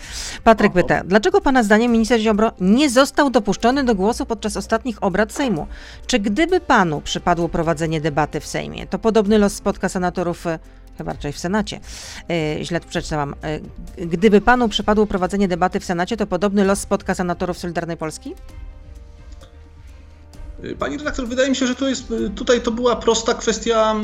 Patryk 0.44 0.72
O, 0.72 0.74
pyta, 0.74 1.04
dlaczego 1.04 1.40
pana 1.40 1.62
zdaniem 1.62 1.92
minister 1.92 2.20
Ziobro 2.20 2.52
nie 2.60 2.90
został 2.90 3.30
dopuszczony 3.30 3.84
do 3.84 3.94
głosu 3.94 4.26
podczas 4.26 4.56
ostatnich 4.56 5.02
obrad 5.02 5.32
Sejmu? 5.32 5.66
Czy 6.06 6.18
gdyby 6.18 6.60
panu 6.60 7.00
przypadło 7.00 7.48
prowadzenie 7.48 8.00
debaty 8.00 8.40
w 8.40 8.46
Sejmie, 8.46 8.86
to 8.86 8.98
podobny 8.98 9.38
los 9.38 9.52
spotka 9.54 9.88
senatorów, 9.88 10.46
e, 10.46 10.58
chyba 10.98 11.12
raczej 11.12 11.32
w 11.32 11.38
Senacie, 11.38 11.80
e, 12.30 12.64
źle 12.64 12.80
przeczytałam, 12.80 13.34
e, 13.42 13.60
gdyby 14.06 14.40
panu 14.40 14.68
przypadło 14.68 15.06
prowadzenie 15.06 15.48
debaty 15.48 15.80
w 15.80 15.84
Senacie, 15.84 16.16
to 16.16 16.26
podobny 16.26 16.64
los 16.64 16.80
spotka 16.80 17.14
senatorów 17.14 17.58
Solidarnej 17.58 17.96
Polski? 17.96 18.34
Pani 20.78 20.98
redaktor, 20.98 21.28
wydaje 21.28 21.50
mi 21.50 21.56
się, 21.56 21.66
że 21.66 21.74
to 21.74 21.88
jest, 21.88 22.14
tutaj 22.34 22.60
to 22.60 22.70
była 22.70 22.96
prosta 22.96 23.34
kwestia 23.34 23.94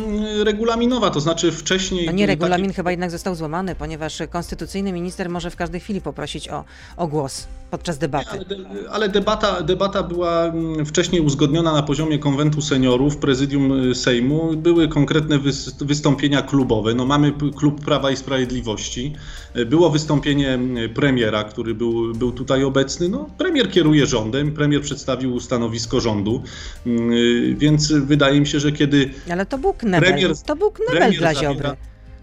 regulaminowa, 0.44 1.10
to 1.10 1.20
znaczy 1.20 1.52
wcześniej... 1.52 2.06
No 2.06 2.12
nie, 2.12 2.26
regulamin 2.26 2.72
chyba 2.72 2.90
jednak 2.90 3.10
został 3.10 3.34
złamany, 3.34 3.74
ponieważ 3.74 4.18
konstytucyjny 4.30 4.92
minister 4.92 5.30
może 5.30 5.50
w 5.50 5.56
każdej 5.56 5.80
chwili 5.80 6.00
poprosić 6.00 6.48
o, 6.48 6.64
o 6.96 7.06
głos 7.06 7.46
podczas 7.72 7.98
debaty. 7.98 8.30
Ale, 8.30 8.44
de, 8.44 8.56
ale 8.90 9.08
debata, 9.08 9.62
debata 9.62 10.02
była 10.02 10.44
mm, 10.44 10.86
wcześniej 10.86 11.20
uzgodniona 11.20 11.72
na 11.72 11.82
poziomie 11.82 12.18
konwentu 12.18 12.60
seniorów, 12.60 13.16
prezydium 13.16 13.90
y, 13.90 13.94
Sejmu. 13.94 14.56
Były 14.56 14.88
konkretne 14.88 15.38
wys, 15.38 15.74
wystąpienia 15.80 16.42
klubowe. 16.42 16.94
No, 16.94 17.06
mamy 17.06 17.32
klub 17.56 17.84
Prawa 17.84 18.10
i 18.10 18.16
Sprawiedliwości. 18.16 19.12
Y, 19.56 19.66
Było 19.66 19.90
wystąpienie 19.90 20.58
y, 20.84 20.88
premiera, 20.88 21.44
który 21.44 21.74
był, 21.74 22.12
był 22.14 22.32
tutaj 22.32 22.64
obecny. 22.64 23.08
No, 23.08 23.26
premier 23.38 23.70
kieruje 23.70 24.06
rządem, 24.06 24.52
premier 24.54 24.82
przedstawił 24.82 25.40
stanowisko 25.40 26.00
rządu, 26.00 26.42
y, 26.86 27.54
więc 27.58 27.92
wydaje 27.92 28.40
mi 28.40 28.46
się, 28.46 28.60
że 28.60 28.72
kiedy 28.72 29.10
Ale 29.30 29.46
to 29.46 29.58
był 29.58 29.72
knebel, 29.72 30.10
Premier- 30.12 30.42
to 30.46 30.56
był 30.56 30.70
knebel 30.70 31.12
dla 31.18 31.32
zabiera- 31.32 31.40
Ziobry. 31.54 31.68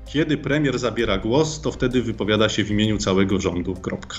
kiedy 0.05 0.37
premier 0.37 0.79
zabiera 0.79 1.17
głos, 1.17 1.61
to 1.61 1.71
wtedy 1.71 2.01
wypowiada 2.01 2.49
się 2.49 2.63
w 2.63 2.71
imieniu 2.71 2.97
całego 2.97 3.39
rządu. 3.39 3.73
Kropka. 3.75 4.15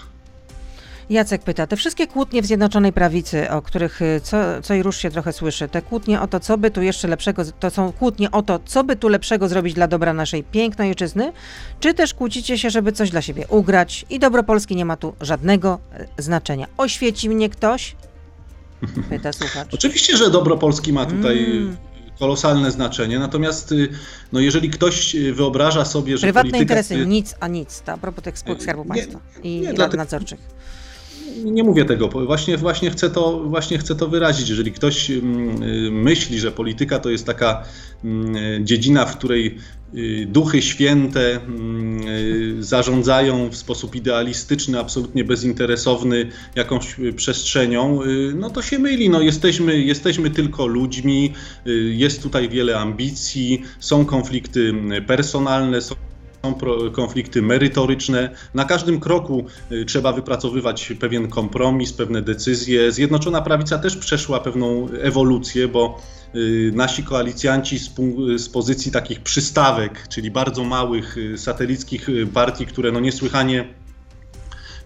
Jacek 1.10 1.42
pyta, 1.42 1.66
te 1.66 1.76
wszystkie 1.76 2.06
kłótnie 2.06 2.42
w 2.42 2.46
Zjednoczonej 2.46 2.92
Prawicy, 2.92 3.50
o 3.50 3.62
których 3.62 4.02
y, 4.02 4.20
co, 4.22 4.36
co 4.62 4.74
i 4.74 4.82
rusz 4.82 4.96
się 4.96 5.10
trochę 5.10 5.32
słyszy, 5.32 5.68
te 5.68 5.82
kłótnie 5.82 6.20
o 6.20 6.26
to, 6.26 6.40
co 6.40 6.58
by 6.58 6.70
tu 6.70 6.82
jeszcze 6.82 7.08
lepszego, 7.08 7.42
to 7.60 7.70
są 7.70 7.92
kłótnie 7.92 8.30
o 8.30 8.42
to, 8.42 8.60
co 8.64 8.84
by 8.84 8.96
tu 8.96 9.08
lepszego 9.08 9.48
zrobić 9.48 9.74
dla 9.74 9.88
dobra 9.88 10.12
naszej 10.12 10.44
pięknej 10.44 10.88
ojczyzny, 10.88 11.32
czy 11.80 11.94
też 11.94 12.14
kłócicie 12.14 12.58
się, 12.58 12.70
żeby 12.70 12.92
coś 12.92 13.10
dla 13.10 13.22
siebie 13.22 13.46
ugrać 13.48 14.06
i 14.10 14.18
dobro 14.18 14.42
Polski 14.42 14.76
nie 14.76 14.84
ma 14.84 14.96
tu 14.96 15.14
żadnego 15.20 15.78
e, 15.92 16.06
znaczenia. 16.22 16.66
Oświeci 16.76 17.28
mnie 17.30 17.48
ktoś? 17.50 17.96
Pyta 19.08 19.32
słuchacz. 19.32 19.74
Oczywiście, 19.74 20.16
że 20.16 20.30
dobro 20.30 20.56
Polski 20.56 20.92
ma 20.92 21.06
tutaj 21.06 21.44
Mm. 21.44 21.76
kolosalne 22.18 22.70
znaczenie, 22.70 23.18
natomiast 23.18 23.72
y, 23.72 23.88
no, 24.32 24.40
jeżeli 24.40 24.70
ktoś 24.70 25.14
y, 25.14 25.32
wyobraża 25.34 25.84
sobie, 25.84 26.18
że 26.18 26.26
Prywatne 26.26 26.50
polityka... 26.50 26.80
interesy, 26.80 27.06
nic, 27.06 27.34
a 27.40 27.48
nic. 27.48 27.80
To 27.80 27.92
a 27.92 27.96
propos 27.96 28.24
tych 28.24 28.38
spółek 28.38 28.58
Nie, 28.58 28.62
Skarbu 28.62 28.82
nie, 28.82 28.88
Państwa 28.88 29.18
i, 29.42 29.48
nie, 29.50 29.60
i 29.62 29.66
rad 29.66 29.74
dlatego- 29.76 29.96
nadzorczych. 29.96 30.40
Nie 31.44 31.64
mówię 31.64 31.84
tego, 31.84 32.08
właśnie, 32.08 32.56
właśnie, 32.56 32.90
chcę 32.90 33.10
to, 33.10 33.40
właśnie 33.40 33.78
chcę 33.78 33.96
to 33.96 34.08
wyrazić. 34.08 34.48
Jeżeli 34.48 34.72
ktoś 34.72 35.10
mm, 35.10 35.62
y, 35.62 35.90
myśli, 35.90 36.38
że 36.38 36.52
polityka 36.52 36.98
to 36.98 37.10
jest 37.10 37.26
taka 37.26 37.64
mm, 38.04 38.36
y, 38.36 38.60
dziedzina, 38.64 39.06
w 39.06 39.16
której 39.16 39.58
y, 39.94 40.26
duchy 40.28 40.62
święte 40.62 41.36
mm, 41.36 42.62
zarządzają 42.62 43.48
w 43.48 43.56
sposób 43.56 43.94
idealistyczny, 43.94 44.80
absolutnie 44.80 45.24
bezinteresowny 45.24 46.26
jakąś 46.54 46.96
przestrzenią, 47.16 48.00
no 48.34 48.50
to 48.50 48.62
się 48.62 48.78
myli. 48.78 49.10
No 49.10 49.20
jesteśmy, 49.20 49.80
jesteśmy 49.80 50.30
tylko 50.30 50.66
ludźmi, 50.66 51.32
jest 51.90 52.22
tutaj 52.22 52.48
wiele 52.48 52.78
ambicji, 52.78 53.62
są 53.80 54.04
konflikty 54.04 54.74
personalne, 55.06 55.80
są 55.80 55.94
są 56.42 56.54
konflikty 56.92 57.42
merytoryczne. 57.42 58.30
Na 58.54 58.64
każdym 58.64 59.00
kroku 59.00 59.44
y, 59.72 59.84
trzeba 59.84 60.12
wypracowywać 60.12 60.92
pewien 61.00 61.28
kompromis, 61.28 61.92
pewne 61.92 62.22
decyzje. 62.22 62.92
Zjednoczona 62.92 63.42
Prawica 63.42 63.78
też 63.78 63.96
przeszła 63.96 64.40
pewną 64.40 64.88
ewolucję, 65.00 65.68
bo 65.68 66.00
y, 66.34 66.72
nasi 66.74 67.02
koalicjanci 67.04 67.78
z, 67.78 67.90
z 68.36 68.48
pozycji 68.48 68.92
takich 68.92 69.20
przystawek, 69.20 70.08
czyli 70.08 70.30
bardzo 70.30 70.64
małych 70.64 71.16
y, 71.16 71.38
satelickich 71.38 72.08
partii, 72.34 72.66
które 72.66 72.92
no 72.92 73.00
niesłychanie 73.00 73.79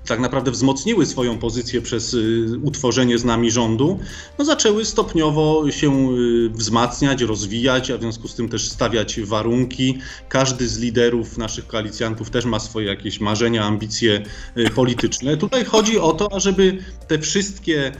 tak 0.07 0.20
naprawdę 0.20 0.50
wzmocniły 0.50 1.07
swoją 1.07 1.38
pozycję 1.38 1.82
przez 1.82 2.14
y, 2.14 2.46
utworzenie 2.62 3.18
z 3.18 3.24
nami 3.24 3.50
rządu, 3.50 3.98
no 4.38 4.44
zaczęły 4.44 4.84
stopniowo 4.84 5.70
się 5.70 6.12
y, 6.12 6.50
wzmacniać, 6.50 7.22
rozwijać, 7.22 7.90
a 7.90 7.98
w 7.98 8.00
związku 8.00 8.28
z 8.28 8.34
tym 8.34 8.48
też 8.48 8.68
stawiać 8.68 9.20
warunki. 9.20 9.98
Każdy 10.28 10.68
z 10.68 10.78
liderów 10.78 11.38
naszych 11.38 11.66
koalicjantów 11.66 12.30
też 12.30 12.44
ma 12.44 12.61
swoje 12.61 12.86
jakieś 12.86 13.20
marzenia, 13.20 13.64
ambicje 13.64 14.22
y, 14.57 14.70
polityczne. 14.70 15.36
Tutaj 15.36 15.64
chodzi 15.64 15.98
o 15.98 16.12
to, 16.12 16.32
ażeby 16.32 16.78
te 17.09 17.18
wszystkie 17.18 17.92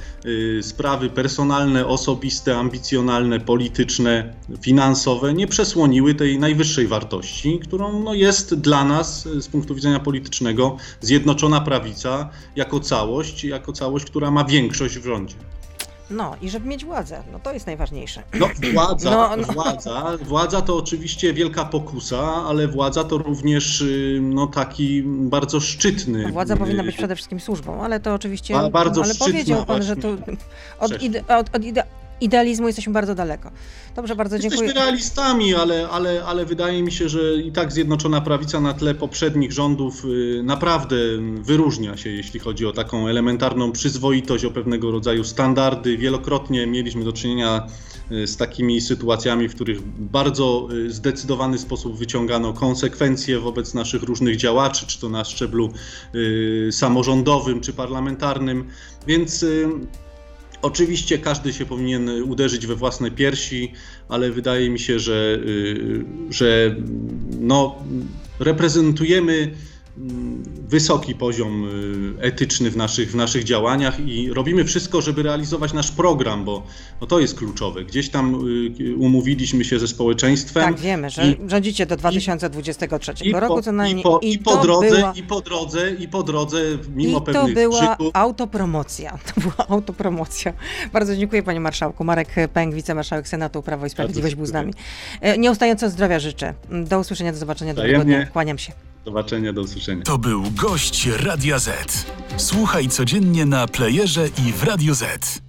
sprawy 0.63 1.11
personalne, 1.11 1.87
osobiste, 1.87 2.57
ambicjonalne, 2.57 3.41
polityczne, 3.41 4.35
finansowe 4.63 5.35
nie 5.35 5.47
przesłoniły 5.47 6.15
tej 6.15 6.39
najwyższej 6.39 6.87
wartości, 6.87 7.59
którą 7.63 8.03
no, 8.03 8.15
jest 8.15 8.55
dla 8.55 8.85
nas 8.85 9.29
z 9.41 9.49
punktu 9.49 9.75
widzenia 9.75 10.01
politycznego 10.01 10.77
zjednoczona 11.01 11.61
prawica 11.61 11.94
jako 12.57 12.81
całość, 12.81 13.45
jako 13.45 13.73
całość, 13.73 14.05
która 14.05 14.31
ma 14.31 14.45
większość 14.45 14.99
w 14.99 15.05
rządzie. 15.05 15.35
No 16.11 16.37
i 16.43 16.51
żeby 16.51 16.69
mieć 16.69 16.85
władzę, 16.85 17.23
no 17.33 17.39
to 17.39 17.53
jest 17.53 17.67
najważniejsze. 17.67 18.23
No, 18.35 18.49
władza, 18.73 19.11
No, 19.11 19.37
no. 19.37 19.53
władza, 19.53 20.19
władza 20.23 20.63
to 20.63 20.77
oczywiście 20.77 21.33
wielka 21.35 21.65
pokusa, 21.65 22.21
ale 22.49 22.69
władza 22.69 23.05
to 23.05 23.19
również 23.19 23.81
y, 23.81 24.19
no, 24.23 24.47
taki 24.47 25.03
bardzo 25.07 25.61
szczytny. 25.61 26.33
Władza 26.33 26.57
powinna 26.57 26.83
być 26.83 26.95
y, 26.95 26.99
przede 26.99 27.17
wszystkim 27.17 27.41
służbą, 27.41 27.83
ale 27.85 28.01
to 28.01 28.15
oczywiście. 28.15 28.55
Ba- 28.55 28.71
bardzo 28.71 29.03
ale 29.03 29.15
szczytna 29.15 29.27
powiedział 29.27 29.67
pan, 29.67 29.83
że 29.83 29.97
tu 29.97 30.17
właśnie 30.17 30.37
od, 30.81 31.03
ide, 31.03 31.25
od, 31.39 31.57
od 31.57 31.65
ide, 31.65 31.85
idealizmu 32.25 32.67
jesteśmy 32.67 32.93
bardzo 32.93 33.15
daleko. 33.15 33.51
Dobrze, 33.97 34.17
bardzo 34.17 34.37
Jesteśmy 34.37 34.67
dziękuję. 34.67 34.85
realistami, 34.85 35.55
ale, 35.55 35.89
ale, 35.89 36.25
ale 36.25 36.45
wydaje 36.45 36.83
mi 36.83 36.93
się, 36.93 37.09
że 37.09 37.35
i 37.37 37.53
tak 37.53 37.73
Zjednoczona 37.73 38.21
Prawica 38.21 38.61
na 38.61 38.75
tle 38.75 38.95
poprzednich 38.95 39.53
rządów 39.53 40.05
y, 40.05 40.43
naprawdę 40.45 40.97
wyróżnia 41.41 41.97
się, 41.97 42.11
jeśli 42.11 42.41
chodzi 42.41 42.67
o 42.67 42.73
taką 42.73 43.09
elementarną 43.09 43.73
przyzwoitość, 43.73 44.45
o 44.45 44.51
pewnego 44.51 44.91
rodzaju 44.91 45.25
standardy. 45.25 45.97
Wielokrotnie 45.99 46.67
mieliśmy 46.67 47.05
do 47.05 47.13
czynienia 47.13 47.67
y, 48.13 48.27
z 48.27 48.37
takimi 48.37 48.81
sytuacjami, 48.81 49.49
w 49.49 49.55
których 49.55 49.83
w 49.83 50.01
bardzo 50.01 50.69
y, 50.73 50.91
zdecydowany 50.93 51.59
sposób 51.59 51.99
wyciągano 51.99 52.53
konsekwencje 52.53 53.39
wobec 53.41 53.75
naszych 53.75 54.03
różnych 54.03 54.37
działaczy, 54.37 54.87
czy 54.87 55.01
to 55.01 55.09
na 55.09 55.25
szczeblu 55.25 55.73
samorządowym, 56.71 57.61
czy 57.61 57.73
parlamentarnym. 57.73 58.69
Więc 59.07 59.45
Oczywiście 60.65 61.19
każdy 61.19 61.53
się 61.53 61.67
powinien 61.67 62.09
uderzyć 62.23 62.67
we 62.67 62.77
własne 62.77 63.11
piersi, 63.11 63.73
ale 64.09 64.31
wydaje 64.31 64.71
mi 64.71 64.79
się, 64.79 64.99
że, 64.99 65.39
y, 65.47 66.05
że 66.31 66.77
no, 67.41 67.77
reprezentujemy 68.41 69.55
wysoki 70.69 71.15
poziom 71.15 71.65
y, 72.19 72.23
etyczny 72.23 72.71
w 72.71 72.77
naszych, 72.77 73.11
w 73.11 73.15
naszych 73.15 73.45
działaniach 73.45 74.01
i 74.09 74.31
robimy 74.33 74.65
wszystko, 74.65 75.01
żeby 75.01 75.23
realizować 75.23 75.73
nasz 75.73 75.91
program, 75.91 76.45
bo 76.45 76.63
no 77.01 77.07
to 77.07 77.21
jest 77.21 77.39
kluczowe. 77.39 77.85
Gdzieś 77.85 78.09
tam 78.11 78.35
y, 78.81 78.97
umówiliśmy 78.97 79.65
się 79.65 79.79
ze 79.79 79.89
społeczeństwem. 79.89 80.65
Tak, 80.65 80.79
wiemy, 80.81 81.11
że 81.11 81.27
i- 81.27 81.37
rządzicie 81.51 81.87
do 81.87 81.97
2023 81.97 83.25
i 83.25 83.33
roku 83.33 83.63
co 83.63 83.73
najmniej. 83.73 84.01
i 84.01 84.03
po, 84.03 84.19
i 84.23 84.39
po 84.39 84.51
to 84.57 84.63
drodze, 84.63 84.97
była, 84.97 85.13
i 85.17 85.23
po 85.23 85.41
drodze, 85.41 85.91
i 85.95 86.09
po 86.09 86.23
drodze, 86.23 86.59
mimo 86.95 87.11
i 87.11 87.15
to 87.15 87.21
pewnych 87.21 87.55
była 87.55 87.87
krzyków, 87.87 88.11
autopromocja. 88.13 89.19
To 89.35 89.41
była 89.41 89.55
autopromocja. 89.69 90.53
Bardzo 90.93 91.17
dziękuję 91.17 91.43
panie 91.43 91.61
marszałku. 91.61 92.05
Marek 92.05 92.29
Pęk, 92.53 92.75
wicemarszałek 92.75 93.29
Senatu 93.29 93.63
Prawo 93.63 93.87
i 93.87 93.91
Sprawiedliwość 93.91 94.35
był 94.35 94.47
z 94.47 94.53
nami. 94.53 94.73
E, 95.21 95.39
Nieustająco 95.39 95.91
zdrowia 95.91 96.19
życzę. 96.19 96.55
Do 96.85 96.99
usłyszenia, 97.01 97.33
do 97.33 97.39
zobaczenia, 97.39 97.75
do 97.75 97.83
tygodnia. 97.83 98.27
Kłaniam 98.27 98.59
się. 98.59 98.73
Zobaczenia, 99.05 99.53
do 99.53 99.63
usłyszenia. 99.63 100.03
To 100.03 100.19
był 100.19 100.43
gość 100.51 101.07
Radia 101.07 101.59
Z. 101.59 102.07
Słuchaj 102.37 102.89
codziennie 102.89 103.47
na 103.47 103.67
playerze 103.67 104.29
i 104.29 104.53
w 104.53 104.63
Radio 104.63 104.95
Z. 104.95 105.44